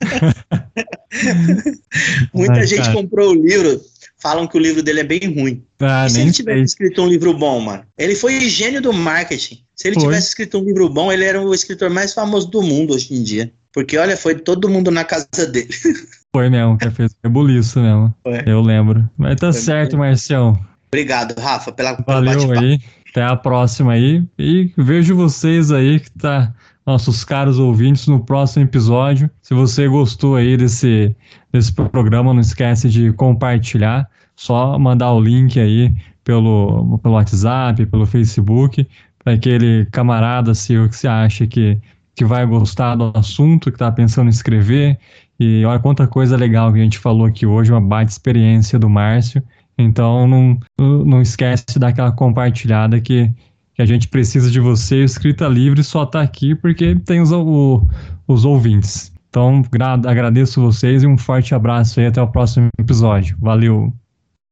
Muita 2.32 2.54
Ai, 2.54 2.66
gente 2.66 2.82
cara. 2.82 2.94
comprou 2.94 3.30
o 3.30 3.34
livro 3.34 3.80
falam 4.20 4.46
que 4.46 4.56
o 4.56 4.60
livro 4.60 4.82
dele 4.82 5.00
é 5.00 5.04
bem 5.04 5.34
ruim. 5.34 5.64
Ah, 5.80 6.06
e 6.06 6.10
se 6.10 6.20
ele 6.20 6.30
tivesse 6.30 6.58
sei. 6.58 6.64
escrito 6.64 7.02
um 7.02 7.08
livro 7.08 7.32
bom, 7.32 7.58
mano? 7.58 7.84
Ele 7.98 8.14
foi 8.14 8.38
gênio 8.48 8.80
do 8.80 8.92
marketing. 8.92 9.64
Se 9.80 9.88
ele 9.88 9.94
foi. 9.94 10.04
tivesse 10.04 10.28
escrito 10.28 10.58
um 10.58 10.64
livro 10.64 10.90
bom, 10.90 11.10
ele 11.10 11.24
era 11.24 11.40
o 11.40 11.54
escritor 11.54 11.88
mais 11.88 12.12
famoso 12.12 12.50
do 12.50 12.60
mundo 12.60 12.92
hoje 12.92 13.14
em 13.14 13.22
dia. 13.22 13.50
Porque, 13.72 13.96
olha, 13.96 14.14
foi 14.14 14.34
todo 14.34 14.68
mundo 14.68 14.90
na 14.90 15.04
casa 15.04 15.46
dele. 15.50 15.70
Foi 16.32 16.48
mesmo, 16.48 16.78
que 16.78 16.88
fez 16.90 17.12
rebuliço 17.24 17.80
mesmo. 17.80 18.14
Foi. 18.22 18.42
Eu 18.46 18.60
lembro. 18.60 19.08
Mas 19.16 19.34
tá 19.40 19.52
foi 19.52 19.60
certo, 19.62 19.98
Marcião. 19.98 20.56
Obrigado, 20.86 21.36
Rafa, 21.36 21.72
pela 21.72 21.94
Valeu 22.06 22.52
aí. 22.52 22.78
Até 23.10 23.24
a 23.24 23.34
próxima 23.34 23.94
aí. 23.94 24.22
E 24.38 24.70
vejo 24.76 25.16
vocês 25.16 25.72
aí 25.72 25.98
que 25.98 26.10
tá 26.12 26.54
nossos 26.86 27.24
caros 27.24 27.58
ouvintes 27.58 28.06
no 28.06 28.24
próximo 28.24 28.64
episódio. 28.64 29.28
Se 29.42 29.54
você 29.54 29.88
gostou 29.88 30.36
aí 30.36 30.56
desse, 30.56 31.16
desse 31.52 31.72
programa, 31.72 32.32
não 32.32 32.40
esquece 32.40 32.88
de 32.88 33.12
compartilhar. 33.14 34.08
Só 34.36 34.78
mandar 34.78 35.12
o 35.12 35.20
link 35.20 35.58
aí 35.58 35.92
pelo, 36.22 36.98
pelo 36.98 37.14
WhatsApp, 37.14 37.86
pelo 37.86 38.06
Facebook, 38.06 38.86
para 39.30 39.34
aquele 39.34 39.86
camarada 39.86 40.54
seu 40.54 40.88
que 40.88 40.96
você 40.96 41.06
acha 41.06 41.46
que, 41.46 41.78
que 42.16 42.24
vai 42.24 42.44
gostar 42.46 42.96
do 42.96 43.12
assunto, 43.14 43.70
que 43.70 43.76
está 43.76 43.90
pensando 43.92 44.26
em 44.26 44.30
escrever. 44.30 44.98
E 45.38 45.64
olha 45.64 45.78
quanta 45.78 46.06
coisa 46.06 46.36
legal 46.36 46.72
que 46.72 46.80
a 46.80 46.82
gente 46.82 46.98
falou 46.98 47.26
aqui 47.26 47.46
hoje, 47.46 47.70
uma 47.70 47.80
baita 47.80 48.10
experiência 48.10 48.78
do 48.78 48.90
Márcio. 48.90 49.42
Então 49.78 50.26
não, 50.26 50.58
não 50.78 51.22
esquece 51.22 51.64
de 51.72 51.78
dar 51.78 51.88
aquela 51.88 52.12
compartilhada 52.12 53.00
que, 53.00 53.32
que 53.74 53.80
a 53.80 53.86
gente 53.86 54.08
precisa 54.08 54.50
de 54.50 54.60
você. 54.60 55.02
O 55.02 55.04
Escrita 55.04 55.46
Livre 55.46 55.82
só 55.84 56.02
está 56.02 56.20
aqui 56.20 56.54
porque 56.54 56.96
tem 56.96 57.20
os, 57.20 57.30
o, 57.32 57.82
os 58.26 58.44
ouvintes. 58.44 59.12
Então 59.28 59.62
agradeço 60.06 60.60
vocês 60.60 61.04
e 61.04 61.06
um 61.06 61.16
forte 61.16 61.54
abraço 61.54 62.00
aí 62.00 62.06
até 62.06 62.20
o 62.20 62.26
próximo 62.26 62.68
episódio. 62.78 63.36
Valeu! 63.40 63.92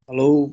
Falou! 0.06 0.52